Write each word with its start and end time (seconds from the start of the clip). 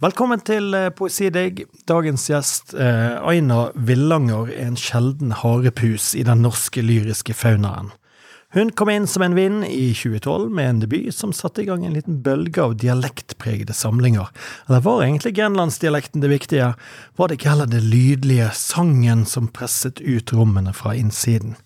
Velkommen 0.00 0.40
til 0.40 0.72
eh, 0.72 0.86
Poesidigg. 0.96 1.58
Dagens 1.84 2.22
gjest, 2.30 2.70
eh, 2.72 3.18
Aina 3.20 3.66
Villanger, 3.76 4.48
er 4.48 4.70
en 4.70 4.78
sjelden 4.80 5.34
harepus 5.42 6.14
i 6.16 6.22
den 6.24 6.40
norske 6.40 6.80
lyriske 6.80 7.34
faunaen. 7.36 7.90
Hun 8.56 8.72
kom 8.72 8.88
inn 8.88 9.04
som 9.04 9.26
en 9.26 9.36
vind 9.36 9.66
i 9.68 9.90
2012 9.92 10.48
med 10.56 10.70
en 10.70 10.80
debut 10.86 11.12
som 11.12 11.34
satte 11.36 11.60
i 11.60 11.68
gang 11.68 11.84
en 11.84 11.98
liten 11.98 12.22
bølge 12.24 12.64
av 12.64 12.78
dialektpregede 12.80 13.76
samlinger. 13.76 14.32
Eller 14.70 14.80
var 14.88 15.04
egentlig 15.04 15.34
grenlandsdialekten 15.36 16.24
det 16.24 16.32
viktige? 16.32 16.72
Var 17.20 17.28
det 17.28 17.36
ikke 17.36 17.52
heller 17.52 17.68
det 17.68 17.84
lydlige, 17.84 18.48
sangen, 18.56 19.28
som 19.28 19.52
presset 19.52 20.00
ut 20.00 20.32
rommene 20.32 20.72
fra 20.72 20.96
innsiden? 20.96 21.58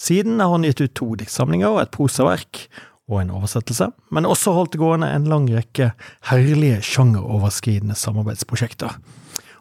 Siden 0.00 0.40
har 0.40 0.48
hun 0.48 0.64
gitt 0.64 0.80
ut 0.80 0.96
to 0.96 1.12
diktsamlinger 1.20 1.76
og 1.76 1.84
et 1.84 1.92
prosaverk, 1.92 2.70
og 3.06 3.20
en 3.20 3.30
oversettelse, 3.30 3.90
men 4.10 4.26
også 4.26 4.54
holdt 4.56 4.78
gående 4.80 5.08
en 5.14 5.28
lang 5.30 5.46
rekke 5.54 5.92
herlige 6.30 6.80
sjangeroverskridende 6.82 7.94
samarbeidsprosjekter. 7.98 8.96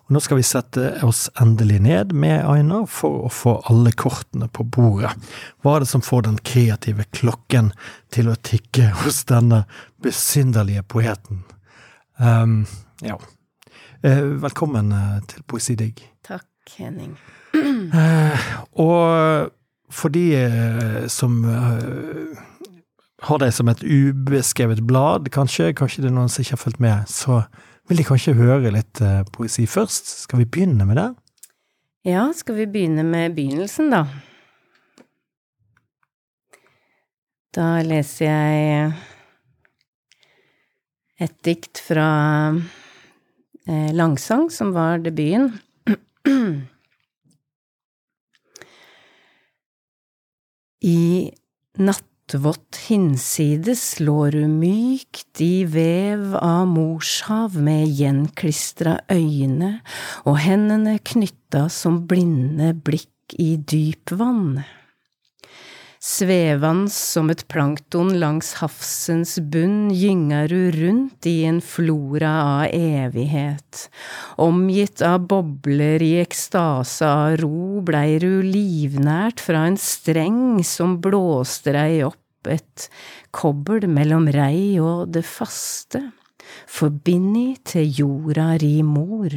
Og 0.06 0.14
nå 0.14 0.22
skal 0.22 0.38
vi 0.38 0.46
sette 0.46 0.90
oss 1.06 1.28
endelig 1.42 1.80
ned 1.82 2.14
med 2.14 2.44
Aina 2.46 2.84
for 2.90 3.26
å 3.26 3.32
få 3.34 3.56
alle 3.72 3.90
kortene 3.98 4.46
på 4.54 4.66
bordet. 4.70 5.16
Hva 5.66 5.76
er 5.76 5.86
det 5.86 5.90
som 5.90 6.04
får 6.06 6.28
den 6.28 6.38
kreative 6.46 7.08
klokken 7.10 7.72
til 8.14 8.30
å 8.30 8.38
tikke 8.38 8.92
hos 9.02 9.24
denne 9.30 9.64
besynderlige 10.06 10.86
poeten? 10.94 11.42
Um, 12.22 12.68
ja. 13.02 13.18
Uh, 14.06 14.38
velkommen 14.46 14.94
uh, 14.94 15.18
til 15.26 15.42
Poesidigg. 15.50 16.06
Takk, 16.26 16.46
Henning. 16.78 17.18
Uh, 17.58 18.46
og 18.86 19.50
for 19.90 20.14
de 20.14 20.28
som 21.10 21.42
har 23.26 23.42
det 23.42 23.52
som 23.56 23.70
et 23.72 23.82
ubeskrevet 23.82 24.84
blad, 24.86 25.30
kanskje, 25.34 25.74
kanskje 25.78 26.04
det 26.04 26.12
er 26.12 26.16
noen 26.18 26.30
som 26.32 26.44
ikke 26.44 26.56
har 26.56 26.62
fulgt 26.62 26.84
med, 26.84 27.10
så 27.10 27.42
vil 27.90 28.00
de 28.02 28.06
kanskje 28.08 28.38
høre 28.38 28.74
litt 28.74 29.02
uh, 29.02 29.24
poesi 29.34 29.66
først. 29.70 30.10
Skal 30.26 30.42
vi 30.44 30.50
begynne 30.50 30.86
med 30.88 31.00
det? 31.00 31.10
Ja, 32.06 32.28
skal 32.38 32.60
vi 32.60 32.68
begynne 32.70 33.06
med 33.06 33.34
begynnelsen, 33.38 33.90
da? 33.94 34.06
Da 37.56 37.82
leser 37.88 38.26
jeg 38.28 38.94
et 41.24 41.36
dikt 41.48 41.80
fra 41.80 42.08
eh, 42.54 43.92
Langsang, 43.96 44.50
som 44.52 44.74
var 44.76 45.00
debuten. 45.06 45.54
I 50.86 51.32
natt 51.80 52.06
Nattvått 52.26 52.80
hinsides 52.88 54.00
lå 54.02 54.32
du 54.34 54.48
mykt 54.50 55.42
i 55.46 55.62
vev 55.70 56.32
av 56.34 56.64
morshav 56.66 57.54
med 57.62 57.86
gjenklistra 58.00 58.96
øyne 59.14 59.70
og 60.26 60.40
hendene 60.42 60.96
knytta 61.06 61.68
som 61.70 62.00
blinde 62.10 62.72
blikk 62.82 63.38
i 63.38 63.52
dypvann. 63.62 64.64
Svevende 66.06 66.92
som 66.94 67.32
et 67.34 67.42
plankton 67.50 68.12
langs 68.22 68.52
havsens 68.60 69.40
bunn 69.42 69.88
gynger 69.90 70.52
du 70.52 70.60
rundt 70.76 71.26
i 71.26 71.48
en 71.50 71.58
flora 71.66 72.34
av 72.44 72.76
evighet. 72.78 73.88
Omgitt 74.38 75.02
av 75.02 75.26
bobler 75.32 76.06
i 76.06 76.12
ekstase 76.22 77.10
av 77.10 77.40
ro 77.42 77.82
blei 77.88 78.20
du 78.22 78.46
livnært 78.46 79.42
fra 79.42 79.66
en 79.66 79.80
streng 79.82 80.62
som 80.62 81.00
blåste 81.02 81.74
deg 81.74 82.04
opp 82.12 82.54
et 82.54 82.86
kobbel 83.34 83.90
mellom 83.90 84.30
rei 84.30 84.78
og 84.78 85.10
det 85.10 85.26
faste, 85.26 86.04
forbindi 86.70 87.56
til 87.66 87.90
jorda 88.04 88.52
ri 88.62 88.76
mor. 88.86 89.34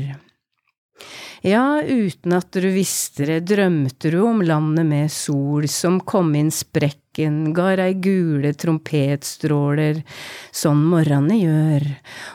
Ja, 1.47 1.81
uten 1.83 2.35
at 2.35 2.51
du 2.51 2.67
visste 2.75 3.27
det, 3.29 3.43
drømte 3.47 4.11
du 4.11 4.19
om 4.27 4.41
landet 4.43 4.87
med 4.89 5.13
sol 5.13 5.69
som 5.71 6.01
kom 6.03 6.33
inn 6.35 6.51
sprekken, 6.55 7.53
ga 7.55 7.77
deg 7.79 8.01
gule 8.03 8.51
trompetstråler, 8.59 10.03
sånn 10.51 10.83
morgenene 10.91 11.39
gjør, 11.39 11.87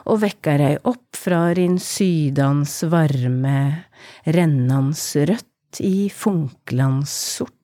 og 0.07 0.21
vekka 0.23 0.55
deg 0.61 0.87
opp 0.87 1.19
fra 1.19 1.49
din 1.57 1.75
sydans 1.83 2.79
varme, 2.91 3.59
rennans 4.23 5.03
rødt 5.19 5.83
i 5.83 6.07
funklands 6.13 7.11
sort. 7.35 7.59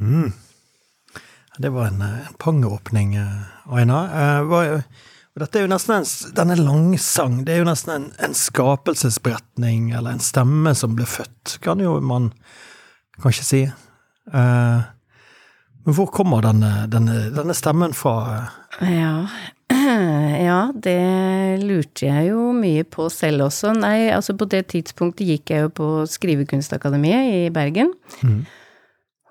Mm. 0.00 0.32
Det 1.60 1.68
var 1.68 1.90
en, 1.90 2.02
en 2.02 2.36
pangeåpning, 2.40 3.16
Aina. 3.68 4.04
Uh, 4.40 4.84
og 5.30 5.44
dette 5.44 5.60
er 5.60 5.66
jo 5.66 5.70
nesten 5.70 6.00
en, 6.00 6.08
denne 6.34 6.56
langsang, 6.58 7.42
det 7.46 7.54
er 7.54 7.60
jo 7.62 7.68
nesten 7.68 7.92
en, 7.94 8.06
en 8.18 8.32
skapelsesberetning, 8.34 9.92
eller 9.94 10.16
en 10.16 10.24
stemme 10.24 10.72
som 10.74 10.96
ble 10.98 11.06
født, 11.06 11.60
kan 11.62 11.82
jo 11.82 11.94
man 12.02 12.32
kanskje 13.22 13.46
si. 13.46 13.60
Uh, 14.34 14.82
men 15.86 15.96
hvor 15.96 16.10
kommer 16.12 16.42
denne, 16.44 16.72
denne, 16.90 17.28
denne 17.36 17.54
stemmen 17.56 17.94
fra? 17.96 18.16
Ja. 18.82 19.28
ja, 20.48 20.58
det 20.74 20.98
lurte 21.62 22.10
jeg 22.10 22.32
jo 22.32 22.50
mye 22.56 22.82
på 22.84 23.06
selv 23.14 23.46
også. 23.46 23.72
Nei, 23.78 24.10
altså 24.10 24.34
på 24.34 24.50
det 24.50 24.66
tidspunktet 24.74 25.30
gikk 25.30 25.54
jeg 25.54 25.68
jo 25.68 25.72
på 25.78 25.90
Skrivekunstakademiet 26.10 27.32
i 27.38 27.40
Bergen. 27.54 27.94
Mm. 28.26 28.42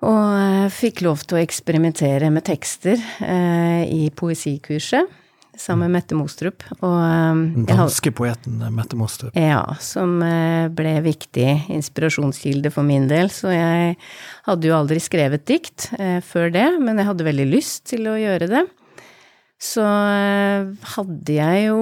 Og 0.08 0.72
fikk 0.72 1.04
lov 1.04 1.28
til 1.28 1.36
å 1.36 1.44
eksperimentere 1.44 2.32
med 2.32 2.48
tekster 2.48 2.96
eh, 3.20 3.84
i 3.84 4.08
poesikurset 4.16 5.19
sammen 5.58 5.90
med 5.90 6.00
Mette 6.00 6.16
Mostrup. 6.16 6.64
Og, 6.80 6.96
um, 6.96 7.42
Den 7.54 7.66
danske 7.68 8.12
poeten 8.14 8.60
eh, 8.62 8.72
Mette 8.74 8.98
Mostrup. 8.98 9.36
Ja, 9.36 9.76
som 9.82 10.20
eh, 10.24 10.68
ble 10.72 10.96
viktig 11.04 11.48
inspirasjonskilde 11.72 12.72
for 12.74 12.86
min 12.86 13.08
del. 13.10 13.30
Så 13.34 13.52
jeg 13.54 13.96
hadde 14.48 14.70
jo 14.70 14.76
aldri 14.76 15.00
skrevet 15.02 15.46
dikt 15.50 15.90
eh, 15.98 16.20
før 16.24 16.52
det, 16.54 16.68
men 16.82 17.00
jeg 17.00 17.10
hadde 17.10 17.28
veldig 17.28 17.48
lyst 17.50 17.88
til 17.92 18.08
å 18.10 18.18
gjøre 18.20 18.50
det. 18.50 18.66
Så 19.60 19.84
hadde 19.84 21.34
jeg 21.34 21.64
jo 21.66 21.80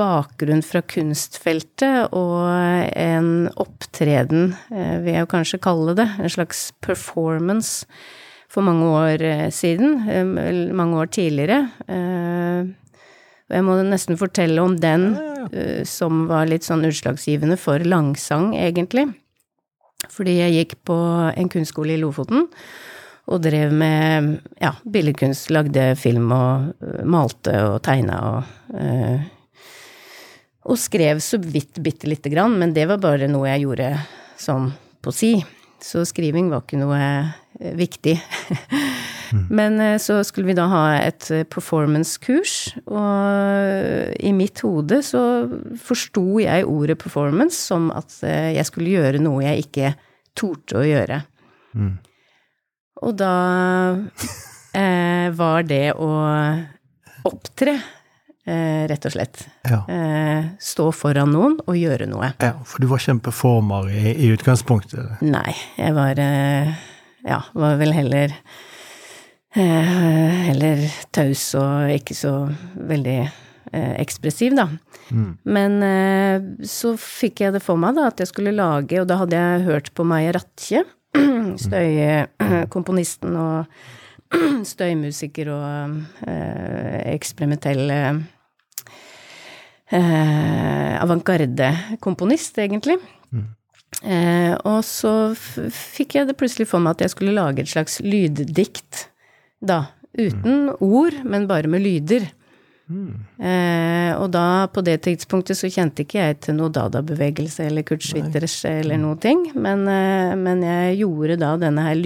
bakgrunn 0.00 0.62
fra 0.64 0.80
kunstfeltet 0.80 2.14
og 2.16 2.48
en 2.96 3.50
opptreden, 3.60 4.54
vil 4.72 5.10
jeg 5.10 5.26
jo 5.26 5.28
kanskje 5.28 5.60
kalle 5.60 5.92
det, 5.98 6.06
en 6.16 6.32
slags 6.32 6.70
performance 6.80 7.84
for 8.48 8.64
mange 8.64 8.88
år 8.88 9.26
siden, 9.52 10.00
mange 10.72 11.04
år 11.04 11.12
tidligere 11.12 11.60
og 13.52 13.58
jeg 13.58 13.64
må 13.66 13.74
nesten 13.84 14.16
fortelle 14.16 14.62
om 14.64 14.78
den 14.80 15.10
uh, 15.52 15.82
som 15.88 16.24
var 16.30 16.48
litt 16.48 16.64
sånn 16.64 16.86
utslagsgivende 16.88 17.58
for 17.60 17.84
langsang, 17.84 18.54
egentlig. 18.56 19.10
Fordi 20.10 20.38
jeg 20.38 20.54
gikk 20.56 20.72
på 20.88 20.96
en 21.28 21.52
kunstskole 21.52 21.94
i 21.94 22.00
Lofoten 22.00 22.48
og 23.30 23.38
drev 23.44 23.70
med 23.76 24.32
ja, 24.58 24.72
billedkunst, 24.82 25.52
lagde 25.52 25.92
film 26.00 26.32
og 26.32 26.72
uh, 26.80 27.04
malte 27.04 27.54
og 27.68 27.78
tegna 27.84 28.18
og 28.30 28.74
uh, 28.74 29.30
Og 30.72 30.78
skrev 30.78 31.18
så 31.20 31.40
vidt 31.42 31.80
bitte 31.82 32.06
lite 32.06 32.30
grann, 32.30 32.54
men 32.56 32.72
det 32.72 32.86
var 32.86 33.00
bare 33.02 33.26
noe 33.28 33.48
jeg 33.50 33.64
gjorde 33.66 33.88
sånn 34.38 34.70
på 35.02 35.12
si. 35.12 35.32
Så 35.82 36.04
skriving 36.08 36.50
var 36.52 36.62
ikke 36.64 36.80
noe 36.80 37.02
viktig. 37.78 38.16
Mm. 39.32 39.46
Men 39.58 39.80
eh, 39.80 39.98
så 40.02 40.20
skulle 40.26 40.50
vi 40.50 40.56
da 40.56 40.66
ha 40.70 40.82
et 40.98 41.28
eh, 41.32 41.44
performance-kurs, 41.48 42.56
og 42.92 44.14
i 44.20 44.32
mitt 44.36 44.62
hode 44.64 45.00
så 45.06 45.22
forsto 45.80 46.26
jeg 46.42 46.68
ordet 46.68 46.98
performance 47.00 47.56
som 47.56 47.90
at 47.96 48.18
eh, 48.26 48.52
jeg 48.58 48.68
skulle 48.68 48.92
gjøre 48.92 49.22
noe 49.22 49.44
jeg 49.46 49.66
ikke 49.66 49.94
torde 50.38 50.80
å 50.80 50.86
gjøre. 50.86 51.22
Mm. 51.72 51.94
Og 53.02 53.16
da 53.18 53.34
eh, 54.78 55.28
var 55.34 55.66
det 55.66 55.86
å 55.96 56.12
opptre, 57.28 57.76
eh, 57.78 57.90
rett 58.44 59.04
og 59.06 59.12
slett. 59.14 59.44
Ja. 59.68 59.84
Eh, 59.86 60.48
stå 60.58 60.88
foran 60.96 61.30
noen 61.30 61.60
og 61.62 61.76
gjøre 61.78 62.08
noe. 62.10 62.32
Ja, 62.42 62.56
For 62.66 62.82
du 62.82 62.88
var 62.90 63.02
kjempeformer 63.04 63.90
i, 63.92 64.16
i 64.16 64.32
utgangspunktet? 64.34 65.22
Nei, 65.22 65.52
jeg 65.78 65.94
var 65.94 66.18
Ja, 67.22 67.38
var 67.54 67.76
vel 67.78 67.94
heller 67.94 68.34
Eh, 69.52 70.50
eller 70.50 70.86
taus 71.12 71.50
og 71.60 71.90
ikke 71.92 72.14
så 72.16 72.32
veldig 72.88 73.18
eh, 73.20 73.94
ekspressiv, 74.00 74.54
da. 74.56 74.68
Mm. 75.12 75.32
Men 75.44 75.74
eh, 75.84 76.46
så 76.68 76.94
fikk 76.96 77.44
jeg 77.44 77.56
det 77.58 77.60
for 77.64 77.80
meg, 77.80 77.98
da, 77.98 78.08
at 78.08 78.22
jeg 78.22 78.30
skulle 78.30 78.54
lage, 78.56 79.02
og 79.02 79.10
da 79.10 79.20
hadde 79.20 79.36
jeg 79.36 79.66
hørt 79.66 79.90
på 79.92 80.06
Maja 80.08 80.32
Ratje, 80.38 80.86
støykomponisten 81.66 83.36
og 83.44 83.82
støymusiker 84.72 85.50
og 85.52 85.96
eksperimentell 87.12 87.92
avantgarde-komponist, 91.02 92.58
egentlig. 92.62 92.96
Mm. 93.32 93.48
Eh, 94.02 94.54
og 94.64 94.80
så 94.88 95.34
fikk 95.36 96.16
jeg 96.16 96.30
det 96.30 96.38
plutselig 96.40 96.66
for 96.70 96.82
meg 96.82 96.96
at 96.96 97.04
jeg 97.04 97.12
skulle 97.12 97.34
lage 97.36 97.62
et 97.62 97.70
slags 97.70 98.00
lyddikt 98.00 99.08
da, 99.62 99.84
Uten 100.12 100.66
ord, 100.84 101.14
men 101.24 101.46
bare 101.48 101.70
med 101.72 101.80
lyder. 101.80 102.26
Eh, 103.40 104.10
og 104.18 104.26
da, 104.34 104.66
på 104.68 104.82
det 104.84 104.98
tidspunktet, 105.06 105.56
så 105.56 105.70
kjente 105.72 106.04
ikke 106.04 106.18
jeg 106.18 106.38
til 106.44 106.58
noe 106.58 106.72
Dada-bevegelse 106.74 107.64
eller 107.70 107.86
Kurt 107.88 108.04
Schwitters 108.04 108.58
eller 108.68 109.00
noe 109.00 109.16
ting, 109.22 109.46
men, 109.54 109.86
eh, 109.88 110.34
men 110.36 110.60
jeg 110.66 110.98
gjorde 111.00 111.38
da 111.40 111.54
denne 111.62 111.86
her 111.86 111.96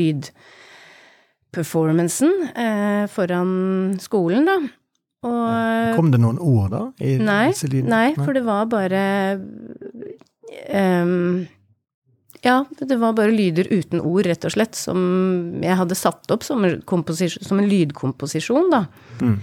lydperformancen 1.46 2.48
eh, 2.54 3.06
foran 3.08 3.98
skolen, 4.00 4.46
da. 4.46 4.68
Og 5.26 5.96
Kom 5.96 6.10
det 6.10 6.20
noen 6.20 6.38
ord, 6.38 6.70
da? 6.70 6.92
I 7.00 7.16
Nei, 7.18 7.52
nei, 7.88 8.14
for 8.14 8.32
det 8.36 8.44
var 8.44 8.66
bare 8.66 9.40
um, 10.70 11.46
Ja, 12.44 12.64
det 12.78 12.98
var 13.00 13.14
bare 13.16 13.32
lyder 13.32 13.66
uten 13.72 14.00
ord, 14.00 14.26
rett 14.26 14.44
og 14.44 14.52
slett, 14.52 14.76
som 14.76 15.62
jeg 15.62 15.76
hadde 15.76 15.96
satt 15.96 16.30
opp 16.30 16.44
som 16.44 16.62
som 16.86 17.58
en 17.58 17.68
lydkomposisjon, 17.68 18.70
da. 18.70 18.86
Mm. 19.20 19.38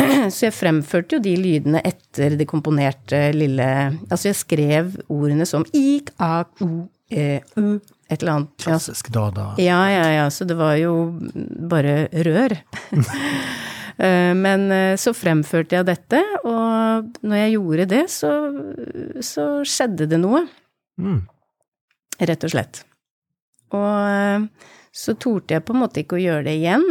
Så 0.32 0.46
jeg 0.46 0.56
fremførte 0.56 1.18
jo 1.18 1.20
de 1.20 1.34
lydene 1.36 1.82
etter 1.84 2.38
det 2.38 2.46
komponerte 2.48 3.34
lille 3.34 3.66
Altså, 4.08 4.30
jeg 4.30 4.38
skrev 4.38 4.94
ordene 5.08 5.44
som 5.44 5.66
ik, 5.74 6.14
ak, 6.16 6.62
u, 6.62 6.86
e, 7.10 7.42
u, 7.58 7.80
et 8.10 8.20
eller 8.22 8.32
annet. 8.40 8.52
Ja, 8.58 8.64
Klassisk 8.72 9.08
Dada. 9.14 9.52
ja, 9.62 9.80
ja, 9.92 10.06
ja, 10.18 10.26
så 10.34 10.44
det 10.48 10.56
var 10.58 10.74
jo 10.80 10.94
bare 11.70 12.08
rør. 12.26 12.56
Eh, 14.00 14.32
Men 14.32 14.70
eh, 14.72 14.94
så 14.96 15.12
fremførte 15.12 15.76
jeg 15.76 15.84
dette, 15.84 16.20
og 16.48 17.10
når 17.20 17.36
jeg 17.36 17.50
gjorde 17.52 17.84
det, 17.90 17.98
så, 18.08 18.30
så 19.20 19.48
skjedde 19.68 20.06
det 20.08 20.20
noe, 20.22 20.46
Mm. 20.96 21.18
rett 22.30 22.46
og 22.48 22.52
slett. 22.54 22.80
Og 23.76 24.08
eh, 24.08 24.46
så 24.96 25.12
torde 25.20 25.52
jeg 25.52 25.66
på 25.68 25.76
en 25.76 25.82
måte 25.82 26.00
ikke 26.00 26.16
å 26.16 26.22
gjøre 26.22 26.46
det 26.48 26.54
igjen, 26.62 26.86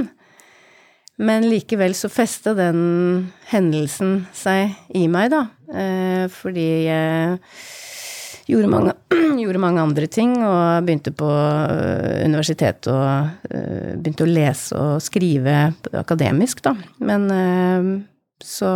men 1.18 1.50
likevel 1.50 1.98
så 1.98 2.12
festa 2.14 2.54
den 2.54 3.32
hendelsen 3.50 4.28
seg 4.38 4.78
i 4.94 5.08
meg, 5.12 5.34
da, 5.34 5.42
fordi 6.38 6.68
jeg 6.92 7.40
gjorde 8.50 8.70
mange, 8.72 8.94
gjorde 9.42 9.62
mange 9.62 9.84
andre 9.84 10.08
ting, 10.12 10.36
og 10.44 10.86
begynte 10.86 11.14
på 11.16 11.30
øh, 11.30 12.26
universitetet 12.26 12.92
og 12.94 13.52
øh, 13.52 13.98
begynte 14.00 14.26
å 14.26 14.30
lese 14.30 14.80
og 14.80 15.04
skrive 15.04 15.58
akademisk, 16.00 16.64
da. 16.66 16.76
Men 17.04 17.28
øh, 17.34 17.92
så 18.44 18.72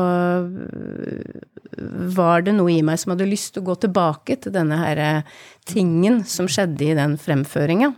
var 2.18 2.44
det 2.44 2.54
noe 2.58 2.74
i 2.74 2.84
meg 2.86 3.00
som 3.00 3.14
hadde 3.14 3.30
lyst 3.30 3.54
til 3.56 3.64
å 3.64 3.70
gå 3.72 3.78
tilbake 3.86 4.38
til 4.44 4.54
denne 4.56 4.78
her 4.82 5.02
øh, 5.02 5.34
tingen 5.70 6.22
som 6.28 6.50
skjedde 6.52 6.92
i 6.92 6.98
den 6.98 7.18
fremføringa. 7.22 7.94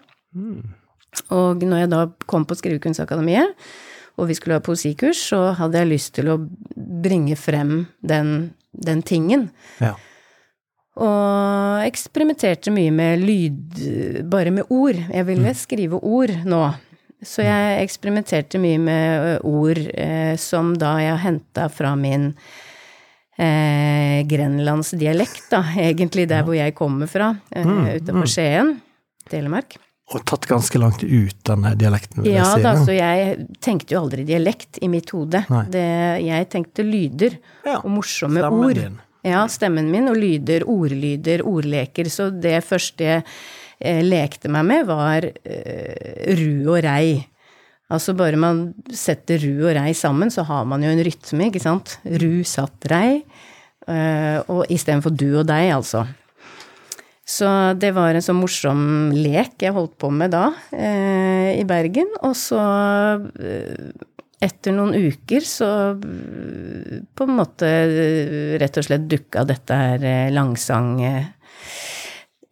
Og 1.35 1.63
når 1.63 1.85
jeg 1.85 1.91
da 1.93 2.05
kom 2.27 2.45
på 2.47 2.57
Skrivekunstakademiet, 2.59 3.55
og 4.15 4.29
vi 4.29 4.35
skulle 4.37 4.59
ha 4.59 4.63
poesikurs, 4.63 5.19
så 5.31 5.49
hadde 5.59 5.81
jeg 5.81 5.91
lyst 5.91 6.13
til 6.15 6.31
å 6.31 6.37
bringe 6.75 7.35
frem 7.39 7.81
den, 7.99 8.51
den 8.71 9.01
tingen. 9.03 9.49
Ja. 9.83 9.95
Og 10.95 11.81
eksperimenterte 11.83 12.71
mye 12.71 12.91
med 12.95 13.19
lyd, 13.25 13.79
bare 14.31 14.51
med 14.55 14.69
ord. 14.71 14.95
Jeg 15.11 15.27
ville 15.27 15.51
skrive 15.59 15.99
ord 15.99 16.31
nå. 16.47 16.61
Så 17.25 17.43
jeg 17.43 17.81
eksperimenterte 17.83 18.59
mye 18.61 18.79
med 18.79 19.39
ord 19.47 19.79
eh, 19.97 20.35
som 20.39 20.73
da 20.79 20.93
jeg 21.01 21.21
henta 21.23 21.65
fra 21.73 21.95
min 21.99 22.29
eh, 23.39 24.21
grenlandsdialekt, 24.29 25.47
da, 25.51 25.63
egentlig 25.81 26.27
der 26.29 26.45
hvor 26.45 26.55
jeg 26.57 26.75
kommer 26.77 27.09
fra, 27.09 27.31
eh, 27.55 27.65
utenfor 27.97 28.29
Skien, 28.29 28.75
Telemark. 29.31 29.77
Og 30.13 30.21
tatt 30.29 30.45
ganske 30.45 30.77
langt 30.77 31.01
ut 31.01 31.39
denne 31.49 31.71
dialekten, 31.81 32.21
vil 32.21 32.35
Ja 32.35 32.43
jeg 32.43 32.59
si. 32.59 32.63
da, 32.67 32.73
så 32.85 32.93
jeg 32.93 33.47
tenkte 33.65 33.95
jo 33.95 34.03
aldri 34.03 34.21
dialekt 34.27 34.77
i 34.85 34.89
mitt 34.91 35.09
hode. 35.15 35.41
Det, 35.73 35.87
jeg 36.21 36.49
tenkte 36.53 36.85
lyder 36.85 37.39
Ja, 37.65 37.79
og 37.79 37.89
morsomme 37.95 38.43
ord. 38.45 38.75
din. 38.77 38.99
Ja, 39.25 39.45
stemmen 39.49 39.87
min 39.89 40.09
og 40.11 40.19
lyder, 40.21 40.67
ordlyder, 40.69 41.41
ordleker. 41.49 42.09
Så 42.13 42.29
det 42.29 42.59
første 42.67 43.05
jeg 43.05 43.23
eh, 43.79 44.03
lekte 44.05 44.51
meg 44.53 44.67
med, 44.69 44.85
var 44.85 45.25
eh, 45.25 46.35
ru 46.37 46.75
og 46.75 46.83
rei. 46.85 47.23
Altså 47.89 48.15
bare 48.17 48.37
man 48.41 48.67
setter 48.93 49.41
ru 49.41 49.67
og 49.67 49.73
rei 49.77 49.91
sammen, 49.97 50.31
så 50.33 50.45
har 50.45 50.65
man 50.69 50.85
jo 50.85 50.93
en 50.93 51.03
rytme, 51.05 51.49
ikke 51.49 51.63
sant. 51.63 51.97
Ru 52.05 52.43
satt 52.45 52.85
rei, 52.91 53.23
eh, 53.89 54.37
og 54.45 54.69
istedenfor 54.69 55.13
du 55.13 55.31
og 55.41 55.49
deg, 55.49 55.71
altså. 55.73 56.05
Så 57.25 57.47
det 57.81 57.89
var 57.97 58.13
en 58.13 58.21
sånn 58.21 58.37
morsom 58.37 58.81
lek 59.17 59.57
jeg 59.65 59.73
holdt 59.73 59.95
på 60.01 60.11
med 60.13 60.35
da, 60.35 60.51
eh, 60.69 61.57
i 61.57 61.65
Bergen. 61.65 62.11
Og 62.21 62.37
så, 62.37 62.61
eh, 63.41 63.89
etter 64.43 64.75
noen 64.75 64.95
uker, 64.95 65.45
så 65.45 65.69
eh, 65.95 67.01
på 67.15 67.27
en 67.27 67.37
måte 67.37 67.69
eh, 67.69 68.55
rett 68.61 68.79
og 68.81 68.87
slett 68.87 69.07
dukka 69.11 69.45
dette 69.47 69.79
her 69.79 70.05
eh, 70.05 70.33
langsang 70.33 70.97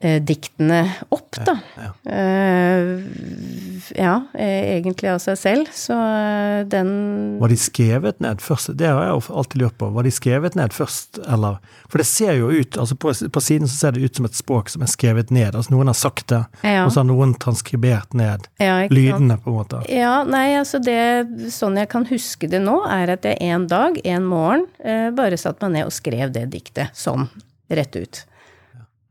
diktene 0.04 0.82
opp, 1.16 1.38
da. 1.48 1.54
Ja. 1.80 1.90
Eh, 2.12 3.00
ja, 3.96 4.16
eh, 4.34 4.78
egentlig 4.78 5.10
av 5.12 5.20
seg 5.24 5.38
selv. 5.40 5.70
Så 5.74 5.96
eh, 5.96 6.64
den 6.70 6.92
Var 7.42 7.52
de 7.52 7.58
skrevet 7.60 8.20
ned 8.24 8.42
først? 8.44 8.74
Det 8.80 8.88
har 8.90 9.04
jeg 9.06 9.24
alltid 9.30 9.62
lurt 9.62 9.78
på. 9.80 9.90
Var 9.96 10.08
de 10.08 10.12
skrevet 10.14 10.58
ned 10.60 10.76
først, 10.76 11.22
eller 11.28 11.60
For 11.92 12.02
det 12.02 12.08
ser 12.10 12.38
jo 12.40 12.50
ut, 12.52 12.78
altså 12.78 12.98
på, 13.00 13.14
på 13.14 13.44
siden 13.44 13.70
så 13.70 13.78
ser 13.80 13.96
det 13.96 14.04
ut 14.08 14.20
som 14.20 14.28
et 14.28 14.38
språk 14.38 14.72
som 14.74 14.84
er 14.86 14.92
skrevet 14.92 15.32
ned. 15.34 15.56
Altså 15.56 15.76
noen 15.76 15.92
har 15.92 15.98
sagt 15.98 16.28
det, 16.34 16.44
Ja. 16.66 16.86
og 16.86 16.92
så 16.94 17.04
har 17.04 17.10
noen 17.10 17.36
transkribert 17.40 18.14
ned 18.18 18.48
ja, 18.62 18.82
lydene, 18.92 19.38
på 19.44 19.52
en 19.52 19.60
måte. 19.62 19.84
Ja, 19.92 20.24
nei, 20.28 20.54
altså 20.60 20.82
det 20.84 21.00
Sånn 21.54 21.78
jeg 21.78 21.90
kan 21.92 22.06
huske 22.10 22.48
det 22.50 22.62
nå, 22.64 22.80
er 22.90 23.14
at 23.16 23.26
jeg 23.28 23.38
en 23.54 23.68
dag, 23.70 23.98
en 24.06 24.26
morgen, 24.28 24.68
eh, 24.84 25.10
bare 25.16 25.38
satte 25.40 25.66
meg 25.66 25.78
ned 25.78 25.90
og 25.90 25.96
skrev 25.96 26.32
det 26.34 26.48
diktet 26.54 26.96
sånn, 26.98 27.28
rett 27.74 27.96
ut. 27.96 28.24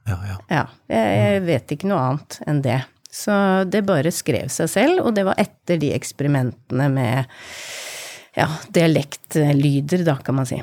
Ja, 0.08 0.18
ja. 0.26 0.36
Ja. 0.50 0.64
Jeg, 0.90 1.14
jeg 1.18 1.44
vet 1.46 1.74
ikke 1.76 1.90
noe 1.90 2.02
annet 2.08 2.38
enn 2.46 2.62
det. 2.64 2.80
Så 3.12 3.32
det 3.68 3.84
bare 3.84 4.10
skrev 4.14 4.48
seg 4.48 4.70
selv, 4.72 5.02
og 5.04 5.14
det 5.14 5.26
var 5.28 5.36
etter 5.40 5.76
de 5.80 5.90
eksperimentene 5.92 6.86
med 6.88 7.26
ja, 8.34 8.46
dialektlyder, 8.72 10.04
da, 10.06 10.16
kan 10.24 10.38
man 10.38 10.48
si. 10.48 10.62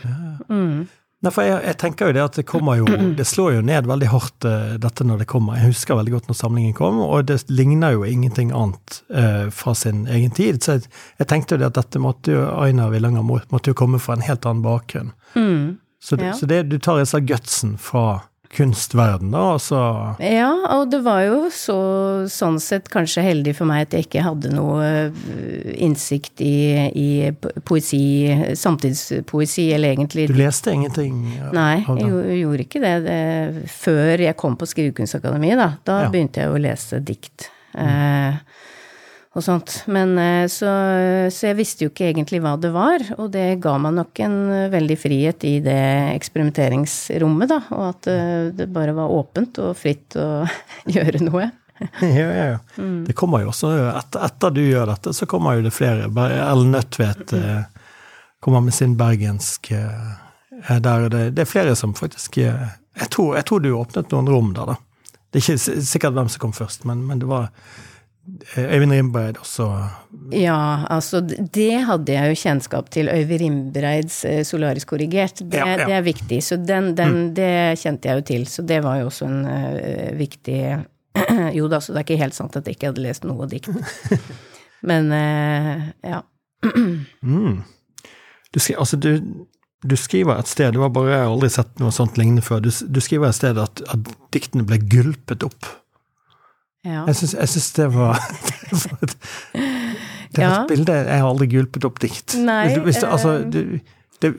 Mm. 0.50 0.88
Nei, 1.20 1.32
for 1.36 1.44
jeg, 1.44 1.60
jeg 1.68 1.76
tenker 1.82 2.10
jo 2.10 2.16
det 2.16 2.22
at 2.24 2.38
det 2.40 2.46
kommer 2.48 2.78
jo 2.80 2.86
Det 3.20 3.26
slår 3.28 3.58
jo 3.58 3.64
ned 3.68 3.90
veldig 3.90 4.08
hardt, 4.10 4.48
uh, 4.48 4.78
dette 4.80 5.06
når 5.06 5.22
det 5.22 5.28
kommer. 5.30 5.60
Jeg 5.60 5.74
husker 5.74 6.00
veldig 6.00 6.14
godt 6.16 6.30
når 6.32 6.38
samlingen 6.40 6.74
kom, 6.78 7.02
og 7.04 7.28
det 7.30 7.42
ligner 7.52 7.98
jo 7.98 8.06
ingenting 8.08 8.54
annet 8.56 9.02
uh, 9.12 9.50
fra 9.54 9.76
sin 9.76 10.06
egen 10.08 10.32
tid. 10.32 10.62
Så 10.64 10.78
jeg, 10.78 10.88
jeg 11.20 11.30
tenkte 11.30 11.58
jo 11.58 11.62
det 11.62 11.70
at 11.74 11.78
dette 11.82 12.02
måtte 12.02 12.34
jo 12.34 12.48
Aina 12.64 12.88
Villanger 12.90 13.26
måtte 13.28 13.74
jo 13.74 13.78
komme 13.78 14.00
fra 14.02 14.16
en 14.18 14.26
helt 14.26 14.48
annen 14.48 14.64
bakgrunn. 14.66 15.14
Mm. 15.36 15.78
Så, 16.02 16.16
det, 16.16 16.32
Ja. 16.32 16.34
så 16.40 16.48
det, 16.50 16.64
du 16.72 16.80
tar 16.80 17.02
altså 17.04 17.20
gutsen 17.20 17.76
fra 17.78 18.22
kunstverden, 18.50 19.30
da, 19.32 19.44
altså? 19.54 19.80
Ja, 20.26 20.50
og 20.74 20.88
det 20.90 21.04
var 21.06 21.22
jo 21.28 21.50
så, 21.54 21.76
sånn 22.34 22.58
sett 22.60 22.88
kanskje 22.90 23.22
heldig 23.22 23.54
for 23.60 23.70
meg 23.70 23.84
at 23.86 23.94
jeg 23.94 24.08
ikke 24.08 24.24
hadde 24.26 24.50
noe 24.56 24.88
øh, 25.12 25.70
innsikt 25.78 26.42
i, 26.42 26.56
i 26.90 27.08
poesi, 27.70 28.02
samtidspoesi, 28.58 29.68
eller 29.76 29.94
egentlig 29.94 30.28
Du 30.32 30.34
leste 30.40 30.74
ingenting 30.74 31.22
Nei, 31.54 31.84
jeg 31.86 32.08
gjorde- 32.10 32.26
jeg 32.34 32.42
gjorde 32.44 32.66
ikke 32.66 32.82
det, 32.82 32.96
det 33.06 33.70
før 33.70 34.26
jeg 34.26 34.38
kom 34.38 34.58
på 34.58 34.66
Skrivekunstakademiet, 34.70 35.58
da. 35.58 35.70
Da 35.86 36.02
Ja. 36.04 36.10
begynte 36.10 36.42
jeg 36.42 36.50
å 36.50 36.60
lese 36.62 37.00
dikt. 37.06 37.50
Eh, 37.78 38.34
og 39.38 39.46
sånt. 39.46 39.76
Men 39.92 40.16
eh, 40.18 40.48
så, 40.50 40.72
så 41.34 41.50
jeg 41.52 41.58
visste 41.60 41.86
jo 41.86 41.94
ikke 41.94 42.10
egentlig 42.10 42.42
hva 42.44 42.56
det 42.62 42.72
var, 42.74 43.04
og 43.20 43.30
det 43.34 43.62
ga 43.64 43.76
meg 43.82 43.96
nok 44.00 44.22
en 44.26 44.38
eh, 44.56 44.68
veldig 44.74 44.98
frihet 45.00 45.46
i 45.48 45.56
det 45.66 45.80
eksperimenteringsrommet, 46.16 47.52
da. 47.52 47.60
Og 47.78 47.86
at 47.92 48.10
eh, 48.10 48.50
det 48.58 48.70
bare 48.74 48.96
var 48.98 49.14
åpent 49.14 49.62
og 49.62 49.76
fritt 49.78 50.18
å 50.20 50.46
gjøre 50.98 51.26
noe. 51.26 51.50
Ja, 52.04 52.10
ja, 52.12 52.46
ja. 52.50 52.56
Mm. 52.76 53.06
Det 53.08 53.14
kommer 53.16 53.40
jo 53.40 53.54
også 53.54 53.70
etter, 53.94 54.26
etter 54.26 54.52
du 54.52 54.58
gjør 54.66 54.90
dette, 54.90 55.14
så 55.16 55.24
kommer 55.32 55.56
jo 55.56 55.62
det 55.64 55.72
flere. 55.72 56.10
Ellen 56.12 56.74
Nødtvedt 56.74 57.32
eh, 57.38 57.86
kommer 58.44 58.66
med 58.66 58.76
sin 58.76 58.98
bergensk 59.00 59.70
der, 59.72 60.90
er 60.90 61.08
det, 61.14 61.22
det 61.38 61.46
er 61.46 61.48
flere 61.48 61.78
som 61.80 61.94
faktisk 61.96 62.36
jeg 63.00 63.08
tror, 63.16 63.38
jeg 63.40 63.48
tror 63.48 63.64
du 63.64 63.70
åpnet 63.78 64.12
noen 64.12 64.28
rom 64.28 64.52
der, 64.58 64.74
da. 64.74 65.14
Det 65.32 65.40
er 65.40 65.46
ikke 65.46 65.86
sikkert 65.88 66.18
hvem 66.18 66.34
som 66.34 66.44
kom 66.44 66.58
først, 66.58 66.84
men, 66.90 67.06
men 67.08 67.24
det 67.24 67.30
var 67.32 67.48
Øyvind 68.58 68.94
Rimbreid 68.94 69.40
også. 69.42 69.66
Ja, 70.36 70.86
altså 70.90 71.22
det 71.26 71.72
hadde 71.88 72.14
jeg 72.14 72.30
jo 72.30 72.40
kjennskap 72.44 72.92
til. 72.94 73.10
Øyvind 73.10 73.42
Rimbreids 73.42 74.20
solarisk 74.48 74.92
korrigert. 74.94 75.40
Det, 75.40 75.58
Ja, 75.58 75.66
ja. 75.66 75.86
det 75.86 75.96
er 75.98 76.06
viktig. 76.06 76.44
Så 76.44 76.60
den, 76.62 76.92
den, 76.98 77.36
det 77.36 77.80
kjente 77.82 78.10
jeg 78.10 78.20
jo 78.20 78.26
til. 78.30 78.48
Så 78.48 78.62
det 78.62 78.84
var 78.86 79.00
jo 79.02 79.10
også 79.10 79.26
en 79.26 79.46
uh, 79.48 80.20
viktig 80.20 80.60
Jo 81.58 81.68
da, 81.68 81.80
så 81.82 81.94
det 81.94 82.04
er 82.04 82.06
ikke 82.08 82.22
helt 82.22 82.38
sant 82.38 82.56
at 82.56 82.68
jeg 82.68 82.78
ikke 82.78 82.92
hadde 82.92 83.04
lest 83.04 83.26
noe 83.28 83.48
dikt. 83.50 83.72
Men 84.90 85.12
uh, 85.14 85.88
ja. 86.06 86.22
Mm. 87.22 87.64
Du, 88.54 88.60
skri, 88.60 88.74
altså, 88.78 88.98
du, 88.98 89.46
du 89.86 89.96
skriver 89.96 90.40
et 90.40 90.50
sted, 90.50 90.74
du 90.74 90.82
har 90.84 90.92
bare 90.94 91.22
aldri 91.24 91.50
sett 91.54 91.80
noe 91.80 91.94
sånt 91.94 92.18
lignende 92.20 92.44
før, 92.44 92.64
du, 92.66 92.70
du 92.70 93.00
skriver 93.04 93.30
et 93.30 93.38
sted 93.38 93.60
at, 93.62 93.84
at 93.94 94.10
diktene 94.34 94.66
ble 94.68 94.80
gulpet 94.92 95.46
opp. 95.46 95.70
Ja. 96.88 97.04
Jeg 97.10 97.16
syns, 97.20 97.72
det 97.76 97.88
var, 97.94 98.20
det 100.34 100.44
var 100.44 100.62
et- 100.64 100.68
bilde 100.70 100.96
Jeg 100.96 101.22
har 101.22 101.30
aldri 101.30 101.48
gulpet 101.52 101.88
opp 101.88 102.00
dikt. 102.04 102.38
Nei, 102.40 102.68
det, 102.76 103.04
altså, 103.04 103.40
eh. 103.40 103.48
det, 103.52 103.64
det, 104.20 104.32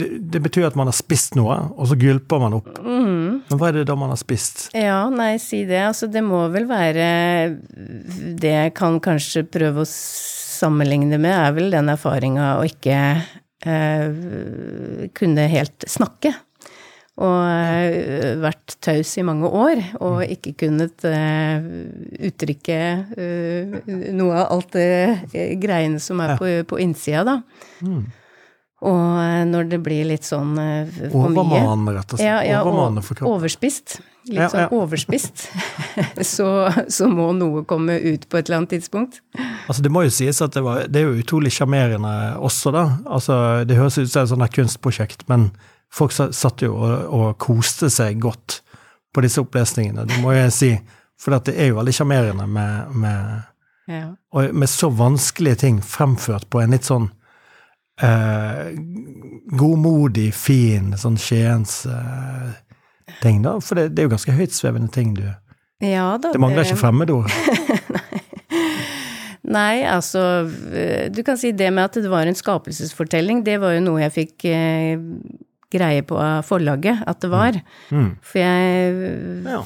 det, 0.00 0.08
det 0.32 0.40
betyr 0.44 0.66
at 0.68 0.76
man 0.80 0.88
har 0.88 0.96
spist 0.96 1.36
noe, 1.36 1.56
og 1.76 1.88
så 1.90 1.96
gulper 2.00 2.40
man 2.40 2.56
opp. 2.56 2.70
Mm. 2.80 3.42
Men 3.50 3.60
hva 3.60 3.68
er 3.70 3.78
det 3.80 3.86
da 3.90 3.96
man 4.00 4.12
har 4.12 4.20
spist? 4.20 4.68
Ja, 4.76 5.02
nei, 5.12 5.34
si 5.42 5.64
det. 5.68 5.82
Altså, 5.90 6.08
det 6.08 6.24
må 6.24 6.46
vel 6.54 6.68
være 6.70 7.08
Det 8.40 8.54
jeg 8.54 8.74
kan 8.76 9.00
kanskje 9.04 9.44
prøve 9.48 9.84
å 9.84 9.88
sammenligne 9.88 11.18
med, 11.20 11.34
er 11.34 11.52
vel 11.56 11.72
den 11.74 11.92
erfaringa 11.92 12.54
å 12.60 12.64
ikke 12.68 12.96
eh, 13.66 15.08
kunne 15.16 15.48
helt 15.52 15.84
snakke. 15.90 16.32
Og 17.14 17.42
eh, 17.46 18.32
vært 18.42 18.74
taus 18.82 19.12
i 19.20 19.22
mange 19.22 19.46
år, 19.46 19.78
og 20.02 20.24
ikke 20.26 20.56
kunnet 20.64 21.04
uh, 21.06 21.62
uttrykke 22.26 22.78
uh, 23.14 23.76
noe 24.18 24.40
av 24.40 24.48
alt 24.50 24.74
det 24.74 25.44
greiene 25.62 26.02
som 26.02 26.18
er 26.24 26.34
på, 26.40 26.48
på 26.66 26.80
innsida, 26.82 27.22
da. 27.28 27.36
Mm. 27.86 28.00
Og 28.84 29.46
når 29.48 29.68
det 29.70 29.78
blir 29.80 30.08
litt 30.10 30.26
sånn 30.26 30.58
uh, 30.58 30.90
for 31.12 31.30
mye 31.30 31.44
Overmanende, 31.44 31.94
rett 32.00 32.16
og 32.16 32.18
slett. 32.18 32.26
ja, 32.26 32.40
ja, 32.44 32.64
Overmanende 32.64 33.04
for 33.06 33.20
kroppen. 33.20 33.38
overspist. 33.38 33.94
Litt 34.26 34.40
Ja, 34.40 34.48
sånn 34.50 34.74
overspist. 34.74 35.46
så, 36.34 36.48
så 36.90 37.08
må 37.12 37.28
noe 37.36 37.62
komme 37.68 37.94
ut 38.00 38.26
på 38.26 38.40
et 38.40 38.48
eller 38.48 38.64
annet 38.64 38.74
tidspunkt. 38.74 39.20
Altså, 39.68 39.84
det 39.86 39.92
må 39.94 40.02
jo 40.08 40.12
sies 40.12 40.42
at 40.42 40.56
det, 40.56 40.64
var, 40.66 40.82
det 40.90 41.00
er 41.00 41.06
jo 41.12 41.22
utrolig 41.22 41.54
sjarmerende 41.54 42.12
også, 42.42 42.74
da. 42.74 42.84
Altså, 43.06 43.38
det 43.68 43.78
høres 43.78 44.00
ut 44.02 44.10
som 44.10 44.24
et 44.24 44.34
sånt 44.34 44.58
kunstprosjekt, 44.58 45.24
men 45.30 45.52
folk 45.94 46.12
satt 46.14 46.62
jo 46.64 46.74
og, 46.74 46.94
og 47.14 47.26
koste 47.42 47.90
seg 47.92 48.18
godt 48.22 48.60
på 49.14 49.22
disse 49.22 49.42
opplesningene, 49.44 50.06
det 50.10 50.16
må 50.22 50.32
jeg 50.34 50.52
si. 50.54 50.70
For 51.22 51.30
det 51.46 51.54
er 51.54 51.70
jo 51.70 51.76
veldig 51.78 51.92
sjarmerende 51.94 52.46
med, 52.50 52.96
med, 52.98 53.44
Ja. 53.86 54.08
med 54.50 54.68
så 54.68 54.88
vanskelige 54.90 55.60
ting 55.62 55.78
fremført 55.84 56.48
på 56.50 56.60
en 56.64 56.74
litt 56.74 56.88
sånn 56.88 57.06
eh, 58.02 58.72
godmodig, 59.54 60.32
fin, 60.34 60.96
sånn 60.98 61.18
Skiens 61.20 61.84
eh, 61.86 62.50
ting, 63.22 63.42
da. 63.44 63.54
For 63.62 63.78
det, 63.78 63.92
det 63.94 64.02
er 64.02 64.08
jo 64.08 64.14
ganske 64.16 64.34
høytsvevende 64.34 64.90
ting, 64.94 65.14
du. 65.14 65.28
ja 65.84 66.08
da. 66.18 66.32
Det 66.34 66.42
mangler 66.42 66.66
ikke 66.66 66.80
fremmedord. 66.82 67.30
Nei, 69.54 69.84
altså 69.84 70.20
Du 71.12 71.20
kan 71.22 71.36
si 71.38 71.50
det 71.52 71.68
med 71.74 71.84
at 71.84 71.98
det 72.00 72.10
var 72.10 72.26
en 72.26 72.36
skapelsesfortelling, 72.38 73.42
det 73.46 73.58
var 73.62 73.76
jo 73.76 73.82
noe 73.84 74.00
jeg 74.06 74.14
fikk 74.14 74.46
eh, 74.50 74.96
greie 75.74 76.04
på 76.06 76.18
forlaget 76.46 77.02
at 77.10 77.20
det 77.24 77.30
var. 77.32 77.58
Mm. 77.90 78.08
For 78.22 78.38
jeg 78.38 78.94
Ja. 79.50 79.60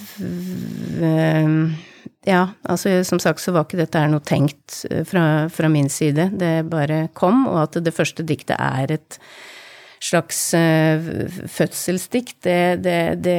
eh, 1.03 1.85
Ja, 2.29 2.49
altså 2.69 3.05
som 3.07 3.21
sagt 3.23 3.41
så 3.41 3.53
var 3.55 3.65
ikke 3.65 3.79
dette 3.79 4.01
her 4.03 4.11
noe 4.11 4.21
tenkt 4.27 4.83
eh, 4.91 5.05
fra, 5.09 5.49
fra 5.49 5.69
min 5.73 5.89
side. 5.89 6.31
Det 6.37 6.67
bare 6.69 7.07
kom, 7.17 7.47
og 7.49 7.63
at 7.63 7.79
det 7.85 7.95
første 7.95 8.27
diktet 8.27 8.59
er 8.59 8.93
et 8.99 9.19
slags 10.03 10.55
eh, 10.55 11.01
fødselsdikt, 11.51 12.37
det, 12.47 12.83
det, 12.85 12.99
det 13.25 13.39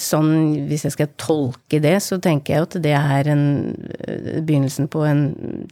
Sånn, 0.00 0.30
hvis 0.68 0.86
jeg 0.86 0.94
skal 0.94 1.10
tolke 1.20 1.80
det, 1.84 1.96
så 2.04 2.16
tenker 2.24 2.54
jeg 2.54 2.68
at 2.68 2.76
det 2.86 2.94
er 2.96 3.28
en 3.34 3.44
begynnelsen 4.46 4.88
på 4.92 5.02
en 5.08 5.22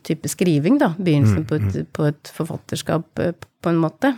type 0.04 0.28
skriving, 0.28 0.76
da. 0.83 0.90
Begynnelsen 0.99 1.47
på, 1.49 1.61
et, 1.61 1.78
på 1.97 2.11
et 2.11 2.33
forfatterskap, 2.37 3.09
på 3.16 3.73
en 3.73 3.80
måte. 3.80 4.12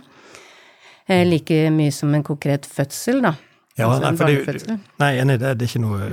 Eh, 1.09 1.25
Like 1.27 1.61
mye 1.73 1.91
som 1.91 2.13
en 2.13 2.23
konkret 2.23 2.65
fødsel, 2.69 3.21
da. 3.25 3.35
Ja, 3.79 3.87
Altså 3.87 4.01
nei, 4.03 4.15
for 4.19 4.25
det, 4.27 4.73
nei, 4.99 5.09
enig 5.21 5.37
det. 5.39 5.53
Det 5.59 5.63
er 5.65 5.69
ikke 5.69 5.81
noe 5.81 6.07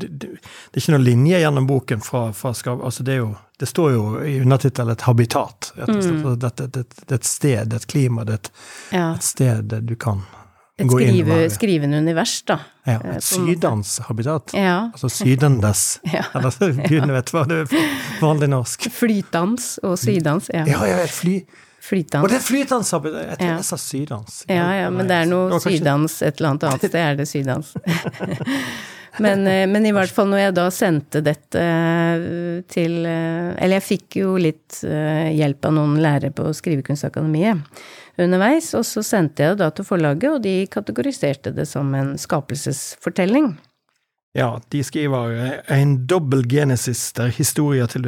det, 0.00 0.08
det, 0.16 0.28
er 0.72 0.80
ikke 0.80 0.94
noe 0.94 1.04
linje 1.04 1.40
gjennom 1.42 1.66
boken 1.68 2.00
fra, 2.00 2.22
fra 2.32 2.54
skav... 2.56 2.80
Altså, 2.88 3.04
det 3.04 3.12
er 3.12 3.20
jo 3.20 3.34
Det 3.60 3.68
står 3.68 3.90
jo 3.92 4.04
i 4.24 4.38
undertittelen 4.40 4.94
et 4.94 5.04
habitat, 5.04 5.72
Et, 5.76 5.88
Mm. 5.88 6.24
Altså, 6.24 6.32
det, 6.40 6.86
er 7.10 7.14
et 7.18 7.24
sted, 7.28 7.68
det 7.68 7.76
er 7.76 7.82
et 7.84 7.86
klima, 7.92 8.24
det 8.24 8.32
er 8.32 8.40
et, 8.40 8.50
Ja. 8.92 9.10
et 9.14 9.22
sted 9.28 9.76
du 9.84 9.94
kan 9.96 10.22
Et 10.78 10.86
gå 10.88 10.98
inn 11.00 11.14
i. 11.20 11.20
Et 11.44 11.52
skrivende 11.52 11.98
univers, 12.00 12.42
da. 12.48 12.58
Ja, 12.86 12.92
eh, 12.92 12.96
et 12.96 13.04
måte. 13.14 13.20
sydens-habitat. 13.28 14.54
Ja. 14.54 14.90
Altså 14.92 15.08
sydendes. 15.12 16.00
Ja. 16.16 16.24
Eller 16.34 16.72
gudene 16.88 17.12
vet 17.12 17.32
hva 17.32 17.44
det 17.48 17.60
er 17.66 17.86
vanlig 18.20 18.48
norsk. 18.52 18.88
Flytdans 18.92 19.78
og 19.82 19.98
sydans. 20.00 20.48
Ja. 20.52 20.64
Ja, 20.66 20.84
ja, 20.86 20.98
et 21.04 21.10
fly. 21.12 21.42
Og 22.24 22.26
Var 22.26 22.34
det 22.34 22.40
et! 22.42 23.22
Jeg 23.22 23.38
tror 23.38 23.46
Ja. 23.48 23.56
jeg 23.56 23.64
sa 23.68 23.76
sydans. 23.80 24.38
Ja, 24.50 24.66
ja, 24.82 24.90
men 24.90 25.06
det 25.10 25.16
er 25.22 25.26
noe 25.30 25.50
kanskje- 25.54 25.78
sydans 25.78 26.20
et 26.22 26.40
eller 26.40 26.50
annet 26.54 26.64
annet 26.70 26.86
sted, 26.88 27.00
er 27.00 27.16
det 27.16 27.28
sydans. 27.30 27.74
men, 29.24 29.46
eh, 29.48 29.66
men 29.70 29.86
i 29.88 29.92
hvert 29.96 30.12
fall 30.12 30.28
når 30.28 30.42
jeg 30.42 30.54
da 30.58 30.66
sendte 30.74 31.22
dette 31.24 31.60
eh, 31.62 32.62
til 32.68 32.98
eh, 33.08 33.54
Eller 33.56 33.78
jeg 33.78 33.86
fikk 33.86 34.18
jo 34.20 34.34
litt 34.40 34.80
hjelp 34.82 35.64
av 35.70 35.72
noen 35.78 35.96
lærere 36.02 36.32
på 36.36 36.50
Skrivekunstakademiet 36.52 37.62
underveis, 38.18 38.70
og 38.78 38.84
så 38.88 39.02
sendte 39.04 39.44
jeg 39.44 39.56
det 39.56 39.60
da 39.60 39.70
til 39.76 39.84
forlaget, 39.84 40.30
og 40.32 40.42
de 40.44 40.66
kategoriserte 40.72 41.50
det 41.52 41.66
som 41.68 41.90
en 41.94 42.14
skapelsesfortelling. 42.16 43.50
Ja, 44.36 44.60
de 44.68 44.82
skriver 44.84 45.30
eh, 45.32 45.52
en 45.80 45.94
dobbel 46.10 46.42
genesis 46.50 47.06
der 47.16 47.30
historier 47.32 47.88
til 47.88 48.04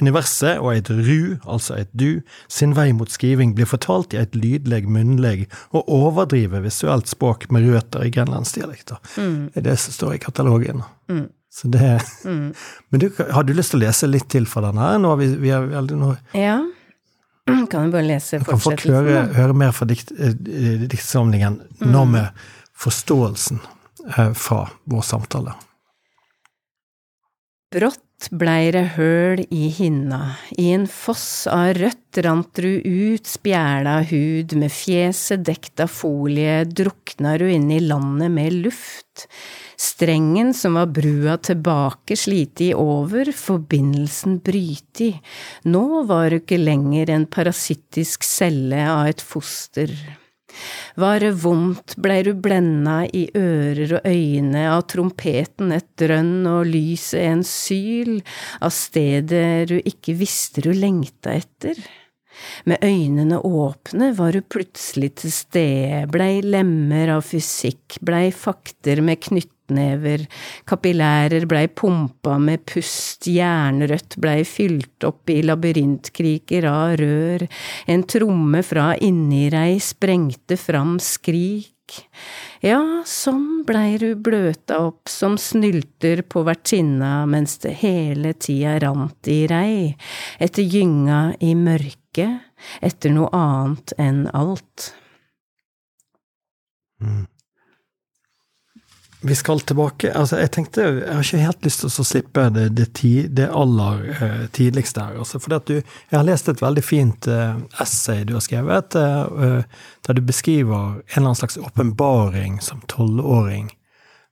universet 0.00 0.60
og 0.62 0.68
et 0.76 0.90
ru, 0.94 1.38
altså 1.42 1.74
et 1.80 1.90
du, 1.98 2.20
sin 2.46 2.76
vei 2.78 2.92
mot 2.94 3.10
skriving 3.10 3.56
blir 3.58 3.66
fortalt 3.66 4.14
i 4.14 4.20
et 4.20 4.36
lydleg 4.38 4.86
munnleg 4.86 5.48
og 5.74 5.88
overdrive 5.90 6.60
visuelt 6.62 7.10
språk 7.10 7.48
med 7.50 7.66
røtter 7.66 8.06
i 8.06 8.12
grenlandsdialekter. 8.14 9.00
Det 9.16 9.58
er 9.58 9.66
det 9.72 9.74
som 9.82 9.96
står 9.96 10.14
i 10.14 10.20
katalogen. 10.22 10.84
Mm. 11.10 11.24
Så 11.52 11.68
det 11.68 11.88
Men 12.24 13.02
du, 13.02 13.08
har 13.18 13.42
du 13.44 13.52
lyst 13.52 13.74
til 13.74 13.82
å 13.82 13.86
lese 13.88 14.06
litt 14.08 14.28
til 14.32 14.46
fra 14.48 14.62
den 14.68 14.78
her? 14.80 15.00
Nå 15.02 15.10
har 15.12 15.18
vi, 15.20 15.26
vi 15.42 15.50
er 15.52 15.66
veldig- 15.74 15.98
nå 16.00 16.12
Ja. 16.38 16.60
Kan 17.72 17.88
jo 17.88 17.96
bare 17.96 18.06
lese 18.06 18.38
kan 18.38 18.54
folk 18.62 18.78
fortsettelsen. 18.78 18.94
høre, 19.02 19.26
høre 19.34 19.58
mer 19.58 19.74
fra 19.74 19.90
dikt, 19.90 20.14
eh, 20.14 20.86
diktsamlingen 20.86 21.58
nå 21.82 22.04
med 22.06 22.30
forståelsen 22.78 23.58
eh, 24.16 24.30
fra 24.38 24.62
vår 24.86 25.02
samtale. 25.10 25.58
Brått 27.72 28.26
blei 28.36 28.68
det 28.74 28.82
høl 28.98 29.40
i 29.48 29.70
hinna, 29.72 30.34
i 30.60 30.66
en 30.74 30.84
foss 30.84 31.46
av 31.48 31.70
rødt 31.78 32.18
rant 32.26 32.50
du 32.60 32.82
ut 32.84 33.24
spjæla 33.24 33.94
hud, 34.10 34.52
med 34.60 34.68
fjeset 34.68 35.40
dekt 35.46 35.80
av 35.80 35.88
folie 35.88 36.66
drukna 36.68 37.38
du 37.40 37.46
inn 37.48 37.70
i 37.72 37.80
landet 37.80 38.28
med 38.34 38.58
luft. 38.66 39.24
Strengen 39.80 40.52
som 40.52 40.76
var 40.76 40.92
brua 40.92 41.38
tilbake 41.40 42.18
sliti 42.20 42.74
over, 42.76 43.32
forbindelsen 43.32 44.42
bryti, 44.44 45.14
nå 45.64 46.04
var 46.10 46.28
du 46.28 46.42
ikke 46.42 46.60
lenger 46.60 47.16
en 47.16 47.24
parasittisk 47.24 48.28
celle 48.28 48.84
av 48.84 49.08
et 49.14 49.24
foster. 49.24 49.96
Var 51.00 51.22
det 51.24 51.32
vondt, 51.42 51.96
blei 52.02 52.20
du 52.26 52.32
blenda 52.34 53.02
i 53.06 53.24
ører 53.38 53.98
og 53.98 54.08
øyne? 54.08 54.66
Av 54.72 54.84
trompeten 54.90 55.72
et 55.76 55.88
drønn 56.00 56.46
og 56.50 56.68
lyset 56.68 57.22
en 57.24 57.44
syl, 57.46 58.20
av 58.60 58.74
stedet 58.76 59.68
du 59.72 59.78
ikke 59.80 60.16
visste 60.20 60.64
du 60.64 60.72
lengta 60.76 61.36
etter? 61.38 61.78
Med 62.64 62.84
øynene 62.84 63.38
åpne 63.42 64.12
var 64.16 64.36
du 64.36 64.42
plutselig 64.42 65.14
til 65.22 65.34
stede, 65.34 66.04
blei 66.12 66.40
lemmer 66.44 67.16
av 67.16 67.26
fysikk, 67.26 67.98
blei 68.04 68.30
fakter 68.34 69.02
med 69.04 69.20
knyttnever, 69.26 70.26
kapillærer 70.68 71.46
blei 71.50 71.66
pumpa 71.68 72.38
med 72.42 72.64
pust, 72.68 73.28
jernrødt 73.30 74.18
blei 74.22 74.42
fylt 74.48 75.06
opp 75.08 75.32
i 75.32 75.40
labyrintkriker 75.46 76.68
av 76.70 76.96
rør, 77.02 77.46
en 77.90 78.06
tromme 78.08 78.64
fra 78.66 78.92
inni 79.00 79.48
rei 79.52 79.76
sprengte 79.82 80.60
fram 80.60 80.98
skrik. 81.02 81.68
Ja, 82.62 83.02
sånn 83.08 83.64
blei 83.66 83.98
du 84.00 84.12
bløta 84.14 84.78
opp 84.86 85.10
som 85.10 85.34
snylter 85.40 86.22
på 86.30 86.44
vertinna 86.46 87.26
mens 87.28 87.58
det 87.64 87.74
hele 87.82 88.32
tida 88.38 88.78
rant 88.84 89.28
i 89.28 89.42
rei, 89.50 89.90
etter 90.38 90.62
gynga 90.62 91.34
i 91.42 91.56
mørket, 91.58 92.01
etter 92.80 93.14
noe 93.14 93.30
annet 93.32 93.94
enn 93.98 94.26
alt. 94.36 94.92
Vi 99.24 99.34
skal 99.38 99.60
tilbake 99.60 100.10
altså 100.18 100.40
Jeg 100.40 100.50
tenkte, 100.50 100.82
jeg 100.82 101.14
har 101.14 101.22
ikke 101.22 101.44
helt 101.44 101.66
lyst 101.66 101.84
til 101.84 101.90
å 102.02 102.06
slippe 102.06 102.46
det, 102.54 102.64
det, 102.74 102.88
ti, 102.98 103.12
det 103.30 103.46
aller 103.54 104.00
uh, 104.18 104.40
tidligste 104.54 105.04
her. 105.04 105.20
Altså, 105.22 105.38
at 105.38 105.68
du, 105.70 105.76
jeg 105.78 106.16
har 106.16 106.26
lest 106.26 106.50
et 106.50 106.62
veldig 106.62 106.82
fint 106.82 107.28
uh, 107.30 107.60
essay 107.82 108.24
du 108.26 108.34
har 108.34 108.42
skrevet, 108.42 108.96
eh, 108.98 109.62
der 110.06 110.18
du 110.18 110.22
beskriver 110.26 110.74
en 110.74 110.98
eller 110.98 111.28
annen 111.28 111.38
slags 111.38 111.58
åpenbaring 111.58 112.58
som 112.60 112.82
tolvåring. 112.90 113.70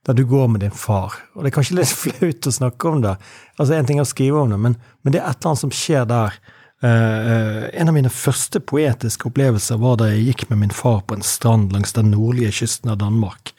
Der 0.07 0.17
du 0.17 0.25
går 0.25 0.47
med 0.47 0.65
din 0.65 0.75
far. 0.75 1.13
Og 1.35 1.43
det 1.43 1.51
er 1.51 1.55
kanskje 1.55 1.77
litt 1.77 1.95
flaut 2.03 2.47
å 2.51 2.55
snakke 2.59 2.91
om 2.91 3.03
det. 3.05 3.15
Altså, 3.57 3.77
En 3.77 3.87
ting 3.87 4.01
er 4.01 4.07
å 4.07 4.11
skrive 4.11 4.43
om 4.43 4.51
det, 4.51 4.59
men, 4.59 4.75
men 5.01 5.15
det 5.15 5.21
er 5.21 5.29
et 5.29 5.39
eller 5.39 5.53
annet 5.53 5.63
som 5.63 5.75
skjer 5.75 6.09
der. 6.09 6.41
Eh, 6.83 7.31
eh, 7.31 7.69
en 7.81 7.89
av 7.91 7.93
mine 7.93 8.09
første 8.09 8.59
poetiske 8.59 9.29
opplevelser 9.29 9.77
var 9.81 9.99
da 10.01 10.09
jeg 10.09 10.31
gikk 10.31 10.47
med 10.49 10.63
min 10.63 10.73
far 10.73 11.03
på 11.05 11.17
en 11.17 11.25
strand 11.25 11.73
langs 11.75 11.93
den 11.93 12.09
nordlige 12.13 12.55
kysten 12.61 12.89
av 12.89 12.97
Danmark. 13.03 13.53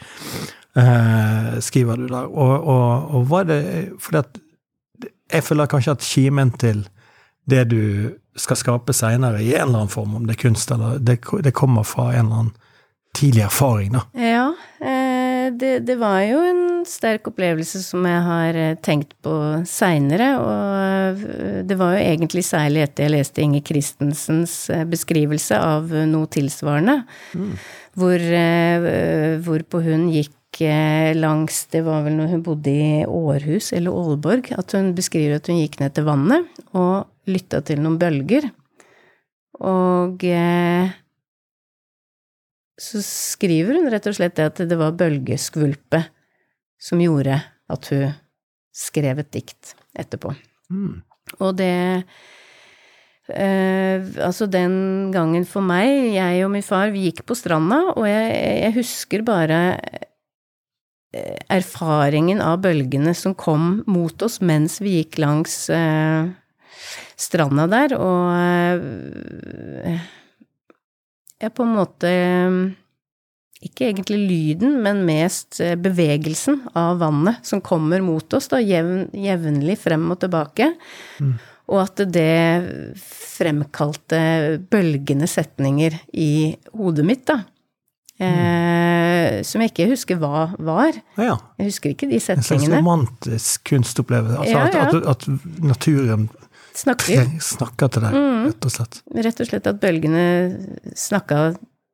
uh, 0.77 1.61
skriver 1.61 1.97
du 1.97 2.07
der. 2.09 2.27
Og, 2.27 2.65
og, 2.65 3.15
og 3.15 3.27
hva 3.29 3.43
er 3.43 3.49
det 3.51 3.63
Fordi 4.01 4.19
at 4.23 4.39
jeg 5.33 5.45
føler 5.45 5.69
kanskje 5.69 5.93
at 5.93 6.07
kimen 6.07 6.51
til 6.57 6.87
det 7.49 7.67
du 7.71 7.83
skal 8.37 8.57
skape 8.57 8.95
seinere, 8.97 9.43
i 9.43 9.55
en 9.55 9.69
eller 9.69 9.83
annen 9.83 9.93
form, 9.93 10.15
om 10.17 10.27
det 10.27 10.37
er 10.37 10.43
kunst 10.43 10.71
eller 10.71 10.99
Det, 10.99 11.21
det 11.45 11.53
kommer 11.55 11.83
fra 11.83 12.13
en 12.13 12.27
eller 12.27 12.39
annen 12.41 12.55
tidlig 13.15 13.43
erfaring, 13.45 13.93
da. 13.93 14.07
Ja, 14.17 14.47
eh, 14.81 15.12
det, 15.51 15.73
det, 15.87 15.97
var 16.01 16.21
jo 16.25 16.41
en 16.47 16.63
sterk 16.89 17.27
opplevelse 17.31 17.81
som 17.85 18.05
jeg 18.07 18.21
har 18.27 18.59
eh, 18.59 18.77
tenkt 18.85 19.15
på 19.25 19.35
seinere, 19.69 20.29
og 20.41 21.23
eh, 21.23 21.63
det 21.69 21.79
var 21.81 21.97
jo 21.97 22.05
egentlig 22.05 22.45
særlig 22.47 22.85
etter 22.85 23.07
jeg 23.07 23.15
leste 23.17 23.45
Inger 23.45 23.65
Christensens 23.67 24.55
beskrivelse 24.91 25.59
av 25.59 25.91
noe 26.09 26.31
tilsvarende, 26.33 27.03
mm. 27.35 27.51
hvor, 27.99 28.29
hvorpå 29.49 29.83
hun 29.89 30.07
gikk 30.13 30.39
langs 31.17 31.63
Det 31.73 31.81
var 31.81 32.03
vel 32.05 32.19
når 32.19 32.27
hun 32.29 32.43
bodde 32.45 32.73
i 32.77 33.07
Århus 33.09 33.71
eller 33.73 33.95
Aalborg, 33.97 34.51
at 34.53 34.75
hun 34.77 34.91
beskriver 34.95 35.39
at 35.39 35.49
hun 35.49 35.63
gikk 35.63 35.79
ned 35.81 35.95
til 35.97 36.05
vannet 36.05 36.61
og 36.77 37.09
lytta 37.25 37.63
til 37.65 37.81
noen 37.81 37.97
bølger. 37.99 38.51
Og 39.65 40.21
så 42.83 43.03
skriver 43.05 43.79
hun 43.79 43.91
rett 43.93 44.09
og 44.11 44.17
slett 44.17 44.37
det 44.39 44.49
at 44.51 44.61
det 44.69 44.79
var 44.81 44.97
bølgeskvulpet 44.99 46.11
som 46.83 47.03
gjorde 47.03 47.39
at 47.73 47.91
hun 47.93 48.15
skrev 48.75 49.21
et 49.23 49.33
dikt 49.35 49.75
etterpå. 49.99 50.33
Mm. 50.73 51.03
Og 51.39 51.57
det 51.59 51.73
eh, 53.31 54.03
Altså, 54.27 54.49
den 54.51 55.13
gangen 55.15 55.45
for 55.49 55.65
meg, 55.65 56.15
jeg 56.17 56.45
og 56.45 56.51
min 56.55 56.65
far, 56.67 56.91
vi 56.95 57.07
gikk 57.07 57.23
på 57.29 57.37
stranda, 57.39 57.85
og 57.95 58.09
jeg, 58.09 58.33
jeg 58.65 58.77
husker 58.81 59.25
bare 59.27 59.61
eh, 61.15 61.39
erfaringen 61.53 62.43
av 62.43 62.65
bølgene 62.65 63.15
som 63.15 63.37
kom 63.39 63.83
mot 63.87 64.27
oss 64.27 64.41
mens 64.43 64.81
vi 64.83 64.99
gikk 64.99 65.21
langs 65.23 65.69
eh, 65.71 66.33
stranda 67.21 67.69
der, 67.71 67.95
og 68.01 68.33
eh, 69.87 70.11
er 71.49 71.53
på 71.55 71.67
en 71.67 71.77
måte 71.77 72.11
eh, 72.11 72.59
ikke 73.63 73.89
egentlig 73.91 74.19
lyden, 74.27 74.81
men 74.83 75.05
mest 75.07 75.61
eh, 75.63 75.77
bevegelsen 75.79 76.61
av 76.79 77.01
vannet 77.03 77.47
som 77.47 77.63
kommer 77.65 78.03
mot 78.05 78.35
oss, 78.35 78.51
da, 78.53 78.61
jevn, 78.63 79.07
jevnlig 79.15 79.79
frem 79.83 80.09
og 80.13 80.21
tilbake. 80.25 80.73
Mm. 81.23 81.37
Og 81.73 81.79
at 81.85 82.03
det 82.13 82.99
fremkalte 82.99 84.23
bølgende 84.71 85.29
setninger 85.31 85.95
i 86.19 86.33
hodet 86.75 87.07
mitt, 87.07 87.25
da. 87.31 87.43
Mm. 88.23 88.27
Eh, 88.29 89.39
som 89.47 89.63
jeg 89.63 89.73
ikke 89.73 89.89
husker 89.91 90.19
hva 90.21 90.49
var. 90.63 90.99
Ja. 91.17 91.39
Jeg 91.59 91.73
husker 91.73 91.95
ikke 91.95 92.11
de 92.11 92.21
setningene. 92.23 92.43
En 92.43 92.67
slags 92.67 92.77
romantisk 92.77 93.65
kunstopplevelse. 93.71 94.39
Altså 94.43 94.59
ja, 94.59 94.67
ja. 94.69 94.85
At, 94.87 94.95
at, 94.95 95.29
at, 95.31 95.63
naturen 95.63 96.29
Snakker. 96.75 97.29
Snakker 97.43 97.91
til 97.93 98.07
deg, 98.07 98.17
mm. 98.17 98.47
rett 98.49 98.67
og 98.69 98.73
slett. 98.73 99.03
Rett 99.27 99.45
og 99.45 99.49
slett 99.49 99.69
at 99.69 99.81
bølgene 99.83 100.25
snakka 100.97 101.43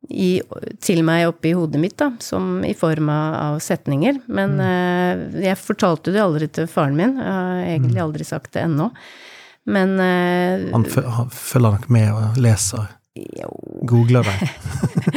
i, 0.09 0.39
til 0.85 1.03
meg 1.07 1.27
oppi 1.29 1.53
hodet 1.57 1.81
mitt, 1.83 1.97
da, 2.01 2.13
som 2.23 2.63
i 2.65 2.75
form 2.79 3.11
av 3.13 3.59
setninger. 3.63 4.21
Men 4.27 4.57
mm. 4.59 4.63
uh, 4.63 5.41
jeg 5.45 5.61
fortalte 5.61 6.15
det 6.15 6.23
aldri 6.23 6.49
til 6.53 6.69
faren 6.71 6.97
min, 6.99 7.19
jeg 7.19 7.35
har 7.35 7.65
egentlig 7.65 7.99
mm. 7.99 8.05
aldri 8.07 8.29
sagt 8.29 8.55
det 8.57 8.65
ennå. 8.69 8.91
Men 9.69 9.99
uh, 10.01 10.71
Han 10.73 10.87
følger 10.89 11.75
nok 11.75 11.91
med 11.93 12.09
og 12.15 12.39
leser? 12.41 12.95
Jo. 13.19 13.51
Googler 13.89 14.25
deg? 14.31 14.47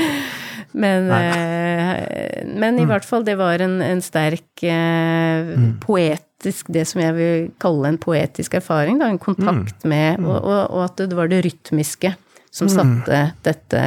men, 0.84 1.08
uh, 1.13 2.50
men 2.50 2.82
i 2.82 2.84
mm. 2.84 2.89
hvert 2.89 3.08
fall, 3.08 3.24
det 3.27 3.38
var 3.39 3.63
en, 3.63 3.80
en 3.86 4.03
sterk 4.03 4.65
mm. 4.65 5.77
poet 5.86 6.25
det 6.43 6.86
som 6.89 7.01
jeg 7.03 7.15
vil 7.17 7.50
kalle 7.62 7.91
en 7.91 8.00
poetisk 8.01 8.57
erfaring, 8.60 9.01
da, 9.01 9.10
en 9.12 9.21
kontakt 9.21 9.83
mm. 9.83 9.89
med 9.89 10.21
mm. 10.21 10.29
og, 10.31 10.45
og, 10.65 10.79
at 10.88 11.03
det 11.03 11.17
var 11.17 11.31
det 11.31 11.43
rytmiske 11.48 12.15
som 12.51 12.67
mm. 12.67 12.75
satte 12.75 13.19
dette 13.48 13.83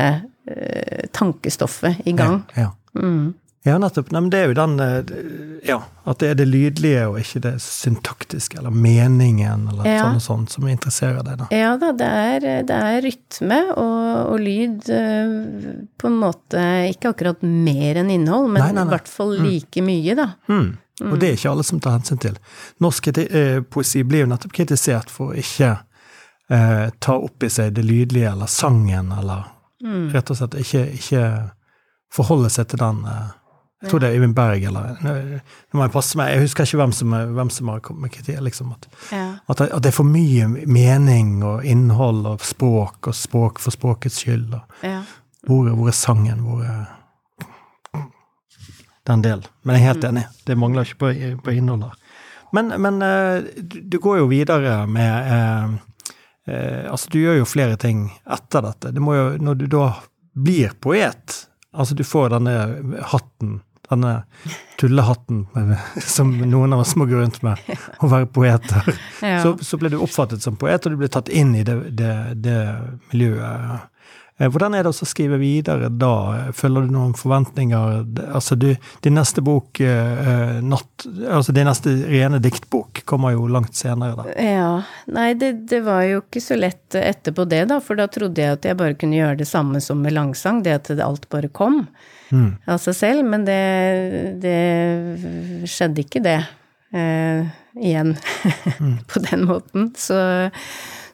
eh, 0.47 1.09
tankestoffet 1.13 2.05
i 2.09 2.13
gang. 2.13 2.43
Ja, 2.55 2.69
ja. 2.95 3.01
Mm. 3.01 3.35
ja 3.67 3.79
nettopp. 3.79 4.13
Nei, 4.15 4.23
men 4.23 4.31
det 4.33 4.41
er 4.41 4.53
jo 4.53 4.57
den 4.57 4.77
eh, 4.81 5.13
Ja, 5.69 5.81
at 6.05 6.21
det 6.23 6.31
er 6.31 6.39
det 6.39 6.47
lydlige 6.49 7.07
og 7.11 7.19
ikke 7.21 7.43
det 7.45 7.55
syntaktiske, 7.65 8.61
eller 8.61 8.73
meningen, 8.73 9.67
eller 9.73 9.89
ja. 9.89 9.99
sånn 10.05 10.21
og 10.21 10.25
sånn, 10.25 10.47
som 10.53 10.69
interesserer 10.71 11.27
deg, 11.27 11.43
da. 11.43 11.49
Ja 11.53 11.75
da, 11.81 11.91
det 11.97 12.13
er, 12.23 12.49
det 12.69 12.79
er 12.89 13.03
rytme 13.05 13.61
og, 13.75 14.07
og, 14.31 14.39
lyd 14.45 14.89
eh, 14.95 15.37
på 16.01 16.09
en 16.13 16.19
måte 16.23 16.65
ikke 16.93 17.13
akkurat 17.13 17.45
mer 17.45 18.01
enn 18.01 18.13
innhold, 18.15 18.49
men 18.53 18.63
nei, 18.63 18.71
nei, 18.71 18.81
nei. 18.81 18.89
i 18.89 18.97
hvert 18.97 19.13
fall 19.13 19.37
mm. 19.37 19.51
like 19.51 19.85
mye, 19.85 20.17
da. 20.23 20.31
Mm. 20.53 20.73
Mm. 21.01 21.13
Og 21.13 21.19
det 21.19 21.29
er 21.29 21.39
ikke 21.39 21.51
alle 21.51 21.65
som 21.67 21.81
tar 21.83 21.97
hensyn 21.97 22.21
til. 22.23 22.37
Norsk 22.83 23.09
eh, 23.19 23.61
poesi 23.67 24.05
blir 24.07 24.25
jo 24.25 24.31
nettopp 24.31 24.55
kritisert 24.55 25.11
for 25.11 25.33
å 25.33 25.39
ikke 25.39 25.73
eh, 25.75 26.87
ta 27.03 27.17
opp 27.19 27.43
i 27.43 27.51
seg 27.51 27.75
det 27.75 27.83
lydlige 27.87 28.31
eller 28.31 28.51
sangen, 28.51 29.11
eller 29.19 29.49
mm. 29.83 30.13
rett 30.15 30.31
og 30.31 30.39
slett 30.39 30.59
ikke, 30.63 30.85
ikke, 31.01 31.25
forholde 32.15 32.53
seg 32.55 32.69
til 32.71 32.79
den 32.79 33.03
eh, 33.11 33.33
Jeg 33.83 33.91
tror 33.91 34.01
det 34.01 34.09
er 34.09 34.21
Øyvind 34.21 34.37
Berg, 34.39 34.63
eller 34.71 35.01
Nå 35.03 35.77
må 35.77 35.83
jeg 35.83 35.93
passe 35.93 36.17
meg, 36.17 36.31
jeg 36.31 36.47
husker 36.47 36.69
ikke 36.69 36.79
hvem 36.85 36.95
som, 36.97 37.17
hvem 37.37 37.51
som 37.53 37.69
har 37.69 37.83
kommet 37.85 38.07
med 38.07 38.15
kritikk. 38.15 38.39
Liksom, 38.47 38.71
at, 38.73 38.87
ja. 39.11 39.25
at, 39.45 39.61
at, 39.67 39.83
det 39.83 39.91
er 39.91 39.99
for 39.99 40.09
mye 40.09 40.47
mening 40.49 41.43
og 41.45 41.67
innhold 41.67 42.23
og 42.31 42.47
språk, 42.47 43.11
og 43.11 43.19
språk 43.19 43.59
for 43.61 43.75
språkets 43.75 44.23
skyld. 44.23 44.55
Og, 44.55 44.79
ja. 44.87 45.03
hvor, 45.45 45.69
hvor 45.75 45.91
er 45.91 45.99
sangen? 45.99 46.47
Hvor 46.47 46.63
er 46.63 46.87
den 49.07 49.23
delen. 49.23 49.45
Men 49.63 49.77
jeg 49.77 49.83
er 49.83 49.93
helt 49.93 50.05
mm. 50.05 50.11
enig, 50.11 50.25
det 50.45 50.57
mangler 50.59 50.89
ikke 50.89 51.01
på, 51.03 51.13
på 51.45 51.55
innhold 51.55 51.87
der. 51.87 51.99
Men, 52.55 52.71
men 52.83 53.03
uh, 53.03 53.45
du 53.67 53.99
går 53.99 54.21
jo 54.23 54.31
videre 54.31 54.85
med 54.87 55.33
eh, 55.35 55.73
uh, 56.55 56.93
Altså, 56.93 57.11
du 57.11 57.19
gjør 57.19 57.41
jo 57.41 57.47
flere 57.49 57.77
ting 57.81 58.07
etter 58.31 58.63
dette. 58.63 58.93
Det 58.95 59.03
må 59.03 59.17
jo, 59.17 59.25
når 59.43 59.59
du 59.59 59.65
da 59.73 59.89
blir 60.35 60.77
poet, 60.81 61.39
altså 61.75 61.97
du 61.99 62.05
får 62.07 62.37
denne 62.37 62.53
hatten, 63.11 63.57
denne 63.89 64.13
tullehatten 64.79 65.47
som 66.17 66.31
noen 66.45 66.77
av 66.77 66.85
oss 66.85 66.95
må 67.01 67.09
gå 67.11 67.19
rundt 67.19 67.41
med, 67.43 67.59
å 68.05 68.11
være 68.13 68.31
poeter, 68.31 68.93
ja. 69.23 69.41
så, 69.43 69.57
så 69.59 69.81
ble 69.81 69.91
du 69.91 69.99
oppfattet 69.99 70.45
som 70.45 70.59
poet, 70.61 70.87
og 70.87 70.95
du 70.95 71.01
ble 71.03 71.11
tatt 71.11 71.33
inn 71.33 71.57
i 71.59 71.65
det, 71.67 71.79
det, 71.99 72.15
det 72.45 72.61
miljøet 73.11 73.43
Eh, 73.45 73.81
hvordan 74.39 74.75
er 74.75 74.83
det 74.83 74.91
å 74.91 75.07
skrive 75.07 75.39
videre 75.39 75.89
da? 75.95 76.51
Følger 76.57 76.89
du 76.89 76.95
noen 76.97 77.13
forventninger? 77.15 78.01
Altså, 78.35 78.57
du, 78.59 78.73
din 79.05 79.15
neste 79.15 79.45
bok, 79.47 79.79
uh, 79.79 80.59
not, 80.59 81.07
altså 81.07 81.55
din 81.55 81.69
neste 81.71 81.93
rene 82.11 82.41
diktbok, 82.43 83.05
kommer 83.07 83.37
jo 83.37 83.47
langt 83.47 83.79
senere, 83.79 84.17
da. 84.19 84.35
Ja. 84.43 84.73
Nei, 85.15 85.29
det, 85.39 85.53
det, 85.71 85.85
var 85.87 86.03
jo 86.09 86.25
ikke 86.25 86.43
så 86.43 86.59
lett 86.59 86.99
etterpå 86.99 87.47
det, 87.47 87.63
da, 87.71 87.79
for 87.85 88.01
da 88.01 88.09
trodde 88.11 88.43
jeg 88.43 88.59
at 88.59 88.67
jeg 88.67 88.81
bare 88.81 88.99
kunne 88.99 89.21
gjøre 89.21 89.39
det 89.45 89.49
samme 89.51 89.83
som 89.85 90.03
med 90.03 90.17
langsang, 90.17 90.65
det 90.67 90.81
at 90.81 90.91
alt 90.99 91.29
bare 91.31 91.53
kom 91.55 91.85
mm. 92.35 92.51
av 92.67 92.83
seg 92.83 92.99
selv. 92.99 93.29
Men 93.31 93.47
det, 93.47 93.63
det 94.43 95.69
skjedde 95.71 96.07
ikke, 96.09 96.25
det. 96.27 96.41
Uh, 96.95 97.47
igjen 97.79 98.17
mm. 98.79 98.99
på 99.11 99.23
den 99.31 99.47
måten. 99.47 99.93
Så 99.99 100.19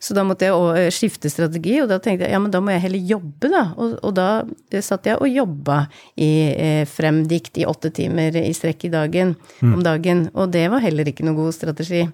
så 0.01 0.15
da 0.17 0.23
måtte 0.25 0.49
jeg 0.49 0.81
eh, 0.81 0.89
skifte 0.95 1.29
strategi, 1.29 1.75
og 1.83 1.91
da 1.91 1.99
tenkte 2.01 2.25
jeg 2.25 2.33
ja, 2.33 2.41
men 2.41 2.53
da 2.53 2.63
må 2.65 2.73
jeg 2.73 2.87
heller 2.87 3.11
jobbe, 3.11 3.51
da. 3.53 3.65
Og, 3.77 3.99
og 4.09 4.15
da 4.17 4.29
eh, 4.73 4.81
satt 4.85 5.11
jeg 5.11 5.21
og 5.21 5.29
jobba 5.29 5.83
i 6.17 6.31
eh, 6.55 6.85
fremdikt 6.89 7.61
i 7.61 7.67
åtte 7.69 7.93
timer 8.01 8.39
i 8.41 8.55
strekk 8.57 8.89
i 8.89 8.93
dagen 8.95 9.35
mm. 9.61 9.75
om 9.75 9.85
dagen. 9.85 10.25
Og 10.33 10.55
det 10.57 10.65
var 10.73 10.81
heller 10.87 11.13
ikke 11.13 11.27
noe 11.29 11.37
god 11.37 11.53
strategi. 11.53 12.07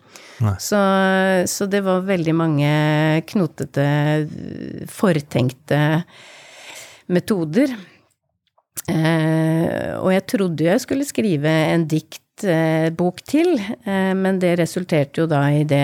Så, 0.60 0.80
så, 1.48 1.68
det 1.70 1.84
var 1.86 2.02
veldig 2.10 2.34
mange 2.36 2.72
knotete, 3.30 3.86
fortenkte 4.90 5.80
metoder. 7.14 7.70
Eh, 8.90 9.94
og 10.02 10.10
jeg 10.10 10.26
trodde 10.34 10.66
jeg 10.66 10.82
skulle 10.82 11.06
skrive 11.06 11.54
en 11.70 11.86
dikt 11.90 12.25
Eh, 12.44 12.90
bok 12.92 13.22
til, 13.24 13.54
eh, 13.84 14.12
men 14.14 14.38
det 14.38 14.58
resulterte 14.60 15.22
jo 15.22 15.24
da 15.30 15.40
i 15.56 15.62
det 15.64 15.80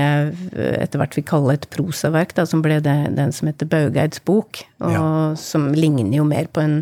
eh, 0.52 0.74
etter 0.82 1.00
hvert 1.00 1.14
vi 1.16 1.22
kaller 1.24 1.56
et 1.56 1.68
prosaverk, 1.72 2.34
da, 2.36 2.44
som 2.44 2.60
ble 2.60 2.76
det, 2.84 2.96
den 3.16 3.32
som 3.32 3.48
heter 3.48 3.68
Baugeids 3.72 4.20
bok, 4.28 4.60
og 4.84 4.92
ja. 4.92 5.04
som 5.40 5.70
ligner 5.72 6.12
jo 6.18 6.26
mer 6.28 6.50
på 6.52 6.60
en 6.60 6.74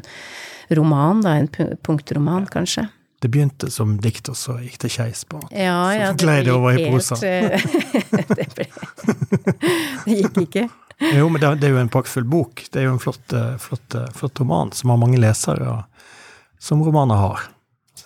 roman, 0.75 1.23
da, 1.23 1.37
en 1.39 1.77
punktroman, 1.87 2.49
kanskje. 2.51 2.89
Det 3.23 3.31
begynte 3.31 3.71
som 3.71 3.95
dikt, 4.03 4.33
og 4.33 4.41
så 4.41 4.57
gikk 4.59 4.81
det 4.83 4.91
skeis 4.91 5.23
på 5.29 5.39
ja, 5.53 5.77
ja, 5.93 6.11
Så 6.11 6.25
glei 6.25 6.41
det 6.43 6.55
over 6.57 6.75
i 6.75 6.89
prosa. 6.91 7.21
det, 7.21 8.49
ble, 8.57 8.67
det 10.09 10.19
gikk 10.25 10.43
ikke. 10.49 10.67
Jo, 11.15 11.31
men 11.31 11.39
det, 11.45 11.69
er 11.69 11.77
jo 11.77 11.81
en 11.85 11.93
praktfull 11.93 12.27
bok. 12.27 12.67
Det 12.73 12.83
er 12.83 12.89
jo 12.89 12.97
en 12.97 13.03
flott, 13.03 13.39
flott, 13.63 14.01
flott 14.19 14.43
roman 14.43 14.75
som 14.75 14.91
har 14.91 14.99
mange 15.01 15.21
lesere, 15.23 15.79
som 16.59 16.83
romaner 16.83 17.23
har. 17.23 17.49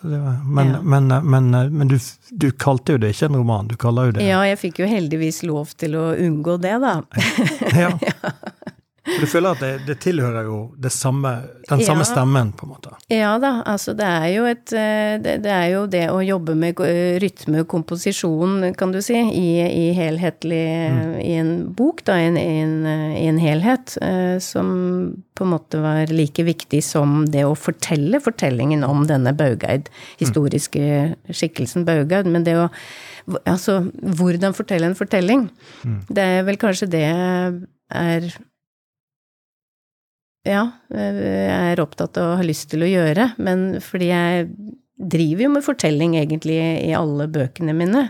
Var, 0.05 0.45
men, 0.45 0.71
ja. 0.75 0.81
men, 0.83 1.07
men, 1.09 1.51
men 1.79 1.88
du, 1.88 1.97
du, 2.31 2.51
kalte 2.51 2.97
jo 2.97 3.01
det 3.01 3.14
ikke 3.14 3.31
en 3.31 3.38
roman, 3.40 3.69
du 3.71 3.77
kaller 3.81 4.11
jo 4.11 4.17
det 4.19 4.27
Ja, 4.27 4.43
jeg 4.45 4.59
fikk 4.61 4.83
jo 4.83 4.88
heldigvis 4.90 5.40
lov 5.49 5.73
til 5.81 5.97
å 5.97 6.11
unngå 6.12 6.59
det, 6.61 6.75
da. 6.83 6.99
ja. 7.73 7.95
For 9.05 9.21
du 9.21 9.29
føler 9.29 9.53
at 9.53 9.61
det, 9.61 9.73
det 9.85 9.95
tilhører 10.01 10.47
jo 10.49 10.59
det 10.81 10.88
samme, 10.93 11.31
den 11.69 11.83
samme 11.85 12.07
stemmen, 12.09 12.55
på 12.57 12.64
en 12.64 12.71
måte. 12.73 12.93
Ja 13.12 13.35
da, 13.40 13.59
altså 13.69 13.93
det 13.97 14.07
er 14.09 14.29
jo 14.33 14.47
et 14.49 14.73
eh, 14.73 15.17
Det, 15.21 15.35
det 15.45 15.53
er 15.53 15.67
jo 15.75 15.83
det 15.93 16.05
å 16.09 16.23
jobbe 16.25 16.55
med 16.57 16.81
eh, 16.81 17.19
rytme, 17.21 17.67
komposisjon, 17.69 18.71
kan 18.81 18.95
du 18.95 19.03
si, 19.05 19.19
i, 19.19 19.51
i 19.61 19.85
helhetlig 19.97 20.62
I 21.21 21.35
en 21.37 21.53
bok, 21.77 22.01
da, 22.09 22.17
i 22.17 22.31
en, 22.31 22.38
i 22.40 22.62
en, 22.62 22.75
eh, 22.88 23.19
i 23.21 23.27
en 23.29 23.40
helhet, 23.43 23.97
som 24.45 24.71
på 25.37 25.45
en 25.45 25.53
måte 25.53 25.81
var 25.83 26.09
like 26.14 26.45
viktig 26.47 26.81
som 26.85 27.25
det 27.29 27.45
å 27.45 27.57
fortelle 27.59 28.23
fortellingen 28.25 28.87
om 28.87 29.05
denne 29.11 29.35
Baugeid, 29.37 29.90
historiske 30.23 31.14
skikkelsen 31.29 31.85
Baugeid, 31.88 32.31
men 32.31 32.47
det 32.49 32.57
å 32.62 32.71
Altså, 33.49 33.79
hvordan 34.19 34.53
fortelle 34.53 34.90
en 34.90 34.97
fortelling. 34.99 35.47
Det 36.12 36.21
er 36.21 36.43
vel 36.45 36.59
kanskje 36.61 36.90
det 36.93 37.07
er 37.09 38.27
ja, 40.44 40.64
jeg 40.92 41.74
er 41.74 41.83
opptatt 41.83 42.18
av 42.20 42.35
og 42.35 42.40
har 42.42 42.48
lyst 42.48 42.68
til 42.72 42.85
å 42.85 42.90
gjøre, 42.90 43.30
men 43.42 43.80
fordi 43.85 44.11
jeg 44.11 44.48
driver 44.94 45.46
jo 45.46 45.52
med 45.57 45.64
fortelling 45.66 46.16
egentlig 46.20 46.59
i 46.85 46.92
alle 46.96 47.26
bøkene 47.33 47.74
mine. 47.76 48.09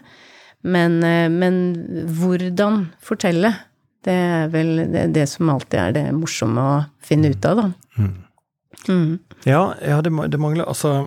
Men, 0.64 1.02
eh, 1.04 1.28
men 1.28 1.56
hvordan 2.18 2.86
fortelle, 3.04 3.52
det 4.04 4.12
er 4.12 4.48
vel 4.52 4.76
det, 4.92 5.08
det 5.16 5.26
som 5.28 5.50
alltid 5.52 5.80
er 5.80 5.96
det 5.96 6.04
morsomme 6.16 6.60
å 6.60 6.78
finne 7.04 7.32
ut 7.32 7.48
av, 7.48 7.60
da. 7.60 8.06
Mm. 8.88 9.20
Ja, 9.48 9.62
ja 9.80 10.00
det, 10.04 10.10
det 10.32 10.40
mangler 10.42 10.66
Altså, 10.68 11.06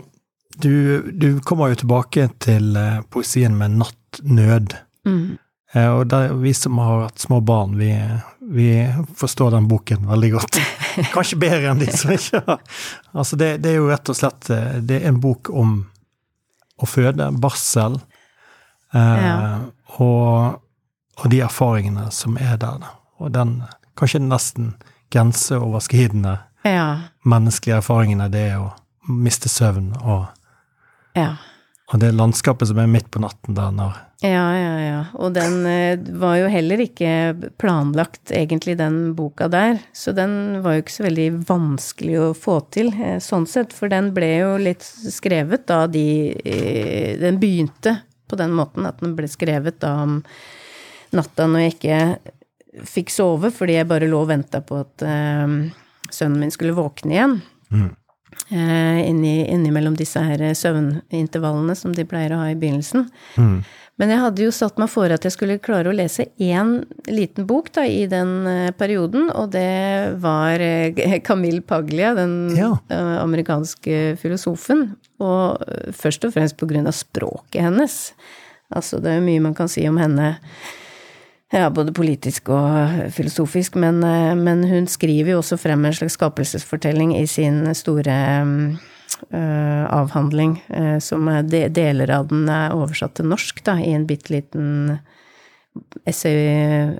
du, 0.63 1.11
du 1.11 1.41
kommer 1.45 1.73
jo 1.73 1.81
tilbake 1.83 2.29
til 2.41 2.77
eh, 2.79 3.01
poesien 3.13 3.57
med 3.57 3.77
'Nattnød'. 3.77 4.77
Mm. 5.05 5.37
Eh, 5.73 5.89
og 5.91 6.05
der, 6.07 6.31
vi 6.39 6.53
som 6.55 6.77
har 6.79 7.01
hatt 7.07 7.19
små 7.19 7.41
barn, 7.43 7.73
vi, 7.77 7.89
vi 8.39 8.67
forstår 9.19 9.51
den 9.57 9.67
boken 9.67 10.05
veldig 10.07 10.29
godt. 10.37 10.59
Kanskje 11.15 11.37
bedre 11.41 11.71
enn 11.73 11.81
de 11.83 11.91
som 11.93 12.13
ikke 12.15 12.39
har 12.47 12.61
Altså, 13.13 13.35
det, 13.37 13.49
det 13.61 13.73
er 13.73 13.75
jo 13.81 13.89
rett 13.91 14.09
og 14.09 14.15
slett 14.17 14.47
eh, 14.49 14.77
Det 14.81 15.01
er 15.01 15.09
en 15.11 15.19
bok 15.21 15.51
om 15.53 15.75
å 16.81 16.87
føde, 16.89 17.27
barsel, 17.41 17.99
eh, 18.93 19.25
Ja. 19.25 19.35
og, 19.99 20.61
og 21.17 21.29
de 21.33 21.39
erfaringene 21.45 22.07
som 22.13 22.37
er 22.37 22.55
der. 22.61 22.79
da. 22.83 22.91
Og 23.19 23.31
den 23.33 23.59
kanskje 23.97 24.21
nesten 24.23 24.73
grenseoverskridende 25.13 26.37
Ja. 26.65 26.87
menneskelige 27.25 27.77
erfaringene 27.81 28.29
det 28.31 28.43
er 28.51 28.57
å 28.61 28.71
miste 29.09 29.49
søvn, 29.49 29.93
og, 30.03 30.27
Ja. 31.15 31.35
Og 31.87 32.01
det 32.03 32.11
landskapet 32.15 32.67
som 32.67 32.79
er 32.81 32.89
midt 32.91 33.07
på 33.13 33.21
natten 33.23 33.55
der 33.55 33.71
når 33.75 33.95
Ja, 34.25 34.47
ja, 34.57 34.71
ja. 34.81 35.01
Og 35.21 35.35
den 35.35 35.61
eh, 35.69 35.99
var 36.19 36.39
jo 36.39 36.49
heller 36.51 36.81
ikke 36.81 37.11
planlagt, 37.61 38.31
egentlig, 38.33 38.73
den 38.79 39.13
boka 39.15 39.45
der. 39.47 39.77
Så 39.93 40.11
den 40.17 40.63
var 40.65 40.73
jo 40.73 40.81
ikke 40.81 40.95
så 40.95 41.05
veldig 41.05 41.27
vanskelig 41.47 42.15
å 42.23 42.31
få 42.33 42.57
til, 42.73 42.89
eh, 42.97 43.19
sånn 43.21 43.45
sett. 43.47 43.75
For 43.77 43.93
den 43.93 44.09
ble 44.17 44.31
jo 44.39 44.55
litt 44.57 44.81
skrevet 44.81 45.67
da 45.69 45.83
de 45.85 46.33
eh, 46.33 47.13
Den 47.21 47.37
begynte 47.39 47.99
på 48.27 48.41
den 48.41 48.57
måten 48.57 48.89
at 48.89 48.99
den 49.05 49.13
ble 49.15 49.29
skrevet 49.29 49.77
da 49.85 49.93
om 50.07 50.17
natta 51.13 51.45
når 51.47 51.67
jeg 51.67 51.77
ikke 51.77 52.01
fikk 52.89 53.13
sove, 53.13 53.53
fordi 53.53 53.77
jeg 53.77 53.89
bare 53.93 54.09
lå 54.09 54.25
og 54.25 54.31
venta 54.33 54.59
på 54.65 54.81
at 54.81 55.05
sønnen 56.13 56.41
min 56.41 56.51
skulle 56.53 56.75
våkne 56.77 57.15
igjen. 57.15 57.37
Eh, 57.73 57.87
inni, 58.51 59.47
innimellom 59.51 59.95
disse 59.99 60.21
her 60.23 60.39
søvnintervallene 60.55 61.75
som 61.75 61.91
de 61.95 62.05
pleier 62.07 62.31
å 62.35 62.39
ha 62.43 62.51
i 62.51 62.55
begynnelsen. 62.59 63.09
Men 63.97 64.11
jeg 64.13 64.21
hadde 64.21 64.43
jo 64.45 64.51
satt 64.53 64.77
meg 64.77 64.91
for 64.93 65.09
at 65.09 65.23
jeg 65.25 65.33
skulle 65.33 65.55
klare 65.57 65.89
å 65.89 65.95
lese 65.97 66.27
én 66.37 66.83
liten 67.09 67.47
bok 67.49 67.71
da, 67.73 67.81
i 67.89 68.03
den 68.05 68.45
eh, 68.45 68.67
perioden, 68.77 69.31
og 69.33 69.49
det 69.55 70.19
var 70.21 70.61
eh, 70.61 70.93
Camille 71.25 71.63
Paglia, 71.65 72.11
den 72.13 72.35
Ja. 72.53 72.75
eh, 72.93 73.15
amerikanske 73.23 74.13
filosofen. 74.21 74.91
Og 75.17 75.63
eh, 75.65 75.89
først 75.97 76.29
og 76.29 76.35
fremst 76.37 76.59
på 76.61 76.69
grunn 76.69 76.85
av 76.85 76.93
språket 76.93 77.65
hennes. 77.65 77.97
Altså, 78.69 79.01
det 79.01 79.15
er 79.15 79.17
jo 79.17 79.25
mye 79.31 79.41
man 79.49 79.57
kan 79.57 79.67
si 79.71 79.87
om 79.89 79.97
henne. 79.97 80.35
Ja, 81.53 81.69
både 81.71 81.93
politisk 81.95 82.49
og 82.51 83.11
filosofisk, 83.15 83.77
men, 83.79 84.01
eh, 84.03 84.33
men 84.35 84.65
hun 84.67 84.87
skriver 84.91 85.31
jo 85.31 85.39
også 85.39 85.55
frem 85.57 85.85
en 85.87 85.95
slags 85.95 86.17
skapelsesfortelling 86.19 87.13
i 87.15 87.25
sin 87.25 87.61
store 87.75 88.15
øh, 89.31 89.83
avhandling, 89.87 90.57
øh, 90.69 90.97
som 91.01 91.29
de, 91.47 91.69
deler 91.69 92.11
av 92.11 92.27
den 92.27 92.49
er 92.51 92.75
oversatt 92.75 93.15
til 93.15 93.29
norsk, 93.31 93.63
da, 93.63 93.77
i 93.79 93.93
en 93.95 94.07
bitte 94.09 94.33
liten 94.33 94.99
essay, 96.09 96.35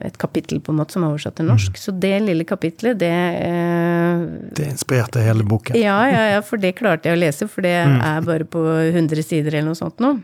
et 0.05 0.17
kapittel 0.21 0.61
på 0.61 0.71
en 0.71 0.79
måte 0.79 0.95
som 0.95 1.03
er 1.03 1.11
oversatt 1.11 1.35
til 1.41 1.49
norsk. 1.49 1.75
Så 1.81 1.91
det 1.99 2.15
lille 2.23 2.45
kapitlet, 2.47 2.99
det 3.01 3.11
eh, 3.11 4.25
Det 4.55 4.71
inspirerte 4.71 5.27
hele 5.27 5.43
boken. 5.43 5.75
ja, 5.75 5.99
ja, 6.07 6.23
ja, 6.37 6.41
for 6.41 6.61
det 6.61 6.77
klarte 6.79 7.09
jeg 7.09 7.17
å 7.17 7.23
lese, 7.25 7.51
for 7.51 7.67
det 7.67 7.75
er 7.83 8.23
bare 8.23 8.47
på 8.47 8.63
100 8.63 9.23
sider 9.27 9.51
eller 9.51 9.73
noe 9.73 9.83
sånt 9.83 9.99
nå. 9.99 10.15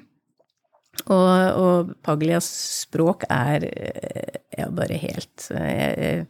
Og, 1.08 1.60
og 1.60 1.94
Paglias 2.06 2.46
språk 2.84 3.24
er 3.30 3.64
eh, 3.66 4.40
ja, 4.58 4.70
bare 4.70 5.00
helt 5.02 5.50
eh, 5.52 5.92
eh, 5.92 6.26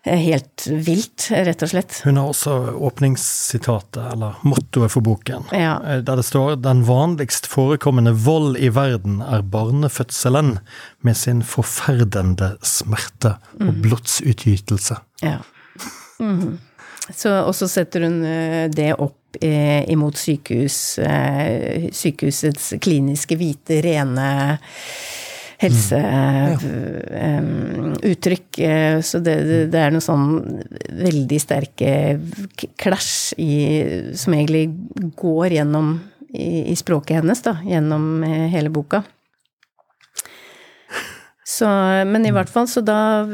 Helt 0.00 0.64
vilt, 0.66 1.26
rett 1.30 1.60
og 1.62 1.68
slett. 1.68 1.98
Hun 2.06 2.16
har 2.16 2.30
også 2.30 2.54
åpningssitatet, 2.88 3.98
eller 4.14 4.38
mottoet 4.48 4.94
for 4.94 5.04
boken, 5.04 5.44
Ja. 5.52 5.74
eh, 5.84 6.00
der 6.00 6.16
det 6.16 6.24
står 6.24 6.56
'Den 6.56 6.84
vanligst 6.88 7.46
forekommende 7.46 8.12
vold 8.16 8.56
i 8.56 8.68
verden 8.68 9.20
er 9.20 9.42
barnefødselen 9.42 10.58
med 11.02 11.16
sin 11.16 11.42
forferdende 11.42 12.56
smerte 12.62 13.36
og 13.60 13.74
blodsutgytelse'. 13.84 14.96
Ja. 15.22 15.38
Mm. 16.18 16.58
Så, 17.14 17.28
og 17.44 17.54
så 17.54 17.68
setter 17.68 18.00
hun 18.00 18.24
eh, 18.24 18.68
det 18.70 18.94
opp 18.98 19.16
eh, 19.18 19.19
imot 19.40 20.18
sykehus, 20.18 20.98
eh, 20.98 21.86
sykehusets 21.94 22.72
kliniske, 22.82 23.36
hvite, 23.38 23.78
rene 23.84 24.26
helseuttrykk. 25.60 28.58
Eh, 28.58 29.00
så 29.04 29.18
det, 29.24 29.34
det, 29.72 29.80
er 29.80 29.90
noe 29.92 30.04
sånn 30.04 30.60
veldig 31.02 31.40
sterke 31.42 31.90
klasj 32.80 33.34
i, 33.40 33.50
som 34.16 34.34
egentlig 34.36 34.64
går 35.20 35.48
gjennom 35.58 35.86
i, 36.30 36.72
i 36.72 36.74
språket 36.78 37.16
hennes, 37.20 37.40
da, 37.44 37.52
gjennom 37.66 38.24
eh, 38.24 38.48
hele 38.54 38.70
boka. 38.72 38.98
Så, 41.50 41.66
men 42.06 42.26
i 42.28 42.30
hvert 42.30 42.50
fall, 42.52 42.68
så 42.70 42.82
da 42.84 43.24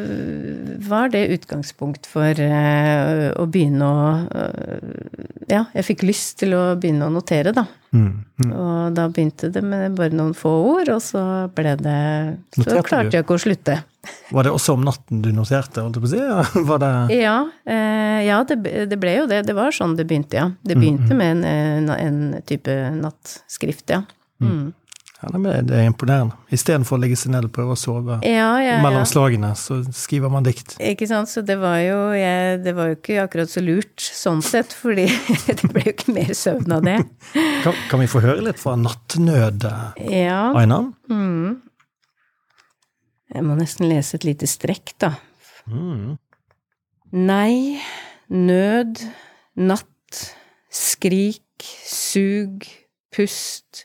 var 0.88 1.10
det 1.12 1.26
utgangspunkt 1.34 2.06
for 2.08 2.38
øh, 2.40 3.24
å 3.36 3.44
begynne 3.50 3.88
å 3.88 4.04
øh, 4.24 5.26
Ja, 5.50 5.66
jeg 5.76 5.84
fikk 5.90 6.04
lyst 6.06 6.38
til 6.40 6.54
å 6.56 6.62
begynne 6.80 7.10
å 7.10 7.12
notere, 7.12 7.52
da. 7.54 7.66
Mm. 7.92 8.24
Mm. 8.40 8.54
Og 8.56 8.96
da 8.96 9.04
begynte 9.12 9.50
det 9.52 9.60
med 9.64 9.98
bare 9.98 10.16
noen 10.16 10.32
få 10.36 10.54
ord, 10.70 10.90
og 10.94 11.02
så 11.04 11.20
ble 11.56 11.76
det 11.82 12.00
Så 12.56 12.62
Noterte 12.62 12.80
du? 12.80 12.88
klarte 12.88 13.18
jeg 13.18 13.26
ikke 13.26 13.36
å 13.36 13.44
slutte. 13.44 13.76
Var 14.32 14.48
det 14.48 14.54
også 14.54 14.78
om 14.78 14.86
natten 14.86 15.20
du 15.22 15.30
noterte, 15.36 15.84
holdt 15.84 16.00
jeg 16.00 16.06
på 16.06 16.10
å 16.10 16.14
si? 16.14 16.24
Ja, 16.24 16.40
Var 16.72 16.82
det 16.86 17.20
Ja, 17.20 17.36
eh, 17.68 18.18
ja 18.30 18.40
det, 18.48 18.58
det 18.88 19.00
ble 19.02 19.12
jo 19.20 19.28
det. 19.30 19.44
Det 19.50 19.58
var 19.60 19.76
sånn 19.76 19.98
det 19.98 20.08
begynte, 20.08 20.40
ja. 20.40 20.48
Det 20.64 20.78
begynte 20.78 21.12
med 21.18 21.36
en, 21.36 21.46
en, 21.52 21.94
en 22.00 22.42
type 22.48 22.80
nattskrift, 22.96 23.90
ja. 23.92 24.02
Mm. 24.40 24.72
Ja, 25.22 25.30
men 25.38 25.66
Det 25.66 25.76
er 25.78 25.86
imponerende. 25.88 26.36
Istedenfor 26.52 26.98
å 26.98 27.00
legge 27.00 27.16
seg 27.16 27.32
ned 27.32 27.46
og 27.48 27.52
prøve 27.56 27.72
å 27.72 27.78
sove 27.80 28.18
Ja, 28.26 28.50
ja, 28.60 28.74
mellom 28.84 29.06
slagene, 29.08 29.54
så 29.56 29.78
skriver 29.96 30.28
man 30.32 30.44
dikt. 30.44 30.74
Ikke 30.82 31.08
sant, 31.08 31.30
så 31.32 31.40
det 31.46 31.56
var 31.62 31.78
jo 31.80 31.98
jeg, 32.16 32.58
Det 32.66 32.74
var 32.76 32.90
jo 32.92 32.98
ikke 32.98 33.22
akkurat 33.24 33.50
så 33.52 33.62
lurt 33.64 34.00
sånn 34.04 34.42
sett, 34.44 34.74
fordi 34.76 35.06
det 35.48 35.70
ble 35.72 35.86
jo 35.86 35.94
ikke 35.94 36.14
mer 36.16 36.34
søvn 36.36 36.76
av 36.76 36.84
det. 36.84 36.98
Kan, 37.64 37.78
kan 37.90 38.02
vi 38.04 38.10
få 38.12 38.20
høre 38.24 38.44
litt 38.44 38.60
fra 38.60 38.76
Nattnød, 38.80 39.64
Ja, 40.12 40.42
Aina? 40.56 40.82
mm. 41.08 41.62
Jeg 43.34 43.42
må 43.42 43.56
nesten 43.58 43.88
lese 43.90 44.14
et 44.20 44.24
lite 44.24 44.46
strekk, 44.48 44.92
da. 45.02 45.14
Mm. 45.66 46.14
Nei, 47.16 47.80
nød, 48.30 49.00
natt, 49.58 50.20
skrik, 50.72 51.42
sug, 51.88 52.62
pust, 53.14 53.84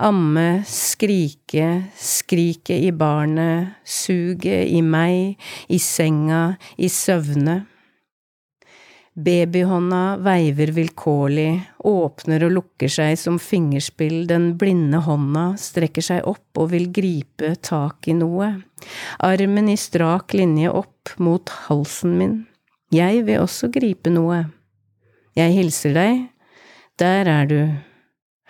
amme, 0.00 0.62
skrike, 0.66 1.66
skrike 1.96 2.76
i 2.76 2.90
barnet, 2.92 3.76
suget 3.84 4.70
i 4.72 4.80
meg, 4.82 5.36
i 5.68 5.78
senga, 5.78 6.56
i 6.76 6.88
søvne. 6.88 7.60
Babyhånda 9.20 10.16
veiver 10.22 10.70
vilkårlig, 10.72 11.50
åpner 11.84 12.44
og 12.46 12.54
lukker 12.54 12.88
seg 12.88 13.18
som 13.18 13.40
fingerspill, 13.42 14.22
den 14.30 14.54
blinde 14.56 15.02
hånda 15.04 15.50
strekker 15.60 16.06
seg 16.06 16.28
opp 16.30 16.62
og 16.62 16.70
vil 16.72 16.86
gripe 16.94 17.52
tak 17.60 18.08
i 18.08 18.14
noe, 18.16 18.52
armen 19.26 19.68
i 19.68 19.76
strak 19.76 20.32
linje 20.38 20.70
opp 20.72 21.12
mot 21.18 21.52
halsen 21.66 22.16
min. 22.16 22.36
Jeg 22.94 23.26
vil 23.26 23.42
også 23.42 23.68
gripe 23.74 24.14
noe. 24.14 24.44
Jeg 25.36 25.58
hilser 25.58 25.94
deg, 25.94 26.24
der 27.02 27.28
er 27.28 27.50
du, 27.50 27.60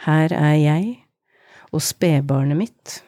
her 0.06 0.32
er 0.36 0.56
jeg, 0.60 0.99
og 1.70 1.82
spedbarnet 1.84 2.58
mitt. 2.58 3.00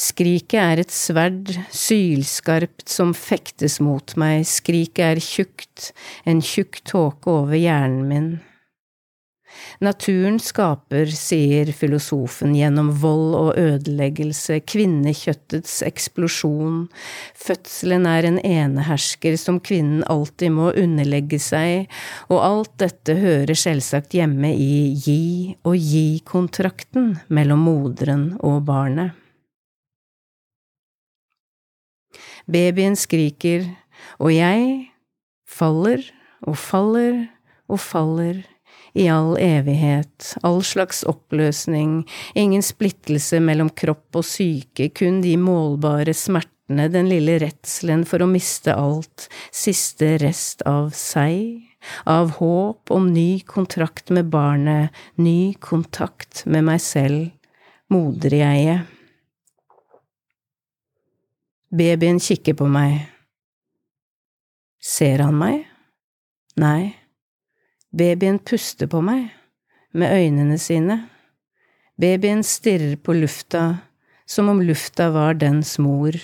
Skriket 0.00 0.60
er 0.62 0.80
et 0.80 0.92
sverd, 0.94 1.50
sylskarpt 1.74 2.88
som 2.88 3.10
fektes 3.16 3.80
mot 3.84 4.14
meg, 4.20 4.46
skriket 4.48 5.02
er 5.04 5.20
tjukt, 5.20 5.90
en 6.24 6.40
tjukk 6.40 6.80
tåke 6.88 7.34
over 7.42 7.58
hjernen 7.58 8.06
min. 8.08 8.30
Naturen 9.80 10.38
skaper, 10.42 11.08
sier 11.14 11.70
filosofen, 11.76 12.52
gjennom 12.56 12.90
vold 13.02 13.34
og 13.38 13.50
ødeleggelse, 13.60 14.60
kvinnekjøttets 14.68 15.80
eksplosjon. 15.86 16.82
Fødselen 17.38 18.08
er 18.10 18.28
en 18.28 18.40
enehersker 18.44 19.38
som 19.40 19.60
kvinnen 19.64 20.04
alltid 20.10 20.52
må 20.56 20.70
underlegge 20.74 21.40
seg, 21.42 21.88
og 22.28 22.44
alt 22.44 22.74
dette 22.82 23.16
hører 23.20 23.56
selvsagt 23.56 24.16
hjemme 24.18 24.52
i 24.52 24.92
gi 25.00 25.56
og 25.64 25.76
gi-kontrakten 25.76 27.14
mellom 27.32 27.64
moderen 27.68 28.30
og 28.44 28.62
barnet. 28.68 29.16
Babyen 32.50 32.96
skriker, 32.98 33.68
og 34.18 34.32
jeg 34.34 34.90
faller 35.46 36.02
og 36.46 36.56
faller 36.58 37.26
og 37.70 37.80
faller 37.82 38.40
i 38.92 39.06
all 39.08 39.36
evighet, 39.40 40.34
all 40.42 40.62
slags 40.66 41.02
oppløsning, 41.08 42.02
ingen 42.34 42.62
splittelse 42.64 43.40
mellom 43.42 43.70
kropp 43.70 44.20
og 44.20 44.26
syke, 44.26 44.90
kun 44.94 45.20
de 45.24 45.36
målbare 45.40 46.14
smertene, 46.16 46.88
den 46.92 47.10
lille 47.10 47.38
redselen 47.42 48.04
for 48.06 48.22
å 48.22 48.30
miste 48.30 48.74
alt, 48.74 49.28
siste 49.54 50.16
rest 50.22 50.64
av 50.68 50.92
seg, 50.96 51.66
av 52.04 52.36
håp 52.38 52.92
om 52.92 53.08
ny 53.14 53.40
kontrakt 53.48 54.12
med 54.14 54.30
barnet, 54.30 54.90
ny 55.16 55.54
kontakt 55.60 56.44
med 56.46 56.66
meg 56.68 56.82
selv, 56.84 57.30
moderjeget. 57.90 58.86
Babyen 61.70 62.18
kikker 62.18 62.56
på 62.58 62.66
meg. 62.66 63.04
Ser 64.82 65.22
han 65.22 65.36
meg? 65.38 65.68
Nei. 66.58 66.99
Babyen 67.90 68.38
puster 68.38 68.86
på 68.86 69.00
meg, 69.02 69.30
med 69.92 70.12
øynene 70.14 70.58
sine. 70.58 71.08
Babyen 72.00 72.44
stirrer 72.46 72.96
på 72.96 73.12
lufta, 73.12 73.80
som 74.26 74.48
om 74.48 74.62
lufta 74.62 75.10
var 75.10 75.34
dens 75.34 75.74
mor, 75.78 76.14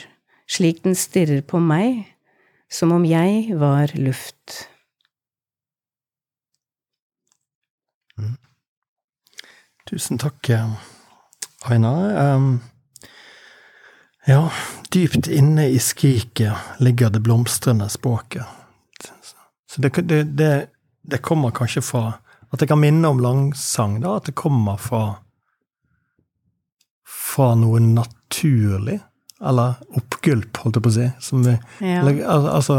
slik 0.46 0.84
den 0.84 0.94
stirrer 0.94 1.42
på 1.42 1.58
meg, 1.58 2.04
som 2.70 2.94
om 2.94 3.04
jeg 3.04 3.58
var 3.58 3.90
luft. 3.98 4.68
Mm. 8.16 8.38
Tusen 9.90 10.22
takk, 10.22 10.52
Aina. 11.66 11.92
Um, 12.36 12.60
ja, 14.26 14.46
dypt 14.94 15.26
inne 15.26 15.68
i 15.74 15.82
skriket 15.82 16.78
ligger 16.78 17.10
det 17.10 17.20
blomstrende 17.26 17.90
språket. 17.90 18.46
Så 19.66 19.82
det, 19.82 19.92
det, 20.08 20.22
det 20.38 20.54
det 21.06 21.22
kommer 21.22 21.50
kanskje 21.54 21.82
fra 21.84 22.04
At 22.52 22.60
det 22.62 22.68
kan 22.70 22.78
minne 22.80 23.08
om 23.10 23.18
langsang, 23.20 24.00
da. 24.00 24.16
At 24.20 24.24
det 24.30 24.34
kommer 24.38 24.76
fra 24.80 25.16
fra 27.06 27.54
noe 27.58 27.80
naturlig. 27.82 29.00
Eller 29.44 29.74
oppgulp, 29.98 30.56
holdt 30.62 30.78
jeg 30.78 30.84
på 30.86 30.88
å 30.92 30.94
si. 30.94 31.08
Som 31.20 31.42
vi, 31.44 31.56
Ja. 31.82 32.00
eller, 32.00 32.20
al- 32.24 32.48
altså, 32.56 32.78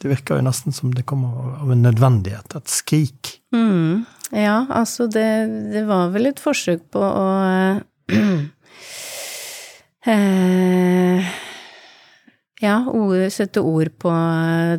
det 0.00 0.08
virker 0.10 0.36
jo 0.40 0.46
nesten 0.48 0.72
som 0.74 0.90
det 0.96 1.04
kommer 1.06 1.54
av 1.60 1.70
en 1.70 1.82
nødvendighet. 1.84 2.56
Et 2.56 2.68
skrik. 2.72 3.40
Mm, 3.54 4.04
ja, 4.32 4.64
altså 4.70 5.06
det, 5.06 5.46
det 5.72 5.84
var 5.86 6.10
vel 6.16 6.26
et 6.32 6.40
forsøk 6.42 6.88
på 6.90 6.98
å 7.04 7.28
eh, 10.06 11.24
Ja, 12.64 12.76
ord, 12.88 13.28
sette 13.34 13.60
ord 13.60 13.90
på 14.00 14.10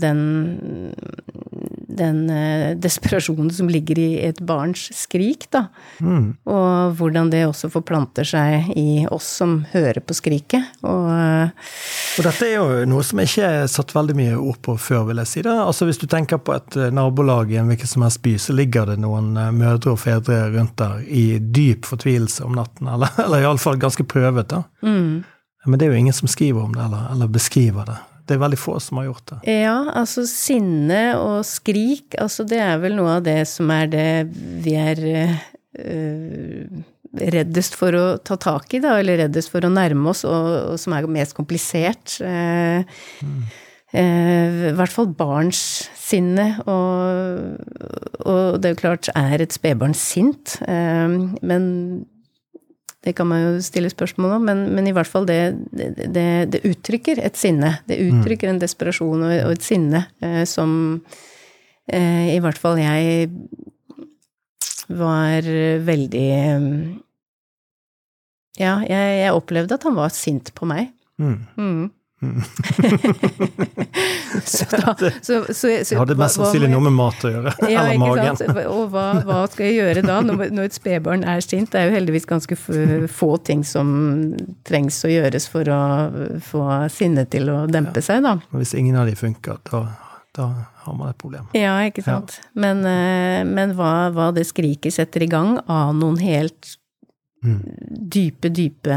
den 0.02 0.21
den 1.97 2.29
eh, 2.29 2.75
desperasjonen 2.77 3.51
som 3.53 3.69
ligger 3.71 3.99
i 3.99 4.10
et 4.27 4.39
barns 4.45 4.88
skrik, 4.95 5.47
da. 5.53 5.65
Mm. 5.99 6.36
Og 6.49 6.95
hvordan 6.99 7.31
det 7.34 7.45
også 7.47 7.69
forplanter 7.73 8.27
seg 8.27 8.71
i 8.77 9.05
oss 9.12 9.27
som 9.41 9.58
hører 9.73 10.01
på 10.05 10.17
skriket. 10.17 10.71
Og 10.86 11.10
eh, 11.12 11.69
Og 12.19 12.27
dette 12.27 12.47
er 12.47 12.55
jo 12.58 12.86
noe 12.89 13.05
som 13.05 13.21
ikke 13.23 13.51
er 13.62 13.69
satt 13.71 13.95
veldig 13.95 14.17
mye 14.17 14.39
ord 14.39 14.60
på 14.65 14.77
før, 14.79 15.08
vil 15.12 15.23
jeg 15.23 15.31
si. 15.31 15.45
da. 15.45 15.60
Altså 15.65 15.89
Hvis 15.89 16.01
du 16.01 16.08
tenker 16.12 16.41
på 16.41 16.55
et 16.58 16.79
eh, 16.79 16.91
nabolag 16.95 17.53
i 17.53 17.60
en 17.62 17.71
hvilken 17.71 17.91
som 17.91 18.08
helst 18.08 18.23
by, 18.25 18.36
så 18.41 18.55
ligger 18.55 18.91
det 18.91 18.99
noen 19.03 19.34
mødre 19.55 19.95
og 19.95 20.01
fedre 20.01 20.45
rundt 20.55 20.77
der 20.81 21.05
i 21.05 21.27
dyp 21.39 21.88
fortvilelse 21.89 22.45
om 22.45 22.58
natten. 22.58 22.91
Eller, 22.91 23.13
eller 23.25 23.45
iallfall 23.45 23.79
ganske 23.81 24.08
prøvet, 24.08 24.49
da. 24.51 24.65
mm. 24.86 25.23
Men 25.65 25.79
det 25.79 25.88
er 25.88 25.95
jo 25.95 25.97
ingen 25.97 26.13
som 26.13 26.29
skriver 26.29 26.62
om 26.62 26.75
det, 26.75 26.84
eller, 26.86 27.08
eller 27.12 27.31
beskriver 27.34 27.88
det. 27.89 27.95
Det 28.25 28.35
er 28.35 28.41
veldig 28.41 28.57
få 28.57 28.79
som 28.81 28.99
har 28.99 29.09
gjort 29.09 29.27
det. 29.31 29.39
Ja, 29.53 29.75
altså 29.93 30.25
sinne 30.29 31.03
og 31.19 31.45
skrik, 31.47 32.17
altså 32.21 32.45
det 32.49 32.59
er 32.63 32.81
vel 32.81 32.97
noe 32.97 33.19
av 33.19 33.25
det 33.27 33.43
som 33.49 33.69
er 33.73 33.89
det 33.91 34.09
vi 34.65 34.73
er 34.81 35.03
øh, 35.05 36.83
reddest 37.15 37.77
for 37.79 37.95
å 37.95 38.05
ta 38.25 38.38
tak 38.41 38.73
i, 38.75 38.81
da, 38.83 38.97
eller 38.99 39.21
reddest 39.23 39.53
for 39.53 39.65
å 39.65 39.71
nærme 39.71 40.11
oss, 40.11 40.25
og, 40.27 40.49
og 40.73 40.81
som 40.81 40.95
er 40.95 41.07
mest 41.11 41.35
komplisert. 41.38 42.17
Eh, 42.25 42.81
eh, 43.93 44.57
I 44.71 44.73
hvert 44.75 44.95
fall 44.95 45.11
barns 45.15 45.61
sinne, 45.99 46.51
og, 46.65 47.61
og 48.25 48.59
det 48.61 48.71
er 48.71 48.75
jo 48.75 48.81
klart, 48.81 49.11
er 49.15 49.45
et 49.45 49.55
spedbarn 49.55 49.95
sint? 49.97 50.57
Eh, 50.65 51.15
men 51.45 51.71
det 53.05 53.13
kan 53.13 53.29
man 53.29 53.43
jo 53.43 53.61
stille 53.61 53.91
spørsmål 53.91 54.39
om, 54.39 54.47
men, 54.49 54.63
men 54.73 54.87
i 54.89 54.93
hvert 54.95 55.09
fall 55.09 55.27
det, 55.29 55.39
det, 55.69 56.27
det 56.49 56.63
uttrykker 56.65 57.21
et 57.21 57.37
sinne. 57.37 57.75
Det 57.85 57.99
uttrykker 58.01 58.49
en 58.49 58.61
desperasjon 58.61 59.27
og, 59.27 59.33
og 59.45 59.53
et 59.53 59.65
sinne 59.65 60.07
eh, 60.25 60.41
som 60.49 60.71
eh, 61.85 62.33
i 62.33 62.39
hvert 62.41 62.57
fall 62.61 62.81
jeg 62.81 63.29
var 64.89 65.45
veldig 65.85 66.25
eh, 66.39 66.69
Ja, 68.55 68.79
jeg, 68.87 69.13
jeg 69.21 69.35
opplevde 69.35 69.77
at 69.77 69.85
han 69.85 69.97
var 69.97 70.13
sint 70.15 70.53
på 70.57 70.67
meg. 70.69 70.89
Mm. 71.21 71.37
Mm. 71.59 71.85
Mm. 72.23 72.41
så 74.45 74.65
da, 74.71 74.95
så, 75.21 75.45
så, 75.54 75.54
så, 75.54 75.67
Det 75.89 75.97
hadde 75.99 76.15
mest 76.19 76.38
sannsynlig 76.39 76.69
noe 76.71 76.84
med 76.88 76.95
mat 76.95 77.25
å 77.28 77.32
gjøre. 77.34 77.51
ja, 77.67 77.84
eller 77.84 77.99
magen. 78.01 78.38
sant? 78.39 78.60
Og 78.71 78.84
hva, 78.93 79.06
hva 79.28 79.39
skal 79.51 79.63
jeg 79.67 79.75
gjøre 79.82 80.01
da, 80.06 80.15
når, 80.25 80.36
når 80.56 80.63
et 80.69 80.78
spedbarn 80.78 81.21
er 81.28 81.39
sint? 81.45 81.69
Det 81.73 81.80
er 81.82 81.86
jo 81.89 81.95
heldigvis 81.97 82.28
ganske 82.30 82.56
få 83.12 83.32
ting 83.45 83.62
som 83.67 83.88
trengs 84.67 85.01
å 85.06 85.12
gjøres 85.12 85.45
for 85.51 85.63
å 85.71 85.82
få 86.45 86.63
sinnet 86.93 87.28
til 87.36 87.45
å 87.51 87.54
dempe 87.71 88.01
seg, 88.06 88.23
da. 88.25 88.34
Og 88.51 88.58
hvis 88.63 88.75
ingen 88.80 88.95
av 89.01 89.06
de 89.12 89.15
funker, 89.19 89.56
da, 89.69 89.80
da 90.38 90.45
har 90.86 90.95
man 90.95 91.12
et 91.12 91.19
problem. 91.21 91.45
Ja, 91.58 91.75
ikke 91.89 92.04
sant. 92.06 92.30
Men, 92.56 92.78
eh, 92.88 93.41
men 93.47 93.75
hva, 93.78 93.93
hva 94.15 94.28
det 94.36 94.45
skriket 94.49 94.93
setter 94.95 95.19
i 95.25 95.30
gang 95.32 95.49
av 95.67 95.93
noen 95.97 96.19
helt 96.23 96.78
Mm. 97.45 97.62
dype, 98.10 98.49
dype, 98.49 98.95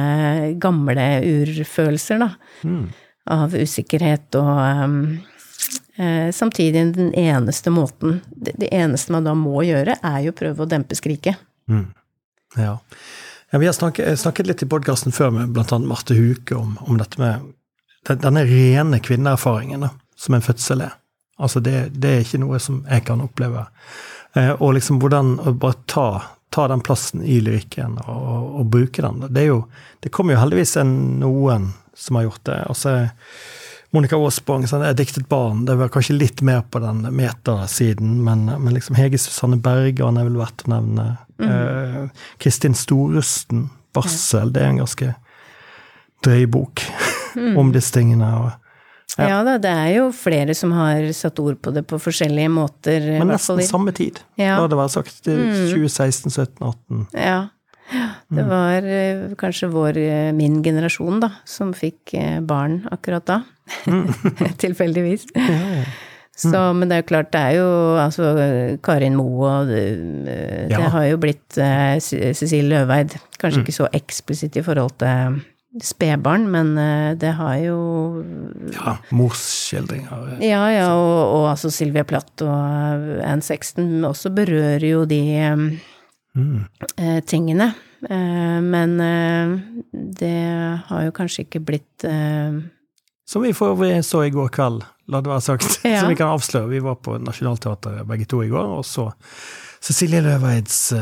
gamle 0.57 1.05
urfølelser, 1.21 2.17
da. 2.23 2.31
Mm. 2.65 2.87
Av 3.29 3.53
usikkerhet 3.53 4.37
og 4.41 4.49
um, 4.57 4.99
eh, 6.01 6.31
Samtidig 6.33 6.87
den 6.97 7.11
eneste 7.13 7.73
måten 7.75 8.21
det, 8.31 8.55
det 8.57 8.71
eneste 8.73 9.13
man 9.13 9.29
da 9.29 9.35
må 9.37 9.63
gjøre, 9.67 9.99
er 10.01 10.21
jo 10.25 10.33
å 10.33 10.39
prøve 10.39 10.65
å 10.65 10.71
dempe 10.71 10.97
skriket. 10.97 11.41
Mm. 11.69 11.91
Ja. 12.57 12.79
ja. 13.53 13.59
Vi 13.61 13.69
har 13.69 13.77
snakket, 13.77 14.21
snakket 14.21 14.49
litt 14.49 14.65
i 14.65 14.71
podkasten 14.71 15.13
før 15.13 15.35
med 15.35 15.53
bl.a. 15.53 15.79
Marte 15.85 16.17
Huke 16.17 16.57
om, 16.57 16.79
om 16.87 17.01
dette 17.01 17.21
med 17.21 17.53
denne 18.09 18.45
rene 18.49 19.01
kvinneerfaringen 19.05 19.85
da, 19.85 19.93
som 20.17 20.37
en 20.39 20.45
fødsel 20.45 20.87
er. 20.87 20.97
Altså 21.39 21.61
det, 21.61 21.91
det 21.95 22.11
er 22.11 22.25
ikke 22.25 22.41
noe 22.43 22.59
som 22.63 22.81
jeg 22.89 23.05
kan 23.07 23.23
oppleve. 23.23 23.67
Eh, 24.37 24.55
og 24.57 24.75
liksom 24.77 24.99
hvordan 25.03 25.37
å 25.39 25.55
bare 25.55 25.79
ta, 25.91 26.09
ta 26.55 26.67
den 26.71 26.83
plassen 26.85 27.23
i 27.23 27.39
lyrikken 27.45 27.99
og, 28.05 28.17
og, 28.17 28.49
og 28.61 28.73
bruke 28.73 29.05
den. 29.05 29.23
Det, 29.29 29.45
er 29.45 29.53
jo, 29.53 29.61
det 30.05 30.13
kommer 30.15 30.35
jo 30.35 30.43
heldigvis 30.43 30.77
en, 30.83 30.95
noen 31.23 31.71
som 31.99 32.17
har 32.19 32.29
gjort 32.29 32.45
det. 32.49 32.59
Altså, 32.71 32.93
Monica 33.91 34.19
Aasbong, 34.21 34.67
sånn, 34.69 34.85
diktet 34.97 35.29
barn', 35.31 35.65
det 35.67 35.75
var 35.81 35.89
kanskje 35.89 36.19
litt 36.19 36.43
mer 36.45 36.61
på 36.71 36.81
den 36.83 37.07
metasiden, 37.17 38.19
men, 38.25 38.45
men 38.47 38.75
liksom 38.77 38.99
Hege 39.01 39.19
Susanne 39.21 39.57
Bergan 39.65 40.19
er 40.21 40.29
vel 40.29 40.37
verdt 40.37 40.67
å 40.67 40.73
nevne. 40.75 41.07
Eh, 41.41 42.09
Kristin 42.39 42.75
Storusten, 42.77 43.71
'Barsel', 43.95 44.53
det 44.53 44.63
er 44.63 44.69
en 44.75 44.83
ganske 44.85 45.15
drøy 46.27 46.47
bok 46.53 46.83
om 47.57 47.73
disse 47.73 47.95
tingene. 47.97 48.29
Og, 48.45 48.51
Ja. 49.19 49.29
Ja. 49.29 49.39
da, 49.43 49.57
det 49.59 49.71
er 49.73 49.89
jo 49.97 50.11
flere 50.15 50.55
som 50.55 50.71
har 50.77 51.01
satt 51.17 51.41
ord 51.43 51.57
på 51.65 51.73
det 51.75 51.87
på 51.89 51.97
forskjellige 51.99 52.51
måter. 52.53 53.01
men 53.19 53.29
nesten 53.33 53.63
samme 53.67 53.91
tid, 53.97 54.21
Ja. 54.37 54.59
la 54.61 54.69
det 54.69 54.77
være 54.79 54.93
sagt. 54.93 55.25
Det 55.25 55.33
er 55.33 55.73
2016, 55.73 56.31
17, 56.31 56.61
18. 56.61 57.07
Ja. 57.15 57.49
Det 58.31 58.43
Mm. 58.45 58.49
var 58.51 58.83
eh, 58.85 59.35
kanskje 59.41 59.71
vår, 59.73 59.97
eh, 59.97 60.33
min 60.37 60.63
generasjon, 60.63 61.21
da, 61.21 61.31
som 61.49 61.71
fikk 61.73 62.13
eh, 62.15 62.41
barn 62.45 62.83
akkurat 62.93 63.25
da. 63.25 63.39
Tilfeldigvis. 64.61 65.25
Så, 66.37 66.61
men 66.77 66.89
det 66.91 66.95
er 66.99 67.01
jo 67.03 67.07
klart, 67.09 67.31
det 67.33 67.41
er 67.41 67.55
jo 67.57 67.71
altså 67.99 68.29
Karin 68.85 69.17
Moe 69.17 69.49
og 69.63 69.71
det, 69.73 70.69
Ja. 70.71 70.85
har 70.93 71.07
jo 71.09 71.17
blitt 71.19 71.57
uh, 71.59 71.97
Cecilie 71.99 72.69
Løveid. 72.69 73.17
Kanskje 73.41 73.65
ikke 73.65 73.75
så 73.75 73.89
eksplisitt 73.97 74.57
i 74.61 74.63
forhold 74.63 74.95
til 75.01 75.41
spedbarn, 75.83 76.47
men 76.53 76.75
det 77.19 77.33
har 77.41 77.57
jo 77.65 78.23
Ja, 78.77 78.99
morsskildringer. 79.11 80.39
Ja, 80.45 80.63
ja, 80.71 80.87
og, 80.95 81.35
og 81.41 81.49
altså 81.57 81.71
Sylvia 81.75 82.05
Platt 82.05 82.45
og 82.47 82.55
Anne 83.25 83.43
Sexton 83.43 84.05
også 84.05 84.31
berører 84.37 84.85
jo 84.87 85.05
de 85.09 85.23
Mm. 86.39 86.67
tingene. 87.27 87.73
Eh, 88.07 88.61
men 88.63 89.01
eh, 89.01 89.59
det 89.93 90.35
har 90.87 91.07
jo 91.07 91.15
kanskje 91.17 91.47
ikke 91.47 91.63
blitt 91.67 92.05
eh, 92.07 92.61
Som 93.29 93.43
vi, 93.43 93.53
for 93.57 93.75
øvrig 93.75 94.05
så 94.07 94.23
i 94.25 94.31
går 94.33 94.53
kveld, 94.55 94.85
la 95.11 95.21
det 95.25 95.33
være 95.33 95.45
sagt. 95.45 95.81
Ja. 95.85 96.03
Som 96.03 96.13
vi 96.13 96.19
kan 96.21 96.31
avsløre. 96.33 96.71
Vi 96.71 96.83
var 96.85 97.01
på 97.03 97.19
Nationaltheatret 97.19 98.07
begge 98.09 98.29
to 98.31 98.43
i 98.45 98.51
går, 98.53 98.77
og 98.79 98.87
så 98.87 99.11
Cecilie 99.83 100.21
Løveids 100.25 100.93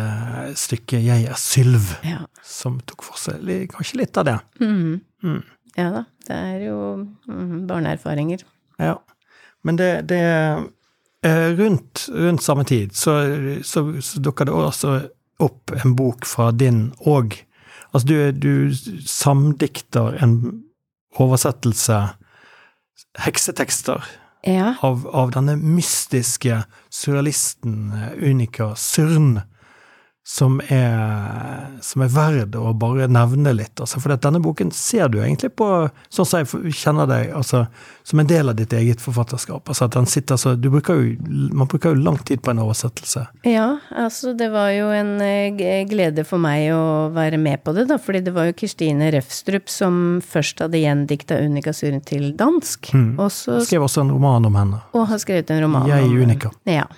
stykke 0.60 0.98
'Jeg 1.00 1.24
er 1.30 1.38
Sylv', 1.40 1.94
Ja. 2.04 2.26
som 2.44 2.80
tok 2.84 3.02
for 3.06 3.16
seg 3.16 3.70
kanskje 3.72 3.96
litt 4.02 4.16
av 4.20 4.24
det. 4.28 4.38
Mm. 4.60 5.00
Mm. 5.24 5.42
Ja 5.78 5.90
da. 5.90 6.02
Det 6.26 6.36
er 6.36 6.58
jo 6.66 6.78
mm, 7.28 7.66
barneerfaringer. 7.68 8.44
Ja. 8.78 8.98
Men 9.64 9.76
det, 9.76 10.08
det 10.08 10.20
rundt, 11.56 12.08
rundt 12.12 12.42
samme 12.42 12.64
tid 12.64 12.92
så, 12.92 13.16
så, 13.64 14.00
så 14.02 14.20
dukka 14.20 14.44
det 14.44 14.52
også 14.52 15.08
opp 15.42 15.70
en 15.84 15.96
bok 15.96 16.26
fra 16.26 16.50
din 16.52 16.92
òg. 17.06 17.34
Altså, 17.92 18.06
du, 18.08 18.32
du 18.32 19.06
samdikter 19.06 20.16
en 20.22 20.62
oversettelse, 21.20 22.02
heksetekster, 23.24 24.04
Ja. 24.46 24.74
av, 24.86 25.06
av 25.10 25.32
denne 25.34 25.56
mystiske 25.58 26.60
surrealisten 26.92 27.90
eh, 27.92 28.12
Unica 28.30 28.74
Surn, 28.78 29.40
som 30.26 30.56
er, 30.74 31.78
som 31.86 32.02
er 32.02 32.08
verd 32.10 32.56
å 32.58 32.72
bare 32.74 33.06
nevne 33.06 33.52
litt. 33.54 33.78
Altså, 33.78 34.00
for 34.02 34.10
denne 34.10 34.40
boken 34.42 34.72
ser 34.74 35.06
du 35.12 35.20
egentlig 35.20 35.52
på, 35.54 35.68
sånn 36.10 36.26
som 36.26 36.42
jeg 36.42 36.72
kjenner 36.74 37.06
deg, 37.06 37.30
altså, 37.38 37.60
som 38.02 38.18
en 38.18 38.26
del 38.26 38.50
av 38.50 38.58
ditt 38.58 38.74
eget 38.74 38.98
forfatterskap. 39.04 39.70
Altså 39.70 39.86
sitter 40.10 40.34
altså, 40.34 40.56
du 40.58 40.66
bruker 40.74 40.98
jo, 40.98 41.14
Man 41.54 41.70
bruker 41.70 41.94
jo 41.94 42.02
lang 42.02 42.18
tid 42.26 42.42
på 42.42 42.50
en 42.50 42.64
oversettelse. 42.64 43.22
Ja, 43.46 43.68
altså 43.94 44.34
det 44.34 44.50
var 44.50 44.72
jo 44.74 44.90
en 44.90 45.14
eh, 45.22 45.86
glede 45.86 46.26
for 46.26 46.42
meg 46.42 46.72
å 46.74 47.06
være 47.14 47.38
med 47.38 47.62
på 47.62 47.76
det, 47.78 47.86
da, 47.86 48.00
fordi 48.02 48.24
det 48.26 48.34
var 48.34 48.50
jo 48.50 48.58
Kristine 48.58 49.12
Refstrup 49.14 49.70
som 49.70 50.18
først 50.26 50.66
hadde 50.66 50.82
gjendikta 50.82 51.38
Unica 51.38 51.70
Suren 51.70 52.02
til 52.02 52.32
dansk, 52.34 52.90
og 53.14 53.30
så 53.30 53.60
skrev 53.62 53.86
også 53.86 54.02
en 54.02 54.14
roman 54.16 54.50
om 54.50 54.58
henne. 54.58 54.82
og 54.90 55.06
har 55.12 55.22
skrevet 55.22 55.54
en 55.54 55.62
roman 55.68 55.86
Jeg, 55.90 56.10
om 56.10 56.22
Unica. 56.26 56.50
Ja. 56.66 56.88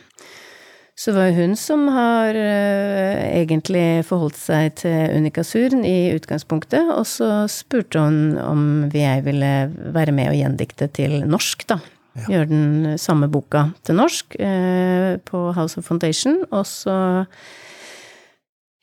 Så 0.99 1.13
det 1.13 1.21
var 1.21 1.29
jo 1.31 1.37
hun 1.45 1.53
som 1.55 1.85
har 1.95 2.35
uh, 2.35 3.21
egentlig 3.31 4.03
forholdt 4.09 4.39
seg 4.41 4.73
til 4.81 5.13
Unica 5.15 5.45
Surn 5.47 5.85
i 5.87 6.11
utgangspunktet, 6.17 6.89
og 6.91 7.07
så 7.07 7.45
spurte 7.53 8.03
hun 8.03 8.35
om 8.43 8.65
vi 8.91 9.05
jeg 9.05 9.23
ville 9.29 9.53
være 9.95 10.11
med 10.17 10.33
og 10.33 10.41
gjendikte 10.41 10.89
til 10.99 11.21
norsk, 11.31 11.63
da. 11.71 11.79
Gjøre 12.27 12.49
den 12.51 12.97
samme 12.99 13.29
boka 13.31 13.69
til 13.87 13.95
norsk 14.01 14.35
uh, 14.43 15.23
på 15.23 15.45
House 15.55 15.79
of 15.79 15.87
Foundation, 15.87 16.41
og 16.51 16.67
så 16.67 16.97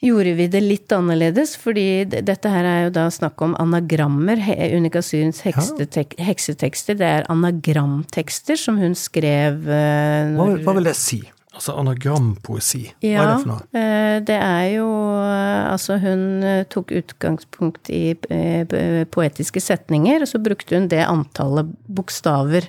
gjorde 0.05 0.35
vi 0.37 0.47
det 0.51 0.61
litt 0.63 0.91
annerledes, 0.95 1.57
fordi 1.59 2.05
dette 2.07 2.47
her 2.51 2.63
er 2.69 2.81
jo 2.85 2.95
da 2.95 3.09
snakk 3.11 3.41
om 3.43 3.55
anagrammer. 3.59 4.39
Heksetek 4.39 6.15
heksetekster, 6.21 6.95
det 6.99 7.07
er 7.09 7.27
anagramtekster 7.31 8.59
som 8.59 8.77
hun 8.79 8.95
skrev 8.95 9.67
eh, 9.67 10.31
når- 10.35 10.61
hva 10.63 10.75
vil 10.79 10.87
det 10.93 10.95
si? 10.99 11.21
Altså 11.55 11.75
anagrampoesi. 11.79 12.81
Hva 12.99 13.07
ja, 13.07 13.21
er 13.23 13.29
det 13.29 13.35
for 13.41 13.51
noe? 13.53 13.61
Ja, 13.71 14.19
det 14.27 14.35
er 14.43 14.65
jo 14.73 14.87
eh, 15.23 15.71
Altså, 15.71 15.95
hun 16.03 16.43
eh, 16.43 16.65
tok 16.71 16.91
utgangspunkt 16.91 17.89
i 17.95 18.01
eh, 18.29 19.05
poetiske 19.11 19.63
setninger, 19.63 20.25
og 20.25 20.27
så 20.29 20.41
brukte 20.43 20.75
hun 20.75 20.89
det 20.91 21.05
antallet 21.07 21.71
bokstaver 21.87 22.67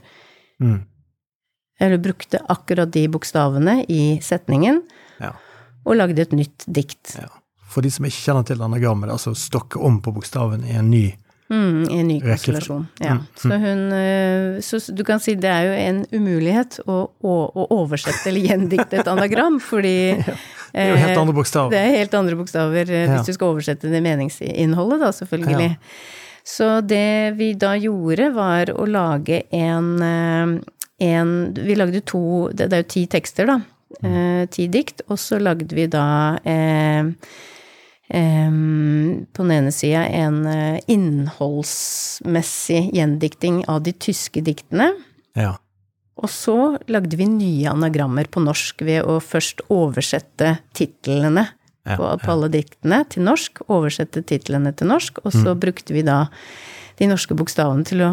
Mm. 0.56 0.86
Eller 1.78 1.98
brukte 2.00 2.38
akkurat 2.48 2.88
de 2.94 3.02
bokstavene 3.12 3.82
i 3.92 4.16
setningen, 4.24 4.78
Ja. 5.20 5.34
og 5.84 5.98
lagde 5.98 6.22
et 6.22 6.32
nytt 6.32 6.64
dikt. 6.64 7.18
ja. 7.18 7.28
For 7.68 7.82
de 7.84 7.90
som 7.90 8.06
ikke 8.06 8.22
kjenner 8.24 8.46
til 8.46 8.62
anagrammet, 8.64 9.10
altså 9.12 9.34
stokke 9.36 9.76
om 9.76 10.00
på 10.00 10.14
bokstaven 10.16 10.64
i 10.64 10.72
en 10.78 10.88
ny 10.88 11.12
Mm, 11.48 11.84
I 11.90 11.98
en 12.00 12.08
ny 12.10 12.16
konstellasjon. 12.24 12.86
Ja. 12.98 13.12
Mm, 13.20 13.26
Så 13.38 13.58
hun 13.62 13.82
eh, 13.94 14.56
Så 14.66 14.80
du 14.98 15.04
kan 15.06 15.20
si 15.22 15.36
det 15.38 15.46
er 15.52 15.68
jo 15.68 15.74
en 15.78 16.00
umulighet 16.10 16.80
å, 16.90 16.96
å, 17.22 17.34
å 17.54 17.66
oversette 17.76 18.26
eller 18.32 18.48
gjendikte 18.48 18.98
et 18.98 19.10
anagram, 19.12 19.60
fordi 19.70 19.92
Det 20.18 20.34
er 20.74 20.90
jo 20.90 20.96
helt 20.98 21.12
eh, 21.14 21.20
andre 21.22 21.36
bokstaver. 21.38 21.70
Det 21.76 21.82
er 21.84 21.98
helt 22.00 22.16
andre 22.18 22.38
bokstaver 22.40 22.90
eh, 22.90 23.04
Ja. 23.06 23.12
hvis 23.14 23.30
du 23.30 23.36
skal 23.38 23.54
oversette 23.54 23.92
det 23.92 24.02
meningsinnholdet, 24.02 25.00
da, 25.06 25.12
selvfølgelig. 25.14 25.70
Ja. 25.70 26.00
Så 26.46 26.66
det 26.86 27.34
vi 27.38 27.52
da 27.58 27.72
gjorde, 27.78 28.28
var 28.34 28.70
å 28.74 28.84
lage 28.86 29.40
en, 29.54 29.96
en 31.02 31.32
Vi 31.56 31.74
lagde 31.74 32.02
to 32.06 32.20
Det 32.54 32.68
det 32.70 32.76
er 32.78 32.84
jo 32.84 32.90
ti 32.92 33.02
tekster, 33.10 33.48
da. 33.50 33.56
Mm. 34.02 34.46
Ti 34.50 34.66
dikt. 34.70 35.02
Og 35.10 35.18
så 35.18 35.38
lagde 35.42 35.70
vi 35.74 35.86
da 35.90 36.04
eh, 36.46 37.10
em, 38.08 39.26
på 39.32 39.42
den 39.42 39.52
ene 39.58 39.72
sida 39.74 40.06
en 40.08 40.46
eh, 40.46 40.80
innholdsmessig 40.86 42.90
gjendikting 42.94 43.64
av 43.68 43.82
de 43.86 43.92
tyske 43.92 44.42
diktene. 44.46 44.92
Ja. 45.36 45.56
Og 46.16 46.30
så 46.32 46.56
lagde 46.88 47.18
vi 47.20 47.26
nye 47.28 47.68
anagrammer 47.72 48.28
på 48.32 48.40
norsk 48.40 48.80
ved 48.86 49.04
å 49.04 49.18
først 49.20 49.60
oversette 49.68 50.58
titlene 50.76 51.48
Ja, 51.86 51.94
på, 51.98 52.06
på 52.22 52.32
alle 52.32 52.48
diktene 52.50 53.02
til 53.12 53.22
norsk, 53.26 53.60
oversette 53.68 54.22
titlene 54.26 54.72
til 54.74 54.88
norsk, 54.90 55.20
og 55.22 55.34
så 55.36 55.52
brukte 55.54 55.94
vi 55.94 56.00
da 56.02 56.24
de 56.98 57.06
norske 57.06 57.36
bokstavene 57.38 57.84
til 57.86 58.00
å 58.02 58.08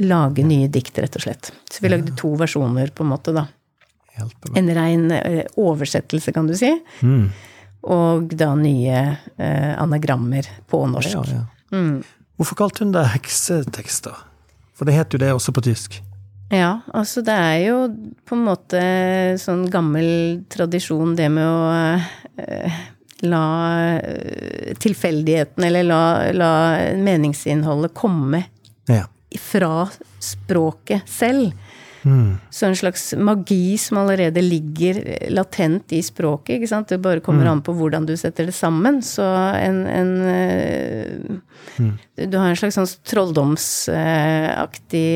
lage 0.00 0.40
nye 0.46 0.70
dikt, 0.72 0.96
rett 1.02 1.18
og 1.18 1.24
slett. 1.26 1.50
Så 1.68 1.82
vi 1.84 1.90
lagde 1.92 2.14
to 2.16 2.30
versjoner, 2.40 2.88
på 2.96 3.04
en 3.04 3.10
måte, 3.12 3.34
da. 3.36 3.44
En 4.56 4.70
rein 4.72 5.04
eh, 5.12 5.42
oversettelse, 5.60 6.32
kan 6.32 6.48
du 6.48 6.54
si, 6.56 6.70
Mm. 7.02 7.26
Og 7.82 8.32
da 8.38 8.52
nye 8.58 8.98
eh, 9.36 9.72
anagrammer 9.82 10.46
på 10.70 10.84
norsk. 10.90 11.14
Ja, 11.14 11.24
ja. 11.40 11.44
Mm. 11.74 12.02
Hvorfor 12.38 12.58
kalte 12.58 12.84
hun 12.84 12.92
det 12.94 13.04
heksetekster? 13.14 14.14
For 14.74 14.88
det 14.88 14.94
het 14.96 15.14
jo 15.14 15.20
det 15.22 15.32
også 15.34 15.52
på 15.54 15.62
tysk. 15.66 16.00
Ja, 16.52 16.80
altså 16.92 17.22
det 17.24 17.32
er 17.32 17.58
jo 17.64 17.76
på 18.28 18.36
en 18.36 18.44
måte 18.44 18.80
sånn 19.40 19.66
gammel 19.72 20.42
tradisjon 20.52 21.14
det 21.16 21.30
med 21.32 21.46
å 21.48 21.68
eh, 22.42 22.80
la 23.24 23.44
eh, 23.96 24.74
tilfeldigheten, 24.82 25.64
eller 25.64 25.86
la, 25.86 26.00
la 26.36 26.50
meningsinnholdet 26.98 27.94
komme 27.96 28.42
Ja. 28.90 29.06
fra 29.40 29.86
språket 30.20 31.08
selv. 31.08 31.54
Mm. 32.02 32.34
Så 32.50 32.66
en 32.66 32.76
slags 32.76 33.14
magi 33.18 33.78
som 33.78 33.98
allerede 34.02 34.42
ligger 34.42 35.28
latent 35.30 35.92
i 35.94 36.02
språket, 36.02 36.56
ikke 36.56 36.68
sant. 36.70 36.88
Det 36.90 36.98
bare 37.02 37.20
kommer 37.24 37.46
an 37.50 37.62
på 37.64 37.72
hvordan 37.78 38.06
du 38.08 38.16
setter 38.18 38.46
det 38.48 38.54
sammen. 38.56 39.02
Så 39.06 39.22
en, 39.22 39.86
en 39.86 40.10
mm. 41.78 41.92
Du 42.30 42.38
har 42.38 42.48
en 42.50 42.56
slags 42.58 42.74
sånn 42.78 42.94
trolldomsaktig 43.08 45.10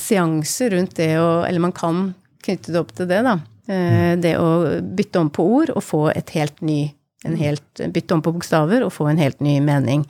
seanse 0.00 0.70
rundt 0.72 0.96
det 0.96 1.18
å 1.20 1.44
Eller 1.44 1.60
man 1.60 1.72
kan 1.76 2.14
knytte 2.44 2.72
det 2.72 2.80
opp 2.80 2.92
til 2.96 3.06
det, 3.10 3.20
da. 3.26 3.34
Eh, 3.68 4.16
Det 4.20 4.36
å 4.38 4.80
bytte 4.80 5.18
om 5.20 5.30
på 5.32 5.42
ord 5.60 5.70
og 5.74 5.82
få 5.84 6.10
et 6.12 6.30
helt 6.36 6.60
ny 6.60 6.94
helt, 7.40 7.62
Bytte 7.94 8.14
om 8.14 8.20
på 8.22 8.32
bokstaver 8.36 8.84
og 8.84 8.92
få 8.92 9.06
en 9.10 9.18
helt 9.18 9.40
ny 9.40 9.56
mening. 9.64 10.04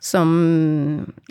Som 0.00 0.32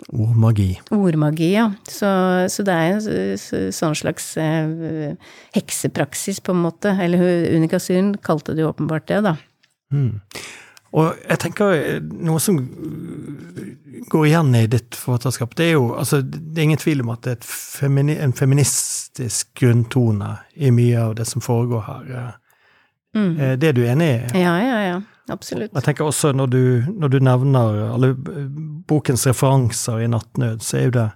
Ordmagi. 0.08 0.80
Ordmagi, 0.90 1.50
ja. 1.52 1.66
Så, 1.88 2.08
så 2.48 2.64
det 2.64 2.74
er 2.74 2.96
en 2.96 3.72
sånn 3.72 3.94
slags 3.94 4.30
eh, 4.40 5.12
heksepraksis, 5.54 6.40
på 6.40 6.52
en 6.56 6.62
måte. 6.64 6.96
Eller 7.00 7.18
hun- 7.18 7.56
Unica 7.60 7.78
Syn 7.78 8.14
kalte 8.16 8.54
det 8.56 8.64
jo 8.64 8.72
åpenbart 8.72 9.06
det, 9.06 9.20
da. 9.28 9.36
Mm. 9.92 10.20
Og 10.92 11.14
jeg 11.28 11.38
tenker 11.38 11.74
eh, 11.76 12.00
noe 12.00 12.40
som 12.40 12.56
går 14.08 14.26
igjen 14.30 14.54
i 14.56 14.66
ditt 14.72 14.96
forfatterskap, 14.96 15.54
det 15.58 15.66
er 15.66 15.72
jo 15.74 15.90
altså, 15.98 16.22
Det 16.22 16.58
er 16.58 16.62
ingen 16.64 16.80
tvil 16.80 17.02
om 17.04 17.10
at 17.12 17.26
det 17.26 17.32
er 17.36 17.44
femini 17.44 18.14
en 18.24 18.32
feministisk 18.32 19.50
grunntone 19.60 20.30
i 20.56 20.70
mye 20.72 20.96
av 21.02 21.14
det 21.18 21.26
som 21.28 21.42
foregår 21.44 21.82
her. 21.84 22.08
Eh, 22.16 23.20
eh, 23.20 23.56
Det 23.60 23.68
er 23.68 23.72
du 23.76 23.82
enig 23.84 24.08
i? 24.08 24.40
Ja, 24.40 24.54
ja, 24.64 24.78
ja. 24.88 24.98
Absolutt. 25.28 25.74
Jeg 25.74 25.84
tenker 25.84 26.08
også 26.08 26.32
når 26.32 26.52
du, 26.52 26.62
når 26.88 27.12
du 27.12 27.18
nevner 27.20 27.80
alle 27.92 28.12
eh, 28.14 28.46
bokens 28.88 29.26
referanser 29.28 30.04
i 30.04 30.10
Nattnød, 30.10 30.64
så 30.64 30.80
er 30.80 30.88
jo 30.88 30.96
det 30.98 31.08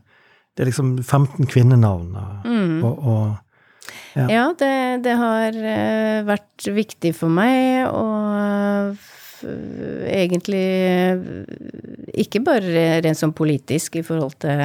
det 0.53 0.67
er 0.67 0.69
liksom 0.69 0.99
15 1.01 1.47
kvinnenavn. 1.49 2.13
Mm. 2.45 2.85
Og, 2.85 2.99
og 2.99 3.37
Ja. 4.13 4.27
Ja, 4.29 4.43
det, 4.59 5.05
det 5.05 5.15
har 5.17 5.57
eh, 5.57 6.21
vært 6.29 6.67
viktig 6.71 7.15
for 7.17 7.33
meg 7.33 7.89
å 7.89 8.05
egentlig 10.07 10.63
eh, 10.87 11.19
ikke 12.23 12.43
bare 12.45 13.01
rent 13.03 13.19
sånn 13.19 13.35
politisk 13.35 13.97
i 13.99 14.05
forhold 14.07 14.37
til 14.45 14.61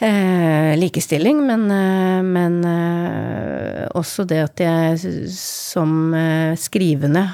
eh, 0.00 0.72
likestilling, 0.78 1.42
men, 1.46 1.66
eh, 1.74 2.22
men 2.24 2.60
eh, 2.64 3.84
også 3.98 4.24
det 4.30 4.40
at 4.46 4.62
jeg 4.62 5.16
som 5.36 6.14
eh, 6.16 6.54
skrivende 6.56 7.26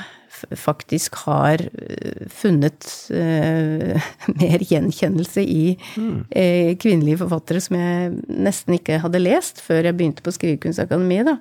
faktisk 0.56 1.18
har 1.24 1.62
eh, 1.62 2.24
funnet 2.32 2.86
uh, 3.10 4.08
mer 4.40 4.64
gjenkjennelse 4.64 5.42
i 5.42 5.74
mm. 5.96 6.14
uh, 6.28 6.72
kvinnelige 6.80 7.20
forfattere 7.22 7.62
som 7.64 7.78
jeg 7.78 8.16
nesten 8.28 8.78
ikke 8.78 9.00
hadde 9.04 9.22
lest 9.22 9.62
før 9.64 9.88
jeg 9.88 9.98
begynte 9.98 10.24
på 10.24 10.34
Skrivekunstakademiet, 10.34 11.28
da. 11.30 11.36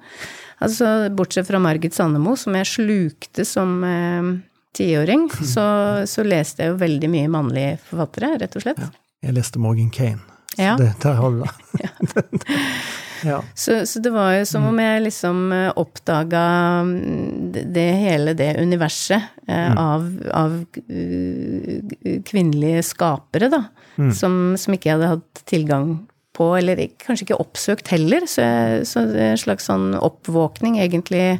Altså, 0.63 1.09
bortsett 1.13 1.47
fra 1.49 1.61
Margit 1.61 1.93
Sandemo, 1.93 2.33
som 2.39 2.55
jeg 2.57 2.69
slukte 2.71 3.45
som 3.45 3.77
uh, 3.85 4.31
tiåring, 4.77 5.27
så, 5.53 5.67
så, 6.09 6.25
leste 6.27 6.65
jeg 6.65 6.75
jo 6.75 6.79
veldig 6.81 7.11
mye 7.13 7.33
mannlige 7.39 7.75
forfattere, 7.89 8.35
rett 8.43 8.57
og 8.57 8.65
slett. 8.65 8.81
Ja. 8.81 8.93
Jeg 9.27 9.37
leste 9.39 9.61
Morgan 9.61 9.91
Kane. 9.93 10.21
Så 10.53 10.63
ja. 10.63 10.77
det, 10.79 10.93
der 11.03 11.19
har 11.19 11.33
du 11.33 11.43
det. 11.43 12.53
Ja. 13.25 13.39
Så, 13.55 13.85
så, 13.89 14.01
det 14.03 14.11
var 14.13 14.33
jo 14.35 14.43
som 14.49 14.67
om 14.69 14.81
jeg 14.81 15.05
liksom 15.05 15.39
eh, 15.55 15.69
oppdaga 15.79 16.43
mm, 16.87 17.55
det 17.73 17.87
hele 18.01 18.35
det 18.37 18.51
universet 18.61 19.31
eh, 19.47 19.71
mm. 19.71 19.79
av, 19.81 20.05
av, 20.33 20.59
eh, 20.89 22.21
kvinnelige 22.27 22.83
skapere, 22.85 23.49
da. 23.53 23.63
Mm. 23.97 24.11
Som, 24.13 24.37
som, 24.59 24.75
ikke 24.75 24.91
jeg 24.91 24.99
hadde 24.99 25.15
hatt 25.15 25.43
tilgang 25.49 25.95
på, 26.37 26.51
eller 26.59 26.83
kanskje 27.01 27.29
ikke 27.29 27.41
oppsøkt 27.41 27.89
heller. 27.93 28.27
Så, 28.29 28.45
jeg, 28.45 28.85
så 28.89 29.07
det 29.09 29.23
er 29.23 29.33
en 29.33 29.43
slags 29.47 29.69
sånn 29.71 29.91
oppvåkning, 29.97 30.77
egentlig 30.83 31.33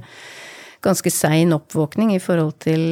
ganske 0.86 1.12
sein 1.12 1.54
oppvåkning 1.56 2.14
i 2.16 2.22
forhold 2.22 2.58
til 2.64 2.84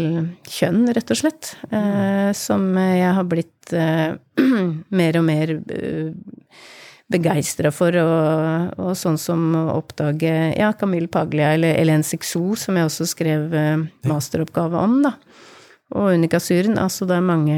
kjønn, 0.50 0.88
rett 0.96 1.12
og 1.14 1.20
slett. 1.20 1.54
Eh, 1.70 2.32
som 2.38 2.68
jeg 2.78 3.12
har 3.18 3.28
blitt 3.30 3.76
eh, 3.76 4.18
mer 5.00 5.20
og 5.20 5.28
mer 5.28 5.56
eh, 5.56 6.10
begeistra 7.12 7.70
for, 7.74 7.96
og, 8.02 8.80
og, 8.82 8.94
sånn 8.98 9.18
som 9.22 9.44
å 9.58 9.66
oppdage 9.76 10.32
ja, 10.58 10.72
Camille 10.78 11.10
Paglia 11.12 11.52
eller 11.54 11.78
Hélène 11.78 12.06
Sixou, 12.06 12.56
som 12.58 12.78
jeg 12.80 12.90
også 12.90 13.08
skrev 13.12 13.54
eh, 13.54 13.84
masteroppgave 14.10 14.82
om, 14.82 14.98
da. 15.06 15.14
Og 15.96 16.16
Unica 16.18 16.40
Syren. 16.42 16.80
Altså 16.82 17.06
det 17.06 17.20
er 17.20 17.28
mange 17.28 17.58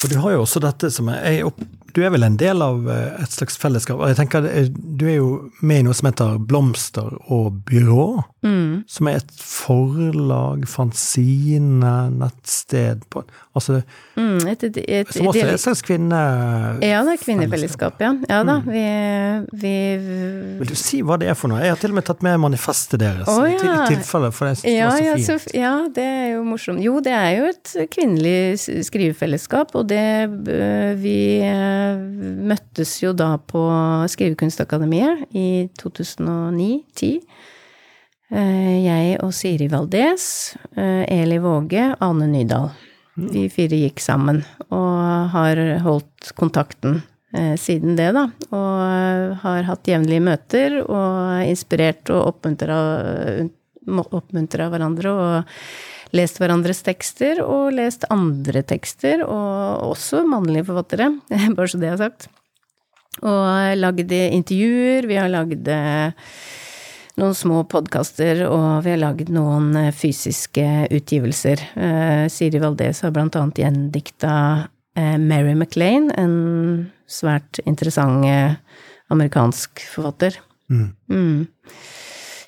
For 0.00 0.08
du 0.08 0.16
har 0.22 0.32
jo 0.32 0.44
også 0.46 0.62
dette 0.64 0.88
som 0.94 1.10
er, 1.12 1.42
opp, 1.44 1.60
du 1.94 2.02
er 2.04 2.12
vel 2.14 2.26
en 2.26 2.36
del 2.40 2.62
av 2.64 2.88
eh, 2.90 3.22
et 3.22 3.34
slags 3.34 3.58
fellesskap. 3.60 4.00
og 4.00 4.10
jeg 4.10 4.18
tenker 4.20 4.46
Du 4.70 5.06
er 5.08 5.18
jo 5.18 5.30
med 5.60 5.82
i 5.82 5.86
noe 5.86 5.96
som 5.96 6.10
heter 6.10 6.38
Blomster 6.38 7.16
og 7.32 7.62
byrå. 7.68 8.08
Mm. 8.46 8.84
Som 8.88 9.10
er 9.10 9.20
et 9.20 9.32
forlag, 9.36 10.64
fanzine, 10.70 11.94
nettsted 12.16 13.04
på, 13.12 13.24
Altså 13.52 13.80
mm, 14.14 14.46
et, 14.46 14.62
et, 14.62 14.76
et, 14.78 15.08
Som 15.12 15.26
også 15.28 15.42
er 15.42 15.52
et 15.56 15.60
slags 15.60 15.82
kvinne... 15.82 16.20
Ja, 16.86 17.02
det 17.04 17.16
er 17.16 17.20
kvinnefellesskap, 17.20 17.98
ja. 18.00 18.12
Ja 18.30 18.38
da, 18.46 18.60
mm. 18.62 18.70
vi, 18.70 18.84
vi, 19.64 19.74
Vil 20.60 20.70
du 20.70 20.78
si 20.78 21.02
hva 21.04 21.18
det 21.20 21.32
er 21.32 21.36
for 21.38 21.52
noe? 21.52 21.58
Jeg 21.64 21.74
har 21.74 21.80
til 21.82 21.92
og 21.92 21.98
med 21.98 22.06
tatt 22.06 22.22
med 22.24 22.38
manifestet 22.40 23.02
deres. 23.02 23.28
Oh, 23.28 23.42
ja. 23.50 23.58
I 23.58 23.90
tilfelle, 23.90 24.30
for 24.32 24.48
det 24.48 24.70
ja, 24.70 24.86
var 24.88 24.96
så 24.96 25.02
fint. 25.02 25.26
Ja, 25.26 25.38
så, 25.42 25.56
ja, 25.58 25.74
det 25.98 26.06
er 26.06 26.28
jo 26.36 26.44
morsomt. 26.46 26.84
Jo, 26.84 26.96
det 27.04 27.16
er 27.16 27.30
jo 27.40 27.50
et 27.50 27.74
kvinnelig 27.92 28.86
skrivefellesskap, 28.86 29.74
og 29.76 29.90
det 29.90 30.06
øh, 30.30 30.94
vi 31.02 31.18
møttes 32.50 33.02
jo 33.02 33.12
da 33.16 33.34
på 33.38 33.62
Skrivekunstakademiet 34.10 35.36
i 35.36 35.68
2009-10. 35.80 37.14
Eh, 38.30 38.84
jeg 38.84 39.16
og 39.24 39.32
Siri 39.34 39.66
Valdez, 39.70 40.54
eh, 40.76 41.04
Eli 41.10 41.38
Våge, 41.42 41.96
Ane 41.98 42.26
Nydal. 42.30 42.70
Vi 43.16 43.48
fire 43.50 43.76
gikk 43.76 44.00
sammen 44.00 44.44
og 44.70 45.28
har 45.32 45.56
holdt 45.82 46.32
kontakten 46.38 47.02
eh, 47.34 47.56
siden 47.58 47.96
det, 47.98 48.12
da. 48.14 48.30
Og 48.54 48.80
har 49.42 49.62
hatt 49.66 49.88
jevnlige 49.90 50.22
møter 50.22 50.78
og 50.84 51.42
inspirert 51.42 52.06
og 52.14 52.30
oppmuntra 52.30 52.78
hverandre. 54.70 55.10
og 55.10 55.42
lest 56.16 56.40
hverandres 56.40 56.82
tekster 56.86 57.42
og 57.44 57.70
lest 57.76 58.06
andre 58.10 58.62
tekster, 58.66 59.24
og 59.24 59.90
også 59.92 60.24
mannlige 60.28 60.66
forfattere, 60.70 61.12
bare 61.56 61.70
så 61.70 61.80
det 61.80 61.92
er 61.92 62.00
sagt. 62.00 62.28
Og 63.20 63.76
lagd 63.76 64.12
intervjuer, 64.14 65.08
vi 65.10 65.18
har 65.18 65.30
lagd 65.32 65.68
eh, 65.68 66.30
noen 67.20 67.36
små 67.36 67.64
podkaster, 67.68 68.44
og 68.46 68.84
vi 68.86 68.94
har 68.94 69.02
lagd 69.02 69.32
noen 69.34 69.74
eh, 69.76 69.92
fysiske 69.92 70.66
utgivelser. 70.94 71.64
Uh, 71.74 72.24
Siri 72.32 72.62
Valdez 72.62 73.02
har 73.04 73.12
blant 73.16 73.36
annet 73.38 73.64
gjendikta 73.64 74.34
Mary 75.00 75.52
Maclean, 75.56 76.08
en 76.18 76.90
svært 77.08 77.60
interessant 77.62 78.26
amerikansk 79.08 79.80
forfatter. 79.88 80.34
Mm. 80.68 80.88
Mm. 81.08 81.46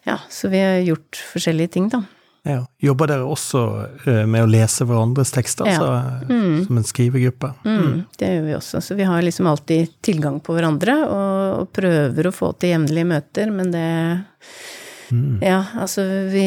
Ja, 0.05 0.19
så 0.29 0.51
vi 0.51 0.61
har 0.61 0.83
gjort 0.83 1.21
forskjellige 1.33 1.75
ting, 1.79 1.89
da. 1.93 2.03
Ja. 2.43 2.65
Jobber 2.83 3.07
dere 3.07 3.27
også 3.31 3.61
uh, 4.03 4.23
med 4.27 4.43
å 4.43 4.51
lese 4.51 4.87
hverandres 4.89 5.31
tekster, 5.35 5.69
ja. 5.71 5.79
så, 5.79 6.27
mm. 6.27 6.65
som 6.67 6.81
en 6.81 6.87
skrivegruppe? 6.87 7.53
Mm. 7.63 7.79
Mm. 7.79 7.99
Det 8.19 8.31
gjør 8.33 8.47
vi 8.49 8.55
også. 8.57 8.83
Så 8.83 8.99
vi 8.99 9.07
har 9.07 9.23
liksom 9.23 9.47
alltid 9.47 9.93
tilgang 10.03 10.41
på 10.43 10.57
hverandre, 10.57 10.97
og, 11.07 11.43
og 11.61 11.73
prøver 11.75 12.29
å 12.29 12.35
få 12.35 12.51
til 12.59 12.75
jevnlige 12.75 13.11
møter, 13.13 13.53
men 13.55 13.71
det 13.75 13.89
mm. 15.13 15.37
Ja, 15.45 15.61
altså 15.79 16.03
vi 16.33 16.47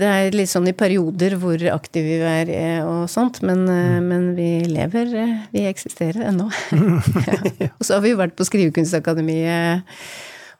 Det 0.00 0.08
er 0.08 0.34
litt 0.34 0.50
sånn 0.50 0.66
i 0.70 0.74
perioder 0.76 1.36
hvor 1.38 1.62
aktive 1.70 2.18
vi 2.18 2.32
er 2.32 2.50
eh, 2.54 2.80
og 2.82 3.06
sånt, 3.12 3.38
men, 3.46 3.62
eh, 3.70 3.98
mm. 3.98 4.08
men 4.10 4.26
vi 4.38 4.50
lever 4.72 5.14
Vi 5.54 5.68
eksisterer 5.70 6.32
ennå. 6.32 6.48
ja. 7.62 7.70
Og 7.76 7.86
så 7.86 7.98
har 7.98 8.02
vi 8.02 8.16
jo 8.16 8.18
vært 8.18 8.34
på 8.38 8.48
Skrivekunstakademiet 8.48 9.86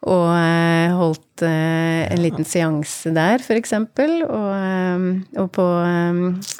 og 0.07 0.29
eh, 0.31 0.93
holdt 0.95 1.43
eh, 1.43 2.07
en 2.07 2.21
liten 2.23 2.47
seanse 2.47 3.11
der, 3.17 3.43
eksempel. 3.57 4.21
Og, 4.23 4.53
eh, 4.55 4.99
og 5.43 5.49
på 5.57 5.65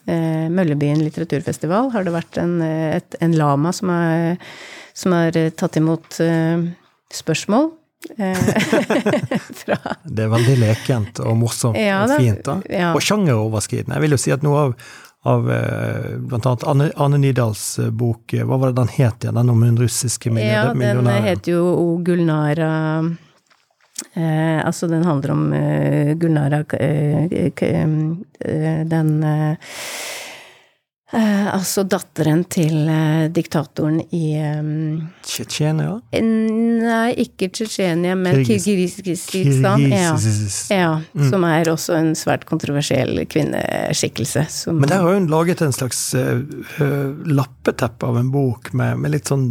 Møllebyen 0.09 1.05
litteraturfestival 1.05 1.93
har 1.95 2.03
det 2.07 2.17
vært 2.17 2.39
en, 2.43 2.57
et, 2.65 3.15
en 3.23 3.35
lama 3.39 3.71
som 3.77 3.89
har, 3.95 4.41
som 4.97 5.13
har 5.15 5.33
tatt 5.55 5.77
imot 5.79 6.19
spørsmål. 7.15 7.71
det 8.09 8.25
er 10.23 10.29
veldig 10.31 10.57
lekent 10.61 11.19
og 11.21 11.37
morsomt 11.37 11.77
ja, 11.77 12.05
og 12.05 12.11
fint, 12.15 12.45
da. 12.47 12.61
Ja. 12.71 12.93
Og 12.95 13.03
sjangeroverskridende. 13.05 13.95
Jeg 13.99 14.03
vil 14.07 14.15
jo 14.15 14.19
si 14.23 14.33
at 14.35 14.43
noe 14.47 14.59
av, 14.63 14.71
av 15.29 15.41
annet 15.51 16.65
Anne, 16.73 16.87
Anne 16.97 17.19
Nydals 17.23 17.65
bok, 17.91 18.35
hva 18.39 18.57
var 18.57 18.67
det 18.71 18.79
den 18.81 18.93
het 18.97 19.19
igjen, 19.27 19.39
den 19.43 19.55
om 19.55 19.61
hun 19.67 19.81
russiske 19.83 20.29
millionæren? 20.33 20.83
Ja, 20.83 20.87
den 20.99 21.27
heter 21.27 21.51
jo 21.59 21.65
O 21.75 21.87
Gulnara 22.07 22.73
Eh, 24.15 24.67
altså, 24.67 24.87
den 24.87 25.05
handler 25.05 25.31
om 25.31 25.53
eh, 25.53 26.15
Gulnara 26.15 26.65
eh, 26.79 27.25
eh 27.61 28.85
Den 28.87 29.25
eh, 31.13 31.47
altså 31.55 31.85
datteren 31.89 32.43
til 32.51 32.89
eh, 32.91 33.29
diktatoren 33.33 34.01
i 34.15 34.37
um, 34.59 35.09
Tsjetsjenia? 35.25 35.99
Nei, 36.21 37.09
ikke 37.25 37.49
Tsjetsjenia, 37.53 38.17
men 38.19 38.43
Kirgisistan. 38.47 39.85
Ja, 39.89 40.15
ja 40.75 40.91
mm. 41.01 41.29
Som 41.31 41.47
er 41.49 41.71
også 41.73 41.97
en 41.99 42.13
svært 42.19 42.45
kontroversiell 42.49 43.25
kvinneskikkelse. 43.31 44.45
Som, 44.53 44.83
men 44.83 44.93
der 44.93 45.05
har 45.05 45.17
hun 45.17 45.31
laget 45.33 45.63
en 45.65 45.75
slags 45.75 46.03
uh, 46.15 46.45
lappeteppe 47.25 48.09
av 48.09 48.21
en 48.21 48.31
bok 48.35 48.73
med, 48.77 49.01
med 49.03 49.17
litt 49.17 49.33
sånn 49.33 49.49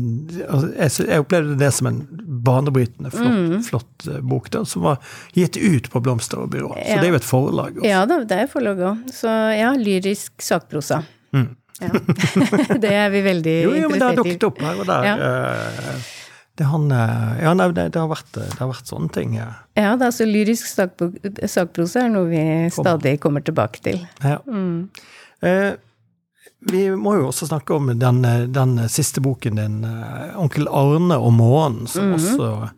altså, 0.48 0.72
jeg, 0.76 1.10
jeg, 1.10 1.26
opplevde 1.26 1.58
det 1.60 1.72
som 1.76 1.92
en 1.92 2.02
banebrytende 2.48 3.12
flott, 3.14 3.36
mm. 3.36 3.68
flott 3.68 4.08
uh, 4.12 4.22
bok, 4.22 4.50
da, 4.54 4.64
som 4.68 4.86
var 4.88 5.02
gitt 5.38 5.58
ut 5.58 5.92
på 5.92 6.06
Blomsterbyrået. 6.06 6.84
Ja. 6.86 6.98
Så 6.98 7.02
det 7.02 7.10
er 7.10 7.16
jo 7.16 7.22
et 7.22 7.30
forlag 7.34 7.78
også. 7.78 7.88
Ja, 7.88 8.06
det 8.08 8.42
er 8.42 8.50
forlag 8.52 8.82
òg. 8.94 9.06
Så 9.14 9.32
ja, 9.58 9.74
lyrisk 9.78 10.42
sakprosa. 10.44 11.04
Mm. 11.38 11.48
Ja. 11.80 11.90
det 12.84 12.94
er 12.94 13.10
vi 13.14 13.22
veldig 13.22 13.58
jo, 13.62 13.74
jo, 13.78 13.90
men 13.92 14.00
det 14.00 14.08
har 14.08 14.18
dukket 14.18 14.46
opp 14.50 14.62
her 14.66 14.80
og 14.82 14.88
der. 14.90 15.06
Ja. 15.06 15.18
Eh, 15.28 16.08
det, 16.58 16.66
han, 16.72 16.88
eh, 16.92 17.44
ja, 17.44 17.54
nei, 17.54 17.68
det, 17.70 17.90
det, 17.94 18.02
har 18.02 18.10
vært, 18.10 18.32
det, 18.34 18.56
har 18.58 18.72
vært, 18.72 18.88
sånne 18.90 19.12
ting. 19.14 19.36
Ja, 19.38 19.52
ja 19.78 19.92
det 19.94 20.08
er 20.08 20.10
altså 20.10 20.26
lyrisk 20.26 20.72
sakprosa 20.74 22.08
er 22.08 22.16
noe 22.16 22.32
vi 22.32 22.46
stadig 22.74 23.20
kommer 23.22 23.46
tilbake 23.46 23.84
til. 23.86 24.02
Ja. 24.26 24.40
Mm. 24.50 24.88
Eh, 25.46 25.76
vi 26.72 26.88
må 26.98 27.14
jo 27.20 27.28
også 27.30 27.46
snakke 27.52 27.78
om 27.78 27.92
den, 28.00 28.24
den 28.54 28.90
siste 28.90 29.22
boken 29.22 29.62
din, 29.62 29.84
eh, 29.86 30.34
'Onkel 30.34 30.66
Arne 30.68 31.18
og 31.18 31.34
månen', 31.34 31.88
som 31.88 32.06
mm 32.06 32.14
-hmm. 32.14 32.26
også 32.26 32.70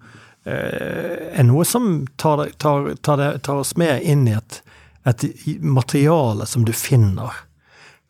eh, 0.46 1.40
er 1.40 1.44
noe 1.44 1.66
som 1.66 2.08
tar, 2.18 2.50
tar, 2.58 2.96
tar, 3.02 3.38
tar, 3.38 3.56
oss 3.56 3.78
med 3.78 4.02
inn 4.04 4.28
i 4.28 4.36
et, 4.36 4.62
et 5.06 5.24
materiale 5.62 6.46
som 6.46 6.66
du 6.66 6.74
finner 6.74 7.32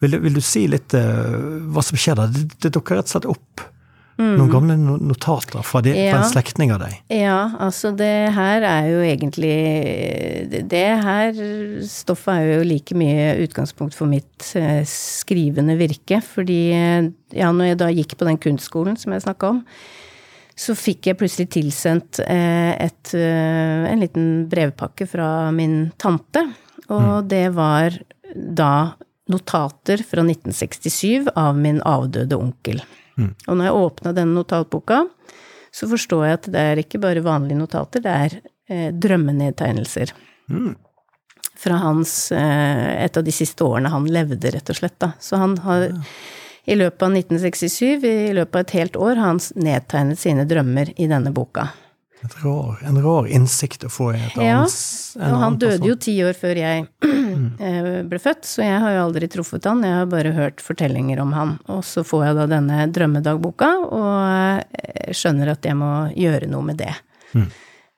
vil, 0.03 0.15
vil 0.23 0.39
du 0.39 0.43
si 0.43 0.63
litt 0.71 0.95
uh, 0.95 1.59
hva 1.71 1.83
som 1.83 1.99
skjer 1.99 2.17
der? 2.19 2.31
Det, 2.33 2.47
det 2.63 2.71
dukker 2.75 2.99
rett 2.99 3.09
og 3.09 3.15
slett 3.15 3.27
opp 3.29 3.63
mm. 4.19 4.33
noen 4.39 4.51
gamle 4.51 4.77
notater 4.79 5.59
fra, 5.65 5.81
de, 5.83 5.91
ja. 5.97 6.13
fra 6.13 6.23
en 6.23 6.31
slektning 6.31 6.71
av 6.75 6.83
deg. 6.85 6.95
Ja, 7.11 7.39
altså 7.59 7.91
det 7.97 8.31
her 8.35 8.65
er 8.67 8.89
jo 8.93 9.01
egentlig 9.03 9.55
Det, 10.71 10.85
her 11.03 11.41
stoffet 11.87 12.31
er 12.35 12.51
jo 12.53 12.67
like 12.67 12.95
mye 12.97 13.33
utgangspunkt 13.43 13.97
for 13.97 14.11
mitt 14.11 14.51
uh, 14.55 14.81
skrivende 14.87 15.75
virke. 15.79 16.21
Fordi 16.23 16.61
ja, 16.69 17.51
når 17.51 17.73
jeg 17.73 17.81
da 17.83 17.89
gikk 17.93 18.15
på 18.19 18.29
den 18.29 18.39
kunstskolen 18.41 18.99
som 18.99 19.15
jeg 19.15 19.25
snakka 19.27 19.51
om, 19.57 19.65
så 20.59 20.73
fikk 20.75 21.07
jeg 21.07 21.15
plutselig 21.15 21.45
tilsendt 21.55 22.19
et, 22.27 23.11
en 23.15 24.01
liten 24.01 24.25
brevpakke 24.51 25.05
fra 25.07 25.27
min 25.55 25.85
tante. 25.95 26.41
Og 26.89 27.05
mm. 27.05 27.29
det 27.31 27.45
var 27.55 27.95
da 28.59 28.73
notater 29.30 30.01
fra 30.05 30.23
1967 30.25 31.30
av 31.38 31.57
min 31.57 31.82
avdøde 31.88 32.38
onkel. 32.39 32.82
Og 33.19 33.55
når 33.57 33.67
jeg 33.67 33.80
åpna 33.84 34.13
denne 34.15 34.38
notatboka, 34.38 35.03
så 35.75 35.89
forstår 35.91 36.25
jeg 36.25 36.38
at 36.38 36.51
det 36.53 36.61
er 36.71 36.82
ikke 36.82 37.01
bare 37.03 37.23
vanlige 37.25 37.59
notater, 37.59 38.03
det 38.05 38.13
er 38.13 38.38
eh, 38.71 38.89
drømmenedtegnelser. 38.95 40.13
Fra 41.59 41.80
hans 41.84 42.32
eh, 42.32 43.03
Et 43.03 43.17
av 43.19 43.25
de 43.25 43.34
siste 43.36 43.65
årene 43.65 43.91
han 43.91 44.07
levde, 44.09 44.53
rett 44.55 44.71
og 44.71 44.80
slett, 44.80 44.95
da. 45.03 45.11
Så 45.19 45.38
han 45.41 45.57
har 45.65 45.91
i 46.69 46.77
løpet 46.77 47.03
av 47.05 47.13
1967, 47.17 48.07
i 48.07 48.34
løpet 48.38 48.55
av 48.55 48.65
et 48.65 48.75
helt 48.77 48.97
år, 48.97 49.15
har 49.17 49.34
han 49.34 49.43
nedtegnet 49.55 50.19
sine 50.21 50.45
drømmer 50.49 50.93
i 50.97 51.07
denne 51.09 51.34
boka. 51.36 51.69
Rar, 52.43 52.82
en 52.84 52.99
rar 52.99 53.30
innsikt 53.32 53.86
å 53.88 53.89
få 53.91 54.09
i 54.11 54.19
et 54.19 54.36
Ja, 54.36 54.57
annet 54.59 54.73
Ja, 55.15 55.30
Og 55.30 55.38
han 55.39 55.55
døde 55.61 55.88
jo 55.88 55.95
ti 55.95 56.17
år 56.25 56.36
før 56.36 56.57
jeg 56.59 56.89
eh, 57.59 57.89
ble 58.09 58.19
født, 58.21 58.43
så 58.47 58.63
jeg 58.65 58.79
har 58.83 58.95
jo 58.95 59.05
aldri 59.07 59.27
truffet 59.31 59.65
han, 59.69 59.83
jeg 59.85 59.95
har 60.01 60.09
bare 60.11 60.31
hørt 60.35 60.61
fortellinger 60.65 61.21
om 61.23 61.33
han. 61.37 61.55
Og 61.67 61.83
så 61.87 62.03
får 62.07 62.25
jeg 62.29 62.37
da 62.39 62.45
denne 62.55 62.83
drømmedagboka, 62.95 63.71
og 63.89 64.65
eh, 64.83 65.11
skjønner 65.15 65.53
at 65.55 65.65
jeg 65.65 65.77
må 65.79 65.91
gjøre 66.17 66.49
noe 66.51 66.65
med 66.71 66.77
det. 66.83 66.93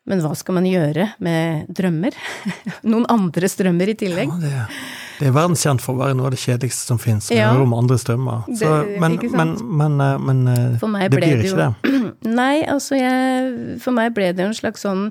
Men 0.09 0.19
hva 0.23 0.31
skal 0.35 0.55
man 0.57 0.65
gjøre 0.65 1.11
med 1.21 1.67
drømmer? 1.77 2.15
Noen 2.89 3.05
andres 3.13 3.53
drømmer 3.59 3.91
i 3.93 3.95
tillegg? 3.99 4.31
Ja, 4.33 4.41
det, 4.41 4.79
det 5.21 5.27
er 5.29 5.35
verdenskjent 5.35 5.83
for 5.83 5.93
å 5.93 5.99
være 6.01 6.15
noe 6.17 6.31
av 6.31 6.33
det 6.33 6.39
kjedeligste 6.41 6.87
som 6.89 6.97
fins, 6.99 7.27
Ja. 7.31 7.51
om 7.53 7.75
andres 7.77 8.03
drømmer. 8.07 8.47
Så, 8.49 8.71
Det- 8.87 8.97
men, 8.99 9.19
men, 9.37 9.53
men, 9.61 9.99
eh, 10.01 10.17
men 10.25 10.41
meg 10.95 11.11
det 11.13 11.19
blir 11.21 11.37
det 11.37 11.51
ikke 11.51 11.69
det. 11.69 12.01
Nei, 12.41 12.63
altså 12.65 12.97
jeg 12.97 13.77
For 13.85 13.93
meg 13.95 14.13
ble 14.17 14.31
det 14.33 14.41
jo 14.43 14.49
en 14.51 14.57
slags 14.57 14.83
sånn 14.87 15.07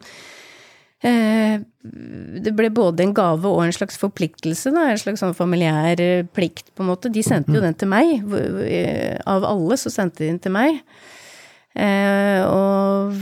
Det 1.02 2.52
ble 2.56 2.68
både 2.76 3.06
en 3.06 3.14
gave 3.16 3.48
og 3.48 3.62
en 3.64 3.72
slags 3.72 3.96
forpliktelse, 4.00 4.68
da. 4.74 4.90
En 4.92 5.00
slags 5.00 5.22
sånn 5.22 5.32
familiær 5.36 6.00
eh, 6.04 6.26
plikt, 6.36 6.68
på 6.76 6.84
en 6.84 6.90
måte. 6.92 7.08
De 7.12 7.22
sendte 7.24 7.54
jo 7.56 7.62
den 7.64 7.74
til 7.80 7.88
meg. 7.88 8.20
Eh, 8.66 9.16
Av 9.24 9.46
alle 9.48 9.78
så 9.80 9.88
sendte 9.92 10.20
de 10.24 10.28
den 10.34 10.42
til 10.44 10.52
meg. 10.52 10.82
Eh, 11.78 12.42
og 12.50 13.14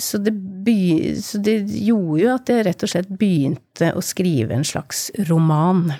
så 0.00 0.20
det, 0.22 0.32
by, 0.64 0.78
så 1.20 1.40
det 1.42 1.56
gjorde 1.68 2.20
jo 2.22 2.28
at 2.36 2.52
jeg 2.54 2.64
rett 2.68 2.84
og 2.86 2.92
slett 2.92 3.10
begynte 3.20 3.90
å 3.98 4.02
skrive 4.04 4.54
en 4.56 4.64
slags 4.64 5.10
roman. 5.30 5.90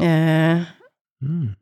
Eh, 0.00 0.64
Mm. 1.24 1.54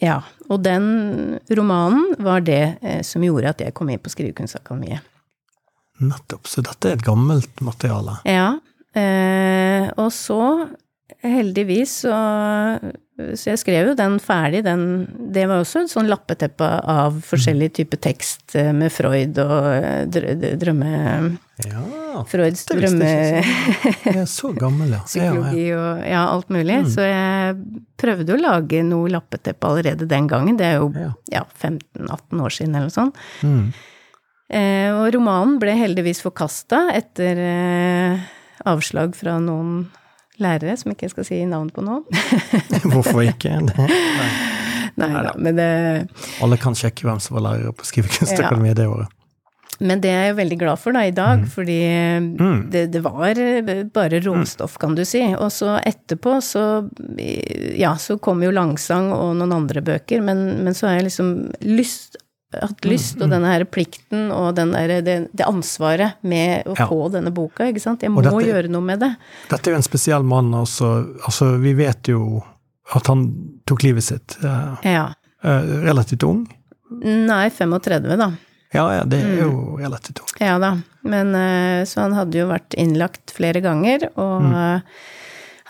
ja, 0.00 0.22
og 0.48 0.62
den 0.64 1.36
romanen 1.52 2.14
var 2.24 2.40
det 2.40 2.78
eh, 2.80 3.02
som 3.04 3.20
gjorde 3.20 3.50
at 3.52 3.60
jeg 3.60 3.74
kom 3.76 3.90
inn 3.92 4.00
på 4.00 4.08
Skrivekunstakademiet. 4.08 5.04
Nettopp. 6.02 6.48
Så 6.50 6.64
dette 6.64 6.90
er 6.90 6.98
et 6.98 7.06
gammelt 7.06 7.60
materiale. 7.64 8.18
Ja, 8.26 8.56
eh, 8.98 9.90
og 10.00 10.10
så 10.14 10.40
heldigvis 11.24 12.00
så 12.04 12.16
Så 13.14 13.50
jeg 13.52 13.60
skrev 13.60 13.92
jo 13.92 13.94
den 13.94 14.16
ferdig, 14.22 14.64
den 14.66 15.06
Det 15.32 15.44
var 15.46 15.62
også 15.62 15.84
et 15.84 15.92
sånn 15.92 16.08
lappeteppe 16.10 16.66
av 16.90 17.20
forskjellig 17.24 17.70
type 17.78 17.98
tekst 18.02 18.56
eh, 18.58 18.72
med 18.74 18.92
Freud 18.92 19.38
og 19.44 19.68
eh, 19.70 20.56
drømme... 20.58 20.90
Ja, 21.62 21.84
Freuds 22.26 22.64
jeg 22.66 24.16
er 24.18 24.26
så 24.26 24.50
gammel, 24.58 24.90
ja. 24.96 25.04
ja. 25.14 25.30
og 25.38 26.02
ja, 26.02 26.24
alt 26.26 26.50
mulig. 26.50 26.80
Så 26.90 27.06
jeg 27.06 27.54
prøvde 28.00 28.34
å 28.34 28.40
lage 28.40 28.82
noe 28.86 29.12
lappeteppe 29.14 29.70
allerede 29.70 30.08
den 30.10 30.26
gangen. 30.30 30.58
Det 30.58 30.66
er 30.66 30.80
jo 30.82 30.90
Ja. 30.98 31.12
ja, 31.30 31.44
15-18 31.62 32.42
år 32.42 32.56
siden 32.58 32.74
eller 32.74 32.90
noe 32.90 32.96
sånt. 32.98 33.22
Mm. 33.46 33.70
Eh, 34.54 34.90
og 34.94 35.08
romanen 35.16 35.56
ble 35.62 35.74
heldigvis 35.78 36.20
forkasta 36.22 36.84
etter 36.94 37.40
eh, 37.42 38.20
avslag 38.70 39.16
fra 39.18 39.38
noen 39.42 39.88
lærere, 40.42 40.76
som 40.78 40.92
ikke 40.94 41.08
jeg 41.08 41.14
skal 41.14 41.26
si 41.28 41.40
navn 41.46 41.68
på 41.74 41.82
nå. 41.86 42.00
Hvorfor 42.92 43.22
ikke? 43.26 43.56
Det, 43.66 43.88
Nei 45.00 45.10
da, 45.26 45.32
men 45.42 45.58
det, 45.58 45.68
alle 46.44 46.58
kan 46.62 46.76
sjekke 46.78 47.06
hvem 47.08 47.18
som 47.22 47.34
var 47.38 47.48
lærer 47.48 47.74
på 47.74 47.86
Skrivekunstakademiet 47.88 48.78
det 48.78 48.86
året. 48.86 49.10
men 49.82 49.98
det 50.02 50.10
er 50.14 50.28
jeg 50.28 50.36
veldig 50.38 50.58
glad 50.60 50.78
for 50.78 50.94
da 50.94 51.00
i 51.02 51.10
dag, 51.14 51.40
Mm. 51.42 51.48
fordi 51.50 51.78
det, 52.70 52.84
det 52.94 53.00
var 53.02 53.34
eh, 53.42 53.82
bare 53.94 54.20
romstoff, 54.22 54.76
kan 54.78 54.94
du 54.94 55.02
si. 55.04 55.22
Og 55.34 55.50
så 55.50 55.74
etterpå 55.82 56.36
så 56.46 56.62
Ja, 57.74 57.96
så 57.98 58.18
kom 58.22 58.42
jo 58.46 58.52
Langsang 58.54 59.10
og 59.12 59.34
noen 59.40 59.52
andre 59.56 59.82
bøker, 59.82 60.22
men, 60.22 60.44
men 60.64 60.74
så 60.78 60.86
har 60.92 61.00
jeg 61.00 61.08
liksom 61.10 61.32
lyst 61.66 62.20
hatt 62.62 62.80
Mm, 62.84 62.90
lyst, 62.90 63.20
og 63.22 63.30
denne 63.30 63.46
her 63.50 63.64
plikten 63.64 64.30
og 64.32 64.54
den 64.56 64.72
der, 64.72 65.00
det, 65.02 65.28
det 65.34 65.46
ansvaret 65.46 66.14
med 66.22 66.64
å 66.66 66.74
Ja. 66.78 66.86
få 66.86 67.10
denne 67.12 67.32
boka, 67.34 67.64
ikke 67.70 67.80
sant. 67.80 68.00
Jeg 68.02 68.10
må 68.10 68.22
dette- 68.22 68.44
gjøre 68.46 68.68
noe 68.70 68.82
med 68.82 69.00
det. 69.00 69.16
Dette 69.50 69.68
er 69.68 69.72
jo 69.72 69.76
en 69.76 69.82
spesiell 69.82 70.22
mann, 70.24 70.52
altså. 70.54 71.14
altså 71.24 71.58
vi 71.60 71.72
vet 71.74 72.02
jo 72.08 72.42
at 72.94 73.06
han 73.06 73.26
tok 73.66 73.82
livet 73.82 74.02
sitt 74.02 74.36
uh, 74.44 74.76
Ja. 74.84 75.14
uh, 75.44 75.62
relativt 75.84 76.22
ung. 76.24 76.46
Nei, 76.90 77.48
35, 77.50 78.16
da. 78.16 78.30
Ja, 78.74 78.88
ja, 78.92 79.04
det 79.04 79.20
er 79.22 79.26
Mm. 79.26 79.38
jo 79.40 79.76
relativt 79.78 80.18
ung. 80.20 80.28
Ja 80.40 80.58
da. 80.58 80.76
Men 81.04 81.34
uh, 81.34 81.84
så 81.84 82.00
han 82.02 82.12
hadde 82.12 82.32
jo 82.34 82.48
vært 82.48 82.74
innlagt 82.76 83.30
flere 83.32 83.60
ganger, 83.62 84.08
og 84.16 84.42
eh, 84.52 84.80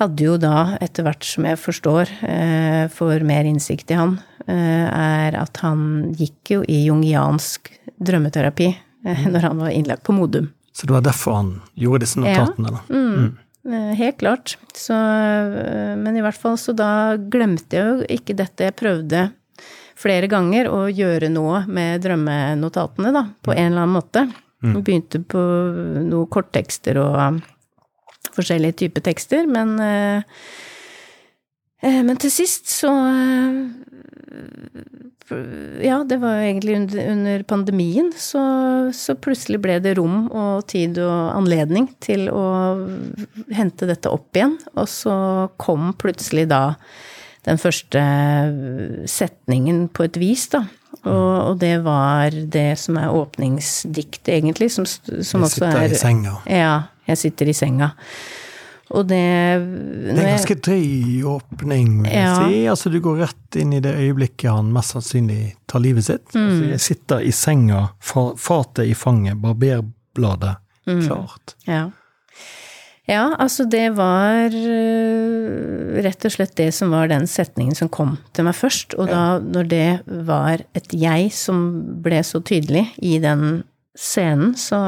hadde 0.00 0.24
jo 0.26 0.36
da, 0.42 0.76
etter 0.82 1.04
hvert 1.06 1.22
som 1.26 1.46
jeg 1.46 1.58
forstår, 1.62 2.10
eh, 2.26 2.88
får 2.90 3.22
mer 3.26 3.46
innsikt 3.46 3.92
i 3.94 3.98
han, 3.98 4.16
eh, 4.48 4.88
er 4.90 5.36
at 5.38 5.60
han 5.62 6.12
gikk 6.18 6.50
jo 6.56 6.64
i 6.66 6.80
jungiansk 6.88 7.70
drømmeterapi 8.02 8.68
eh, 9.06 9.24
når 9.30 9.48
han 9.48 9.62
var 9.62 9.70
innlagt 9.70 10.02
på 10.06 10.16
Modum. 10.16 10.50
Så 10.74 10.88
det 10.88 10.96
var 10.96 11.04
derfor 11.06 11.36
han 11.38 11.52
gjorde 11.78 12.00
disse 12.02 12.18
Ja. 12.18 12.44
notatene, 12.44 12.70
da. 12.74 12.80
Mm. 12.90 13.36
Mm. 13.64 13.94
Helt 13.96 14.18
klart. 14.18 14.56
Så, 14.76 14.92
men 15.96 16.16
i 16.18 16.20
hvert 16.20 16.36
fall, 16.36 16.58
så 16.60 16.74
da 16.76 17.16
glemte 17.16 17.78
jeg 17.78 17.86
jo 17.86 18.08
ikke 18.18 18.34
dette. 18.36 18.66
Jeg 18.66 18.76
prøvde 18.76 19.22
flere 19.96 20.26
ganger 20.28 20.66
å 20.68 20.82
gjøre 20.92 21.30
noe 21.32 21.62
med 21.70 22.02
drømmenotatene, 22.04 23.12
da, 23.14 23.22
på 23.40 23.54
en 23.54 23.70
eller 23.70 23.86
annen 23.86 23.94
måte. 23.96 24.26
Begynte 24.64 25.20
på 25.28 25.40
noen 26.02 26.28
korttekster 26.32 26.96
og 27.00 27.40
forskjellige 28.34 28.78
typer 28.84 29.04
tekster, 29.10 29.48
men 29.50 29.78
eh, 29.82 30.22
eh, 31.82 32.02
Men 32.02 32.20
til 32.20 32.32
sist 32.32 32.70
så 32.72 32.92
eh, 32.92 33.56
Ja, 35.84 36.02
det 36.04 36.18
var 36.20 36.36
jo 36.36 36.44
egentlig 36.50 36.76
under, 36.76 37.42
pandemien, 37.48 38.12
så, 38.12 38.42
så 38.92 39.16
plutselig 39.16 39.62
ble 39.64 39.78
det 39.80 39.96
rom 39.96 40.28
og 40.28 40.66
tid 40.68 40.98
og 41.00 41.32
anledning 41.38 41.88
til 42.04 42.28
å 42.28 42.44
hente 43.56 43.88
dette 43.88 44.12
opp 44.12 44.36
igjen. 44.36 44.58
Og 44.76 44.88
så 44.90 45.16
kom 45.56 45.94
plutselig 45.96 46.44
da 46.52 46.76
den 47.48 47.60
første 47.60 48.02
setningen 49.10 49.86
på 49.96 50.06
et 50.06 50.20
vis, 50.20 50.46
da. 50.52 50.66
Og, 51.04 51.50
og 51.50 51.58
det 51.60 51.74
var 51.84 52.32
det 52.32 52.78
som 52.80 52.96
er 53.00 53.12
åpningsdiktet, 53.12 54.30
egentlig, 54.38 54.70
som, 54.72 54.86
som 54.86 55.44
også 55.44 55.60
sitter 55.60 55.80
er 55.82 55.92
i 55.92 56.00
senga. 56.00 56.36
Ja, 56.48 56.74
jeg 57.06 57.18
sitter 57.18 57.48
i 57.48 57.52
senga. 57.56 57.90
Og 58.94 59.06
det 59.08 59.16
Det 59.16 60.12
er 60.12 60.26
en 60.26 60.36
ganske 60.36 60.56
drøy 60.60 61.22
åpning, 61.24 62.02
vil 62.02 62.12
jeg 62.12 62.20
Ja. 62.22 62.34
si. 62.48 62.64
Altså, 62.68 62.90
du 62.92 63.00
går 63.00 63.18
rett 63.24 63.56
inn 63.56 63.72
i 63.72 63.80
det 63.80 63.94
øyeblikket 63.96 64.50
han 64.50 64.72
mest 64.72 64.92
sannsynlig 64.94 65.54
tar 65.66 65.80
livet 65.80 66.04
sitt. 66.04 66.28
Mm. 66.34 66.48
Altså, 66.50 66.68
jeg 66.70 66.80
sitter 66.80 67.18
i 67.24 67.30
senga, 67.32 67.88
fa- 68.00 68.36
fatet 68.36 68.86
i 68.86 68.94
fanget, 68.94 69.40
barberbladet 69.40 70.56
Mm. 70.86 71.00
klart. 71.08 71.54
Ja. 71.66 71.90
Ja, 73.08 73.34
altså 73.38 73.68
det 73.68 73.94
var 73.96 74.48
øh, 74.48 76.02
rett 76.04 76.24
og 76.24 76.32
slett 76.32 76.54
det 76.56 76.70
som 76.74 76.90
var 76.94 77.08
den 77.08 77.26
setningen 77.26 77.74
som 77.76 77.88
kom 77.92 78.16
til 78.32 78.44
meg 78.44 78.54
først. 78.56 78.94
Og 78.98 79.08
da, 79.08 79.38
når 79.40 79.68
det 79.68 80.00
var 80.26 80.62
et 80.74 80.88
jeg 80.96 81.30
som 81.32 82.00
ble 82.04 82.22
så 82.24 82.40
tydelig 82.44 82.86
i 83.02 83.18
den 83.22 83.62
scenen, 83.94 84.54
så 84.58 84.78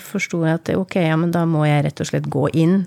forsto 0.00 0.44
jeg 0.46 0.54
at 0.54 0.70
ok, 0.76 0.94
ja, 1.04 1.16
men 1.20 1.30
da 1.34 1.44
må 1.44 1.66
jeg 1.68 1.84
rett 1.84 2.00
og 2.00 2.06
slett 2.08 2.28
gå 2.32 2.48
inn 2.56 2.86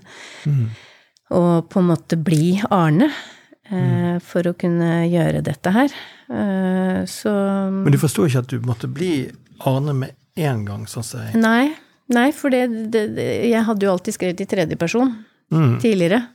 og 1.31 1.69
på 1.69 1.79
en 1.79 1.87
måte 1.87 2.17
bli 2.19 2.59
Arne. 2.69 3.07
eh, 3.71 4.17
For 4.19 4.41
å 4.43 4.53
kunne 4.57 5.05
gjøre 5.07 5.41
dette 5.41 5.71
her. 5.71 5.89
Eh, 6.29 7.05
Så 7.05 7.31
Men 7.71 7.91
du 7.91 7.97
forsto 7.97 8.25
ikke 8.25 8.39
at 8.39 8.47
du 8.47 8.59
måtte 8.59 8.87
bli 8.91 9.31
Arne 9.65 9.93
med 9.93 10.11
en 10.35 10.65
gang, 10.65 10.85
sånn 10.87 11.03
som 11.03 11.21
jeg 11.21 11.35
Nei, 11.39 11.71
nei 12.09 12.31
for 12.31 12.49
det, 12.49 12.65
det, 12.91 13.05
Jeg 13.49 13.63
hadde 13.63 13.85
jo 13.85 13.91
alltid 13.91 14.13
skrevet 14.13 14.41
i 14.41 14.45
tredjeperson 14.45 15.13
mm. 15.51 15.79
tidligere. 15.79 16.27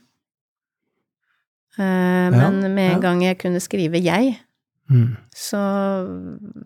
Eh, 1.77 2.29
Men 2.33 2.61
med 2.73 2.85
en 2.95 2.95
ja. 2.95 2.99
gang 2.99 3.21
jeg 3.21 3.37
kunne 3.37 3.59
skrive 3.59 3.99
'jeg', 4.01 4.37
Mm. 4.89 5.17
så, 5.35 5.57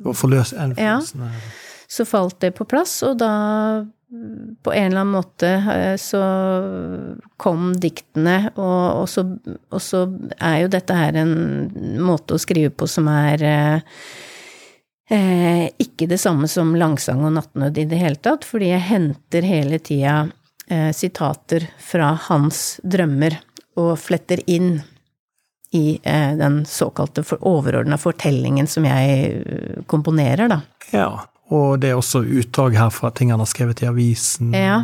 Og 0.05 0.15
forløse 0.15 0.53
en 0.55 0.75
Ja. 0.77 0.99
Så 1.91 2.05
falt 2.07 2.39
det 2.39 2.53
på 2.55 2.67
plass, 2.69 3.01
og 3.03 3.17
da 3.19 3.31
på 4.63 4.73
en 4.73 4.85
eller 4.85 5.01
annen 5.01 5.13
måte 5.15 5.47
eh, 5.47 5.95
så 5.99 6.21
kom 7.39 7.71
diktene, 7.79 8.51
og, 8.55 9.01
og, 9.01 9.05
så, 9.09 9.23
og 9.71 9.83
så 9.83 10.03
er 10.37 10.65
jo 10.65 10.71
dette 10.71 10.97
her 10.97 11.19
en 11.21 11.31
måte 12.03 12.35
å 12.35 12.41
skrive 12.41 12.73
på 12.75 12.89
som 12.91 13.07
er 13.11 13.45
eh, 13.47 14.01
eh, 15.15 15.63
ikke 15.79 16.09
det 16.11 16.19
samme 16.19 16.49
som 16.51 16.75
langsang 16.75 17.23
og 17.23 17.37
nattnød 17.37 17.79
i 17.79 17.87
det 17.91 18.01
hele 18.03 18.19
tatt, 18.19 18.47
fordi 18.47 18.73
jeg 18.73 18.87
henter 18.89 19.47
hele 19.47 19.79
tida 19.79 20.25
eh, 20.67 20.91
sitater 20.95 21.69
fra 21.79 22.13
hans 22.27 22.81
drømmer 22.83 23.39
og 23.79 23.95
fletter 23.99 24.43
inn 24.51 24.81
i 25.71 25.99
eh, 26.03 26.35
den 26.35 26.65
såkalte 26.67 27.23
for, 27.23 27.39
overordna 27.47 27.95
fortellingen 27.99 28.67
som 28.67 28.83
jeg 28.87 29.35
eh, 29.39 29.83
komponerer, 29.87 30.51
da. 30.51 30.61
Ja, 30.91 31.13
og 31.51 31.81
det 31.83 31.89
er 31.91 31.99
også 31.99 32.21
utdrag 32.23 32.77
her 32.79 32.89
fra 32.95 33.11
ting 33.11 33.29
han 33.33 33.39
har 33.43 33.49
skrevet 33.51 33.81
i 33.83 33.89
avisen. 33.91 34.53
Ja. 34.55 34.79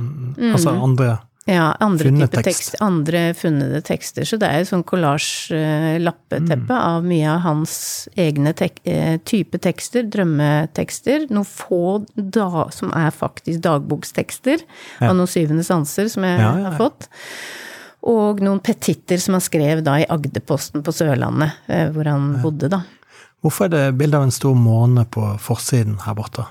Altså 0.52 0.74
andre 0.76 1.18
Ja, 1.48 1.70
andre 1.80 2.04
funne 2.10 2.26
type 2.28 2.42
tekst. 2.44 2.60
tekst. 2.74 2.82
Andre 2.84 3.22
funnede 3.34 3.80
tekster. 3.88 4.26
Så 4.28 4.36
det 4.38 4.50
er 4.52 4.60
jo 4.60 4.68
sånn 4.68 4.84
kollasj-lappeteppe 4.84 6.76
av 6.76 7.06
mye 7.08 7.30
av 7.32 7.40
hans 7.46 7.76
egne 8.20 8.52
tek 8.58 8.82
eh, 8.84 9.16
type 9.24 9.60
tekster, 9.64 10.04
drømmetekster. 10.12 11.28
Noen 11.32 11.48
få 11.48 11.80
da, 12.16 12.66
som 12.76 12.92
er 12.92 13.12
faktisk 13.16 13.62
dagbokstekster 13.64 14.60
Ja. 15.00 15.10
av 15.12 15.16
noen 15.16 15.28
syvende 15.32 15.64
sanser 15.64 16.10
som 16.12 16.24
jeg 16.28 16.40
Ja, 16.40 16.52
ja, 16.52 16.58
ja. 16.60 16.70
har 16.72 16.78
fått. 16.78 17.08
Og 18.08 18.40
noen 18.44 18.60
petitter 18.64 19.18
som 19.20 19.34
han 19.36 19.42
skrev 19.42 19.84
da 19.84 19.98
i 20.00 20.06
Agderposten 20.10 20.84
på 20.84 20.92
Sørlandet, 20.96 21.54
eh, 21.68 21.90
hvor 21.92 22.06
han 22.06 22.42
bodde, 22.44 22.70
da. 22.70 22.84
Hvorfor 23.48 23.70
er 23.70 23.74
det 23.74 23.98
bilde 24.02 24.20
av 24.20 24.28
en 24.28 24.36
stor 24.36 24.56
måne 24.60 25.06
på 25.08 25.24
forsiden 25.40 26.02
her 26.04 26.18
borte? 26.18 26.44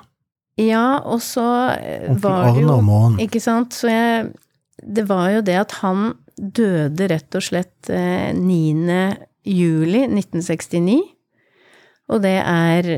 Ja, 0.56 1.02
og 1.04 1.20
så 1.20 1.44
eh, 1.76 2.08
var 2.22 2.54
det 2.56 2.64
jo. 2.64 2.78
Ikke 3.20 3.42
sant. 3.44 3.76
Så 3.76 3.92
jeg 3.92 4.30
Det 4.76 5.04
var 5.08 5.30
jo 5.34 5.42
det 5.44 5.56
at 5.56 5.72
han 5.82 6.14
døde 6.36 7.08
rett 7.08 7.36
og 7.36 7.44
slett 7.44 7.90
eh, 7.92 8.32
9. 8.32 8.96
juli 9.44 10.02
1969. 10.08 10.96
Og 12.06 12.22
det 12.22 12.36
er 12.38 12.88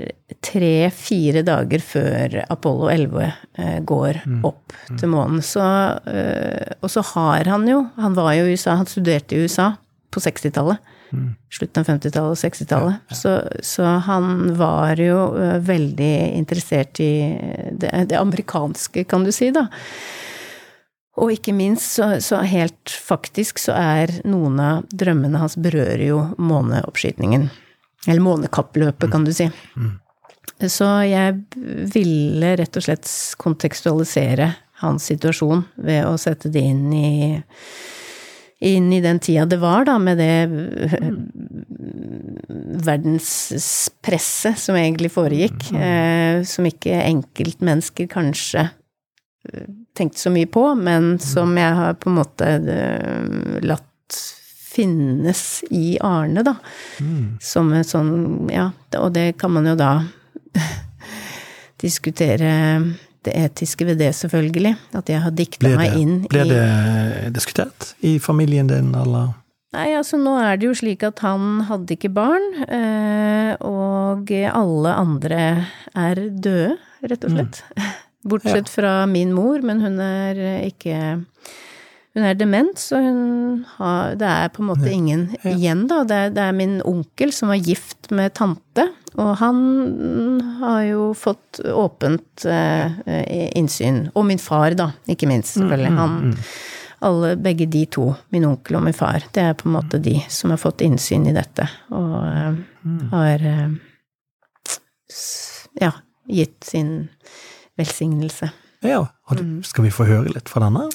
tre-fire 0.44 1.40
dager 1.46 1.80
før 1.80 2.34
Apollo 2.44 2.90
11 2.92 3.22
eh, 3.24 3.78
går 3.88 4.20
opp 4.44 4.74
til 5.00 5.12
månen. 5.14 5.40
Så, 5.44 5.64
eh, 6.12 6.76
og 6.82 6.92
så 6.92 7.04
har 7.14 7.48
han 7.48 7.64
jo 7.68 7.86
Han 7.96 8.18
var 8.18 8.34
jo 8.36 8.44
i 8.44 8.52
USA, 8.52 8.76
han 8.76 8.90
studerte 8.90 9.36
i 9.36 9.46
USA 9.46 9.72
på 10.12 10.20
60-tallet. 10.20 10.78
Slutten 11.10 11.82
av 11.82 11.88
50-tallet 11.88 12.34
og 12.34 12.40
60-tallet. 12.40 13.12
Så, 13.16 13.34
så 13.64 13.84
han 14.06 14.54
var 14.58 15.00
jo 15.00 15.20
eh, 15.40 15.58
veldig 15.64 16.14
interessert 16.38 17.00
i 17.00 17.12
det, 17.72 17.92
det 18.10 18.18
amerikanske, 18.18 19.06
kan 19.08 19.24
du 19.24 19.32
si, 19.34 19.50
da. 19.54 19.68
Og 21.18 21.32
ikke 21.34 21.54
minst, 21.56 21.96
så, 21.96 22.12
så 22.22 22.42
helt 22.46 22.92
faktisk, 22.92 23.58
så 23.62 23.74
er 23.74 24.12
noen 24.28 24.60
av 24.62 24.84
drømmene 24.92 25.40
hans 25.40 25.56
berører 25.58 26.04
jo 26.06 26.20
måneoppskytingen. 26.38 27.48
Eller 28.06 28.22
månekappløpet, 28.22 29.10
kan 29.10 29.26
du 29.26 29.32
si. 29.34 29.48
Så 30.70 30.86
jeg 31.06 31.38
ville 31.92 32.54
rett 32.58 32.78
og 32.78 32.84
slett 32.86 33.10
kontekstualisere 33.38 34.52
hans 34.82 35.08
situasjon 35.10 35.64
ved 35.86 36.06
å 36.06 36.14
sette 36.20 36.50
det 36.54 36.62
inn 36.70 36.86
i 36.94 37.10
inn 38.60 38.92
i 38.92 39.00
den 39.00 39.20
tida 39.22 39.46
det 39.46 39.60
var, 39.62 39.84
da, 39.86 39.98
med 40.02 40.18
det 40.18 40.48
verdenspresset 42.88 44.58
som 44.58 44.76
egentlig 44.78 45.12
foregikk, 45.14 45.70
eh, 45.74 46.42
som 46.46 46.66
ikke 46.66 46.96
enkeltmennesker 47.04 48.08
kanskje 48.10 48.66
eh, 48.66 49.68
tenkte 49.98 50.22
så 50.22 50.32
mye 50.34 50.48
på, 50.50 50.64
men 50.78 51.16
som 51.22 51.54
jeg 51.58 51.78
har 51.80 51.98
på 52.00 52.10
en 52.10 52.18
måte 52.18 52.50
eh, 52.58 53.62
latt 53.66 53.86
finnes 54.68 55.42
i 55.74 55.96
Arne, 56.04 56.44
da. 56.46 56.54
Som 57.42 57.72
et 57.74 57.88
sånn 57.88 58.50
Ja, 58.52 58.68
og 59.00 59.10
det 59.16 59.32
kan 59.40 59.50
man 59.54 59.66
jo 59.66 59.74
da 59.78 59.92
diskutere 61.84 62.52
det 63.28 63.34
etiske 63.36 63.86
ved 63.88 64.00
det, 64.00 64.14
selvfølgelig. 64.16 64.74
At 64.98 65.12
jeg 65.12 65.22
har 65.24 65.36
dikta 65.36 65.74
meg 65.78 65.98
inn 66.00 66.22
ble 66.30 66.46
i 66.46 66.50
det 66.50 67.34
diskutert 67.36 67.92
i 68.00 68.16
familien 68.22 68.70
din, 68.70 68.90
eller? 68.96 69.36
Nei, 69.76 69.90
altså 69.98 70.16
nå 70.16 70.32
er 70.40 70.56
det 70.56 70.70
jo 70.70 70.74
slik 70.80 71.02
at 71.04 71.20
han 71.20 71.64
hadde 71.68 71.92
ikke 71.98 72.10
barn, 72.16 72.44
eh, 72.64 73.52
og 73.60 74.30
alle 74.32 74.94
andre 74.96 75.40
er 75.92 76.22
døde, 76.32 76.78
rett 77.04 77.26
og 77.28 77.34
slett. 77.34 77.60
Bortsett 78.28 78.70
fra 78.72 79.02
min 79.06 79.34
mor, 79.36 79.60
men 79.64 79.82
hun 79.84 80.00
er 80.02 80.40
ikke 80.66 81.24
Hun 82.16 82.24
er 82.26 82.34
dement, 82.34 82.80
så 82.80 82.98
hun 82.98 83.60
har 83.76 84.16
Det 84.18 84.26
er 84.26 84.48
på 84.50 84.64
en 84.64 84.70
måte 84.72 84.90
ingen 84.90 85.28
igjen, 85.46 85.84
da. 85.86 86.00
Det 86.08 86.16
er, 86.16 86.32
det 86.34 86.46
er 86.48 86.56
min 86.56 86.78
onkel 86.88 87.30
som 87.32 87.52
var 87.52 87.60
gift 87.62 88.10
med 88.10 88.34
tante, 88.34 88.88
og 89.16 89.30
han 89.40 89.60
har 90.60 90.82
jo 90.88 91.04
fått 91.16 91.62
åpent 91.72 92.44
eh, 92.44 92.98
innsyn. 93.56 94.08
Og 94.14 94.26
min 94.28 94.42
far, 94.42 94.76
da, 94.78 94.90
ikke 95.08 95.30
minst, 95.30 95.56
selvfølgelig. 95.56 95.94
Han 95.96 96.34
alle, 96.98 97.36
begge 97.36 97.66
de 97.66 97.84
to, 97.86 98.08
min 98.34 98.46
onkel 98.48 98.78
og 98.78 98.84
min 98.88 98.96
far, 98.96 99.22
det 99.34 99.44
er 99.44 99.58
på 99.58 99.68
en 99.68 99.76
måte 99.76 100.00
de 100.02 100.16
som 100.32 100.50
har 100.50 100.60
fått 100.60 100.82
innsyn 100.86 101.28
i 101.30 101.34
dette, 101.36 101.68
og 101.94 102.16
eh, 102.26 102.58
har 103.12 103.44
eh, 103.52 103.76
ja, 105.78 105.92
gitt 106.26 106.66
sin 106.66 106.92
velsignelse. 107.78 108.50
Ja, 108.86 109.04
skal 109.66 109.86
vi 109.86 109.94
få 109.94 110.06
høre 110.08 110.34
litt 110.34 110.50
fra 110.50 110.64
denne? 110.66 110.88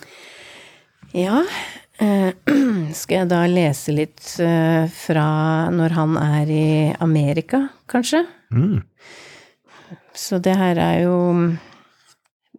Ja, 1.16 1.44
eh, 1.44 1.72
skal 3.00 3.20
jeg 3.20 3.30
da 3.30 3.44
lese 3.50 3.94
litt 3.94 4.24
eh, 4.42 4.88
fra 4.90 5.28
når 5.74 5.94
han 5.98 6.18
er 6.18 6.50
i 6.50 6.66
Amerika, 7.04 7.68
kanskje? 7.90 8.24
Mm. 8.54 8.82
Så 10.14 10.40
det 10.42 10.56
her 10.58 10.80
er 10.82 11.04
jo 11.06 11.18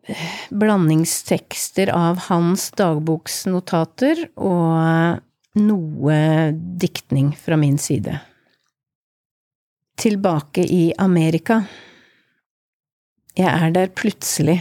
eh, 0.07 0.28
blandingstekster 0.55 1.91
av 1.95 2.26
hans 2.28 2.70
dagboksnotater 2.78 4.28
og 4.37 5.20
noe 5.55 6.18
diktning 6.55 7.35
fra 7.39 7.59
min 7.59 7.78
side. 7.78 8.18
Tilbake 9.99 10.64
i 10.66 10.89
Amerika. 10.99 11.61
Jeg 13.35 13.51
er 13.51 13.70
der 13.74 13.91
plutselig. 13.95 14.61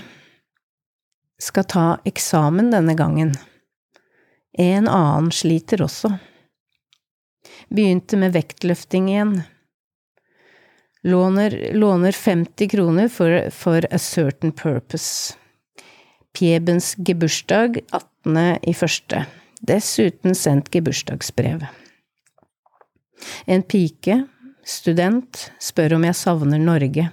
Skal 1.42 1.66
ta 1.70 1.88
eksamen 2.10 2.70
denne 2.74 2.94
gangen. 2.98 3.34
En 4.58 4.88
annen 4.88 5.32
sliter 5.32 5.82
også. 5.82 6.14
Begynte 7.74 8.18
med 8.22 8.36
vektløfting 8.36 9.10
igjen. 9.10 9.38
Låner, 11.04 11.56
låner 11.74 12.12
50 12.12 12.70
kroner 12.70 13.10
for, 13.10 13.50
for 13.50 13.86
a 13.92 14.00
certain 14.00 14.52
purpose. 14.52 15.34
Pjebens 16.38 16.96
gebursdag 16.96 17.82
18. 17.92 18.60
i 18.62 18.74
første. 18.74 19.26
Dessuten 19.62 20.36
sendt 20.36 20.70
gebursdagsbrev. 20.72 21.66
En 23.46 23.64
pike, 23.64 24.24
student, 24.66 25.50
spør 25.60 25.98
om 25.98 26.08
jeg 26.08 26.20
savner 26.20 26.62
Norge. 26.62 27.10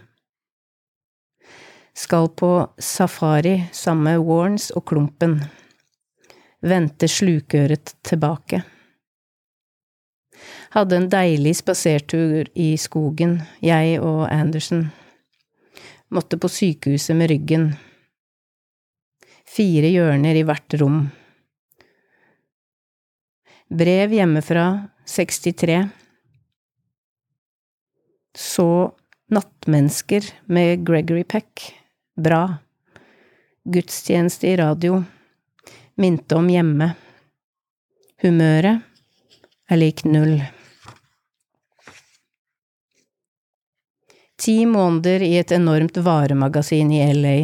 Skal 1.95 2.30
på 2.38 2.53
safari 2.78 3.57
sammen 3.72 4.07
med 4.07 4.26
Warns 4.28 4.70
og 4.76 4.86
Klumpen. 4.91 5.41
Vendte 6.61 7.08
slukøret 7.08 7.94
tilbake. 8.04 8.62
Hadde 10.74 10.96
en 10.96 11.08
deilig 11.12 11.56
spasertur 11.61 12.48
i 12.54 12.74
skogen, 12.80 13.40
jeg 13.64 13.98
og 14.00 14.26
Anderson. 14.28 14.86
Måtte 16.11 16.38
på 16.40 16.50
sykehuset 16.50 17.16
med 17.16 17.30
ryggen. 17.32 17.70
Fire 19.50 19.90
hjørner 19.90 20.38
i 20.38 20.44
hvert 20.46 20.76
rom. 20.80 21.00
Brev 23.70 24.14
hjemmefra, 24.14 24.66
63. 25.06 25.80
Så 28.36 28.66
Nattmennesker 29.30 30.26
med 30.50 30.84
Gregory 30.86 31.24
Peck. 31.24 31.70
Bra. 32.18 32.44
Gudstjeneste 33.64 34.50
i 34.50 34.56
radio. 34.58 35.02
Minte 36.01 36.34
om 36.34 36.46
hjemme. 36.48 36.94
Humøret 38.22 38.80
er 39.68 39.76
lik 39.76 39.98
null. 40.09 40.38
Ti 44.40 44.55
måneder 44.64 45.20
i 45.26 45.34
et 45.42 45.53
enormt 45.53 46.01
varemagasin 46.01 46.94
i 46.96 47.03
LA. 47.18 47.34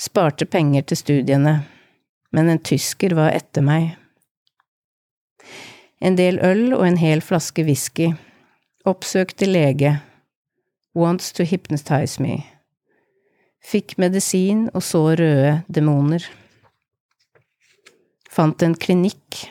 Sparte 0.00 0.48
penger 0.48 0.88
til 0.88 1.02
studiene, 1.02 1.54
men 2.32 2.48
en 2.48 2.62
tysker 2.70 3.12
var 3.20 3.36
etter 3.36 3.68
meg. 3.68 3.92
En 6.00 6.16
del 6.16 6.40
øl 6.40 6.72
og 6.72 6.86
en 6.88 6.96
hel 7.04 7.20
flaske 7.20 7.68
whisky. 7.68 8.14
Oppsøkte 8.88 9.44
lege. 9.44 9.98
Wants 10.96 11.36
to 11.36 11.44
hypnotize 11.44 12.16
me. 12.16 12.40
Fikk 13.60 13.98
medisin 14.00 14.70
og 14.72 14.88
så 14.88 15.10
røde 15.20 15.58
demoner. 15.68 16.24
Fant 18.38 18.62
en 18.62 18.74
klinikk. 18.78 19.48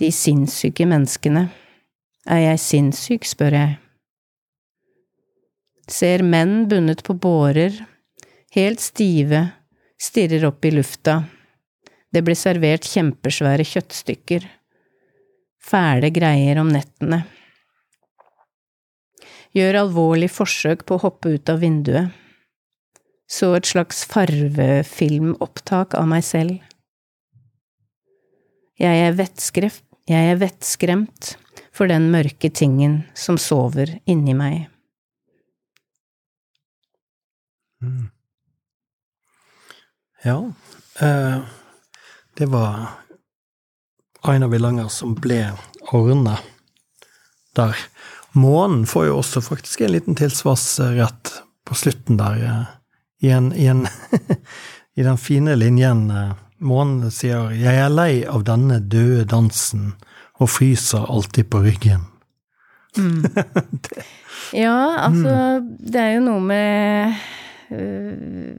De 0.00 0.08
sinnssyke 0.08 0.86
menneskene. 0.88 1.50
Er 2.24 2.38
jeg 2.40 2.60
sinnssyk, 2.64 3.26
spør 3.28 3.56
jeg. 3.58 3.74
Ser 5.84 6.24
menn 6.24 6.62
bundet 6.70 7.02
på 7.04 7.12
bårer, 7.12 7.76
helt 8.56 8.80
stive, 8.80 9.42
stirrer 10.00 10.48
opp 10.48 10.64
i 10.64 10.72
lufta. 10.72 11.18
Det 12.08 12.24
blir 12.24 12.40
servert 12.40 12.88
kjempesvære 12.88 13.68
kjøttstykker. 13.74 14.48
fæle 15.60 16.08
greier 16.10 16.56
om 16.64 16.72
nettene. 16.72 17.20
Gjør 19.52 19.82
alvorlig 19.84 20.32
forsøk 20.32 20.88
på 20.88 20.96
å 20.96 21.04
hoppe 21.04 21.36
ut 21.36 21.52
av 21.52 21.60
vinduet. 21.60 22.16
Så 23.28 23.52
et 23.60 23.68
slags 23.68 24.06
farvefilmopptak 24.08 26.00
av 26.00 26.08
meg 26.08 26.24
selv. 26.24 26.71
Jeg 28.82 28.98
er 28.98 29.12
vettskremt, 29.14 29.84
jeg 30.10 30.32
er 30.32 30.40
vettskremt 30.40 31.36
for 31.70 31.86
den 31.86 32.08
mørke 32.10 32.50
tingen 32.50 33.04
som 33.14 33.38
sover 33.38 33.92
inni 34.10 34.34
meg. 34.34 34.64
Mm. 37.82 38.10
Ja, 40.26 40.36
eh, 40.98 41.38
det 42.38 42.50
var 42.50 42.98
Aina 44.22 44.50
Villanger 44.50 44.90
som 44.90 45.14
ble 45.14 45.44
ordna 45.94 46.36
der. 47.54 47.78
Månen 48.32 48.86
får 48.86 49.08
jo 49.08 49.16
også 49.18 49.42
faktisk 49.46 49.82
en 49.82 49.94
liten 49.94 50.18
tilsvarsrett 50.18 51.36
på 51.66 51.78
slutten 51.78 52.18
der, 52.18 52.44
eh, 52.46 52.70
i, 53.26 53.30
en, 53.30 53.52
i, 53.54 53.66
en 53.70 53.86
i 54.98 55.06
den 55.06 55.18
fine 55.18 55.54
linjen. 55.54 56.08
Månen 56.62 57.10
sier 57.10 57.50
'Jeg 57.50 57.74
er 57.74 57.90
lei 57.90 58.24
av 58.24 58.44
denne 58.46 58.78
døde 58.78 59.24
dansen 59.26 59.94
og 60.38 60.48
fryser 60.48 61.06
alltid 61.10 61.50
på 61.50 61.62
ryggen'. 61.66 62.08
Mm. 62.96 63.24
ja, 64.64 64.78
altså, 65.08 65.62
det 65.80 66.00
er 66.00 66.10
jo 66.14 66.24
noe 66.26 66.40
med 66.40 67.14
øh, 67.72 68.54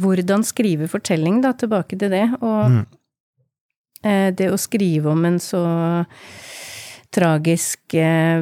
hvordan 0.00 0.44
skrive 0.44 0.88
fortelling, 0.88 1.42
da, 1.44 1.52
tilbake 1.52 1.98
til 1.98 2.10
det. 2.10 2.26
Og 2.40 2.70
mm. 2.70 2.86
øh, 4.06 4.30
det 4.38 4.50
å 4.50 4.60
skrive 4.60 5.12
om 5.12 5.24
en 5.28 5.38
så 5.38 5.62
tragisk 7.14 7.94
eh, 7.98 8.38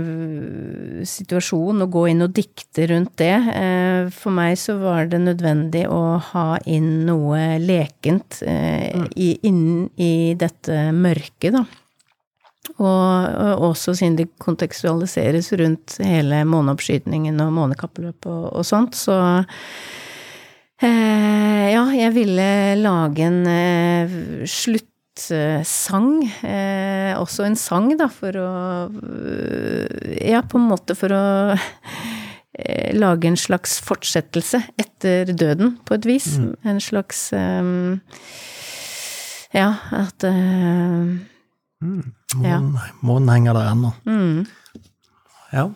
situasjon 1.08 1.84
og 1.84 1.92
gå 1.92 2.04
inn 2.12 2.24
og 2.24 2.34
dikte 2.36 2.88
rundt 2.90 3.16
det. 3.20 3.34
Eh, 3.54 4.08
for 4.12 4.34
meg 4.36 4.58
så 4.60 4.76
var 4.80 5.08
det 5.08 5.22
nødvendig 5.24 5.86
å 5.88 6.18
ha 6.30 6.46
inn 6.68 7.06
noe 7.08 7.58
lekent 7.62 8.42
eh, 8.44 8.92
mm. 8.92 9.06
i, 9.16 9.30
inn 9.48 9.62
i 9.96 10.34
dette 10.38 10.88
mørket, 10.96 11.54
da. 11.56 11.64
Og, 12.68 12.84
og, 12.84 13.62
også 13.70 13.94
siden 13.96 14.18
det 14.18 14.26
kontekstualiseres 14.42 15.48
rundt 15.56 15.96
hele 16.04 16.42
måneoppskytingen 16.44 17.40
og 17.40 17.54
månekappløpet 17.56 18.28
og, 18.28 18.50
og 18.60 18.66
sånt, 18.66 18.98
så 18.98 19.16
ja, 20.78 21.80
jeg 21.90 22.12
ville 22.14 22.44
lage 22.78 23.24
en 23.24 24.44
slutt 24.46 24.92
sang. 25.20 26.22
Eh, 26.46 27.12
også 27.18 27.46
en 27.46 27.56
sang, 27.58 27.90
da, 27.98 28.08
for 28.12 28.36
å 28.38 28.50
Ja, 30.22 30.42
på 30.42 30.60
en 30.60 30.68
måte 30.70 30.96
for 30.98 31.14
å 31.14 31.24
eh, 31.54 32.92
lage 32.96 33.30
en 33.30 33.38
slags 33.38 33.78
fortsettelse 33.84 34.62
etter 34.78 35.32
døden, 35.32 35.76
på 35.84 35.98
et 35.98 36.08
vis. 36.08 36.30
Mm. 36.38 36.52
En 36.72 36.80
slags 36.84 37.32
eh, 37.36 37.74
Ja, 39.56 39.72
at 39.96 40.24
uh, 40.28 41.16
mm. 41.80 42.00
Månen, 42.36 42.72
ja. 42.76 42.88
månen 43.00 43.30
henger 43.32 43.56
der 43.56 43.70
ennå. 43.72 43.92
Mm. 44.04 44.42
Ja. 45.56 45.70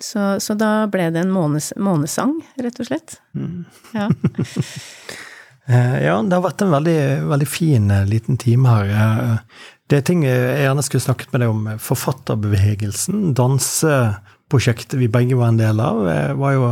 Så, 0.00 0.40
så, 0.40 0.54
da 0.56 0.86
ble 0.88 1.10
det 1.12 1.20
en 1.26 1.34
månes, 1.34 1.74
månesang, 1.76 2.38
rett 2.56 2.80
og 2.80 2.88
slett. 2.88 3.18
Mm. 3.36 3.66
Ja. 3.92 4.08
Eh, 5.70 6.04
ja, 6.04 6.16
det 6.22 6.34
har 6.34 6.42
vært 6.42 6.64
en 6.64 6.72
veldig, 6.74 7.00
veldig 7.30 7.46
fin 7.48 7.90
eh, 7.94 8.06
liten 8.08 8.38
time 8.40 8.70
her. 8.70 8.90
Eh, 8.90 9.62
det 9.90 10.00
er 10.00 10.06
ting 10.06 10.24
jeg 10.26 10.64
gjerne 10.64 10.84
skulle 10.86 11.04
snakket 11.04 11.32
med 11.32 11.44
deg 11.44 11.52
om. 11.52 11.68
Forfatterbevegelsen, 11.82 13.30
danseprosjektet 13.38 14.98
vi 14.98 15.10
begge 15.12 15.38
var 15.38 15.52
en 15.52 15.60
del 15.60 15.82
av, 15.82 16.02
var 16.38 16.54
jo 16.56 16.68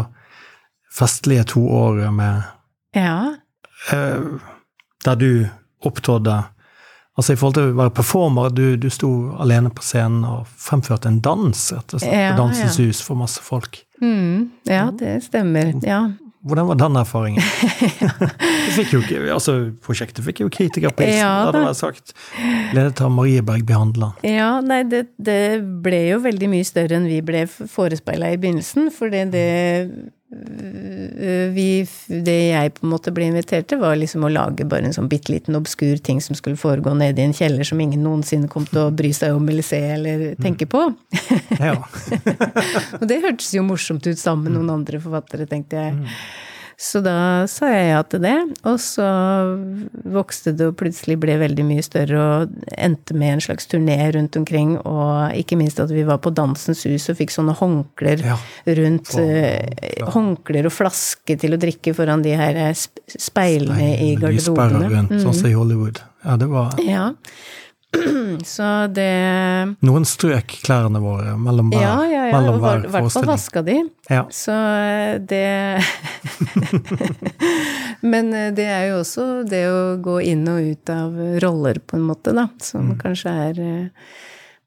festlige 0.95 1.47
to 1.55 1.65
år 1.67 2.05
med 2.15 2.55
Ja. 2.97 3.35
Der 5.05 5.19
du 5.19 5.47
opptrådte 5.87 6.45
Altså 7.19 7.35
i 7.35 7.39
forhold 7.39 7.55
til 7.57 7.73
å 7.73 7.79
være 7.81 7.91
performer, 7.97 8.53
du, 8.55 8.77
du 8.79 8.87
sto 8.95 9.09
alene 9.43 9.73
på 9.75 9.83
scenen 9.83 10.23
og 10.23 10.47
fremførte 10.63 11.11
en 11.11 11.17
dans, 11.19 11.63
rett 11.75 11.95
og 11.97 11.99
slett, 11.99 12.15
ja, 12.15 12.29
på 12.31 12.45
Dansens 12.45 12.79
ja. 12.79 12.85
hus 12.87 13.01
for 13.03 13.19
masse 13.19 13.43
folk. 13.43 13.81
Mm, 13.99 14.45
ja, 14.71 14.85
det 14.95 15.17
stemmer. 15.25 15.73
Ja. 15.83 16.05
Hvordan 16.49 16.69
var 16.71 16.79
den 16.81 16.97
erfaringen? 16.97 17.45
fikk 18.79 18.95
jo, 18.95 19.03
altså, 19.35 19.57
prosjektet 19.85 20.25
fikk 20.25 20.43
jo 20.45 20.51
kritikerprisen, 20.53 21.21
ja, 21.21 21.33
hadde 21.49 21.63
vært 21.67 21.81
sagt. 21.81 22.15
Ledet 22.77 23.03
av 23.05 23.13
Marie 23.13 23.43
Berg 23.45 23.67
Behandla. 23.69 24.13
Ja, 24.27 24.59
nei, 24.65 24.83
det, 24.89 25.05
det, 25.21 25.61
ble 25.85 26.01
jo 26.09 26.23
veldig 26.25 26.51
mye 26.53 26.67
større 26.67 26.99
enn 26.99 27.09
vi 27.11 27.21
ble 27.25 27.45
forespeila 27.49 28.33
i 28.33 28.41
begynnelsen. 28.41 28.89
For 28.95 29.13
det, 29.13 29.29
det, 29.35 29.45
vi, 30.29 31.89
det 32.09 32.37
jeg 32.51 32.73
på 32.77 32.85
en 32.85 32.91
måte 32.93 33.13
ble 33.17 33.31
invitert 33.31 33.71
til, 33.71 33.81
var 33.81 33.97
liksom 33.97 34.27
å 34.27 34.33
lage 34.33 34.67
bare 34.69 34.91
en 34.91 34.97
sånn 34.97 35.09
bitte 35.09 35.33
liten 35.33 35.57
obskur 35.57 35.97
ting 36.05 36.21
som 36.21 36.37
skulle 36.37 36.61
foregå 36.61 36.93
nede 36.99 37.23
i 37.23 37.25
en 37.25 37.37
kjeller 37.37 37.65
som 37.65 37.81
ingen 37.81 38.05
noensinne 38.05 38.51
kom 38.53 38.67
til 38.69 38.83
å 38.83 38.91
bry 38.93 39.09
seg 39.17 39.37
om 39.37 39.49
eller 39.49 39.65
se 39.65 39.81
eller 39.95 40.27
tenke 40.43 40.69
på. 40.69 40.85
Ja. 41.57 41.79
Og 43.01 43.07
det 43.09 43.23
hørtes 43.25 43.55
jo 43.57 43.65
morsomt 43.65 44.05
ut 44.05 44.21
sammen 44.21 44.51
med 44.51 44.59
noen 44.59 44.75
andre 44.83 45.01
forfattere, 45.01 45.49
tenkte 45.49 45.81
jeg. 45.81 45.97
Så 46.79 47.01
da 47.03 47.43
sa 47.51 47.67
jeg 47.73 47.89
ja 47.91 48.03
til 48.07 48.21
det, 48.23 48.37
og 48.63 48.77
så 48.79 49.07
vokste 50.15 50.53
det 50.55 50.69
og 50.71 50.77
plutselig 50.79 51.17
ble 51.19 51.35
veldig 51.41 51.65
mye 51.67 51.83
større 51.83 52.21
og 52.23 52.53
endte 52.71 53.17
med 53.19 53.35
en 53.35 53.43
slags 53.49 53.67
turné 53.67 53.97
rundt 54.15 54.39
omkring, 54.39 54.77
og 54.87 55.35
ikke 55.35 55.59
minst 55.59 55.83
at 55.83 55.91
vi 55.91 56.07
var 56.07 56.21
på 56.23 56.31
Dansens 56.31 56.85
Hus 56.87 57.09
og 57.11 57.19
fikk 57.19 57.35
sånne 57.35 57.57
håndklær 57.59 58.23
ja. 58.23 58.39
rundt 58.79 59.11
uh, 59.19 60.07
Håndklær 60.15 60.71
og 60.71 60.77
flaske 60.77 61.35
til 61.43 61.59
å 61.59 61.61
drikke 61.67 61.97
foran 61.99 62.23
de 62.23 62.39
her 62.39 62.61
speilene 62.79 63.97
i 63.99 64.13
garderobene. 64.15 64.87
Rundt, 64.87 65.11
rundt, 65.11 65.27
sånn 65.27 65.39
som 65.41 65.51
i 65.51 65.57
Hollywood. 65.59 65.99
Ja, 66.23 66.39
det 66.39 66.47
var 66.53 66.79
ja. 66.87 67.09
Så 68.45 68.87
det 68.93 69.13
Noen 69.87 70.05
strøk 70.09 70.59
klærne 70.65 71.01
våre 71.01 71.35
mellom 71.41 71.71
hver, 71.73 71.83
ja, 71.83 71.97
ja, 72.05 72.25
ja, 72.29 72.35
mellom 72.37 72.59
hver 72.61 72.85
forestilling. 72.85 72.91
I 72.91 72.93
hvert 72.93 73.15
fall 73.15 73.29
vaska 73.31 73.63
de. 73.65 73.77
Ja. 74.13 74.25
Så 74.31 74.57
eh, 74.77 75.15
det 75.31 75.85
Men 78.13 78.33
eh, 78.37 78.51
det 78.57 78.69
er 78.69 78.87
jo 78.91 79.01
også 79.01 79.27
det 79.49 79.65
å 79.73 79.83
gå 80.05 80.19
inn 80.29 80.45
og 80.53 80.69
ut 80.69 80.93
av 80.93 81.19
roller, 81.45 81.81
på 81.81 81.99
en 81.99 82.07
måte, 82.11 82.37
da. 82.37 82.49
Som 82.63 82.93
mm. 82.93 82.97
kanskje 83.01 83.37
er 83.49 83.63
eh, 83.65 84.17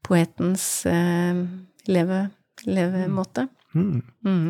poetens 0.02 0.66
leve, 1.88 2.22
levemåte. 2.66 3.46
Mm. 3.78 4.02
Mm. 4.26 4.48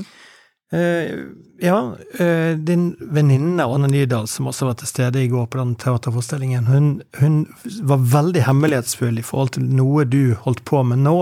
Uh, 0.72 1.36
ja, 1.60 1.78
uh, 2.20 2.52
din 2.58 2.96
venninne 3.00 3.66
Anne 3.68 3.90
Nydal, 3.92 4.28
som 4.32 4.48
også 4.48 4.70
var 4.70 4.78
til 4.80 4.88
stede 4.88 5.24
i 5.24 5.30
går 5.32 5.50
på 5.52 5.60
den 5.60 5.74
teaterforestillingen, 5.76 6.70
hun, 6.72 6.92
hun, 7.20 7.42
var 7.84 8.06
veldig 8.14 8.46
hemmelighetsfull 8.48 9.20
i 9.20 9.26
forhold 9.26 9.58
til 9.58 9.68
noe 9.68 10.08
du 10.08 10.34
holdt 10.46 10.64
på 10.66 10.84
med 10.88 11.04
nå. 11.04 11.18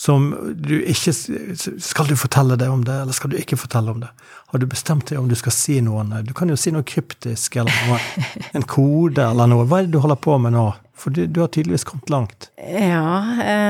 Som 0.00 0.30
du 0.56 0.78
ikke 0.80 1.12
Skal 1.12 2.08
du 2.08 2.16
fortelle 2.16 2.56
det 2.56 2.68
om 2.72 2.84
det, 2.86 2.94
eller 3.02 3.12
skal 3.12 3.32
du 3.32 3.36
ikke 3.36 3.58
fortelle 3.60 3.92
om 3.92 4.00
det? 4.00 4.08
Har 4.50 4.62
du 4.62 4.64
bestemt 4.66 5.10
deg 5.10 5.20
om 5.20 5.28
du 5.28 5.36
skal 5.36 5.52
si 5.52 5.76
noe? 5.84 6.04
Du 6.24 6.32
kan 6.36 6.48
jo 6.48 6.56
si 6.58 6.72
noe 6.72 6.86
kryptisk, 6.88 7.58
eller 7.60 7.74
noe, 7.86 7.98
en 8.56 8.64
kode, 8.64 9.20
eller 9.26 9.50
noe. 9.50 9.66
Hva 9.68 9.82
er 9.82 9.88
det 9.88 9.94
du 9.94 10.00
holder 10.00 10.20
på 10.24 10.38
med 10.40 10.56
nå? 10.56 10.70
For 11.00 11.12
du, 11.12 11.22
du 11.28 11.42
har 11.42 11.52
tydeligvis 11.52 11.84
kommet 11.88 12.10
langt. 12.12 12.48
Ja 12.60 13.20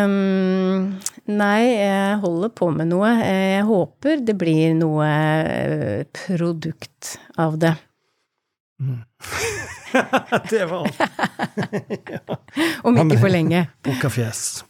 um, 0.07 0.97
Nei, 1.31 1.61
jeg 1.79 2.17
holder 2.23 2.55
på 2.59 2.71
med 2.75 2.91
noe. 2.91 3.11
Jeg 3.23 3.67
håper 3.69 4.23
det 4.27 4.35
blir 4.39 4.75
noe 4.79 5.11
eh, 5.11 6.07
produkt 6.27 7.17
av 7.39 7.59
det. 7.63 7.75
Mm. 8.83 9.03
det 10.51 10.65
var 10.71 10.85
alt. 10.85 11.01
ja. 12.11 12.37
Om 12.83 12.99
ikke 13.03 13.21
for 13.21 13.33
lenge. 13.33 13.67
boka 13.85 14.11
fjes 14.13 14.65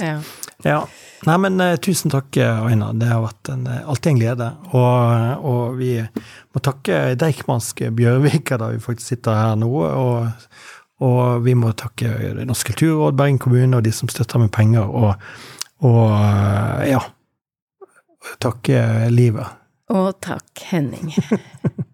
Ja. 0.00 0.18
ja. 0.64 0.80
Nei, 1.26 1.38
men 1.44 1.60
uh, 1.60 1.76
tusen 1.76 2.12
takk, 2.12 2.36
Aina. 2.42 2.92
Det 2.96 3.08
har 3.10 3.22
vært 3.24 3.52
en, 3.54 3.64
alltid 3.68 4.12
en 4.12 4.20
glede. 4.20 4.50
Og, 4.72 5.46
og 5.52 5.78
vi 5.80 5.94
må 6.02 6.62
takke 6.64 7.14
Deichmansk 7.20 7.84
Bjørvika, 7.96 8.58
da 8.60 8.72
vi 8.74 8.82
faktisk 8.82 9.14
sitter 9.14 9.38
her 9.38 9.58
nå. 9.60 9.72
og 9.72 10.30
og 11.02 11.40
vi 11.42 11.56
må 11.58 11.72
takke 11.74 12.06
Norsk 12.46 12.68
kulturråd, 12.68 13.16
Bergen 13.18 13.40
kommune 13.42 13.74
og 13.74 13.82
de 13.82 13.90
som 13.90 14.06
støtter 14.06 14.38
med 14.38 14.52
penger. 14.54 14.86
Og, 14.86 15.16
og 15.82 16.12
ja 16.86 17.00
takke 18.42 19.08
livet. 19.10 19.46
Og 19.92 20.14
takk, 20.22 20.66
Henning. 20.70 21.12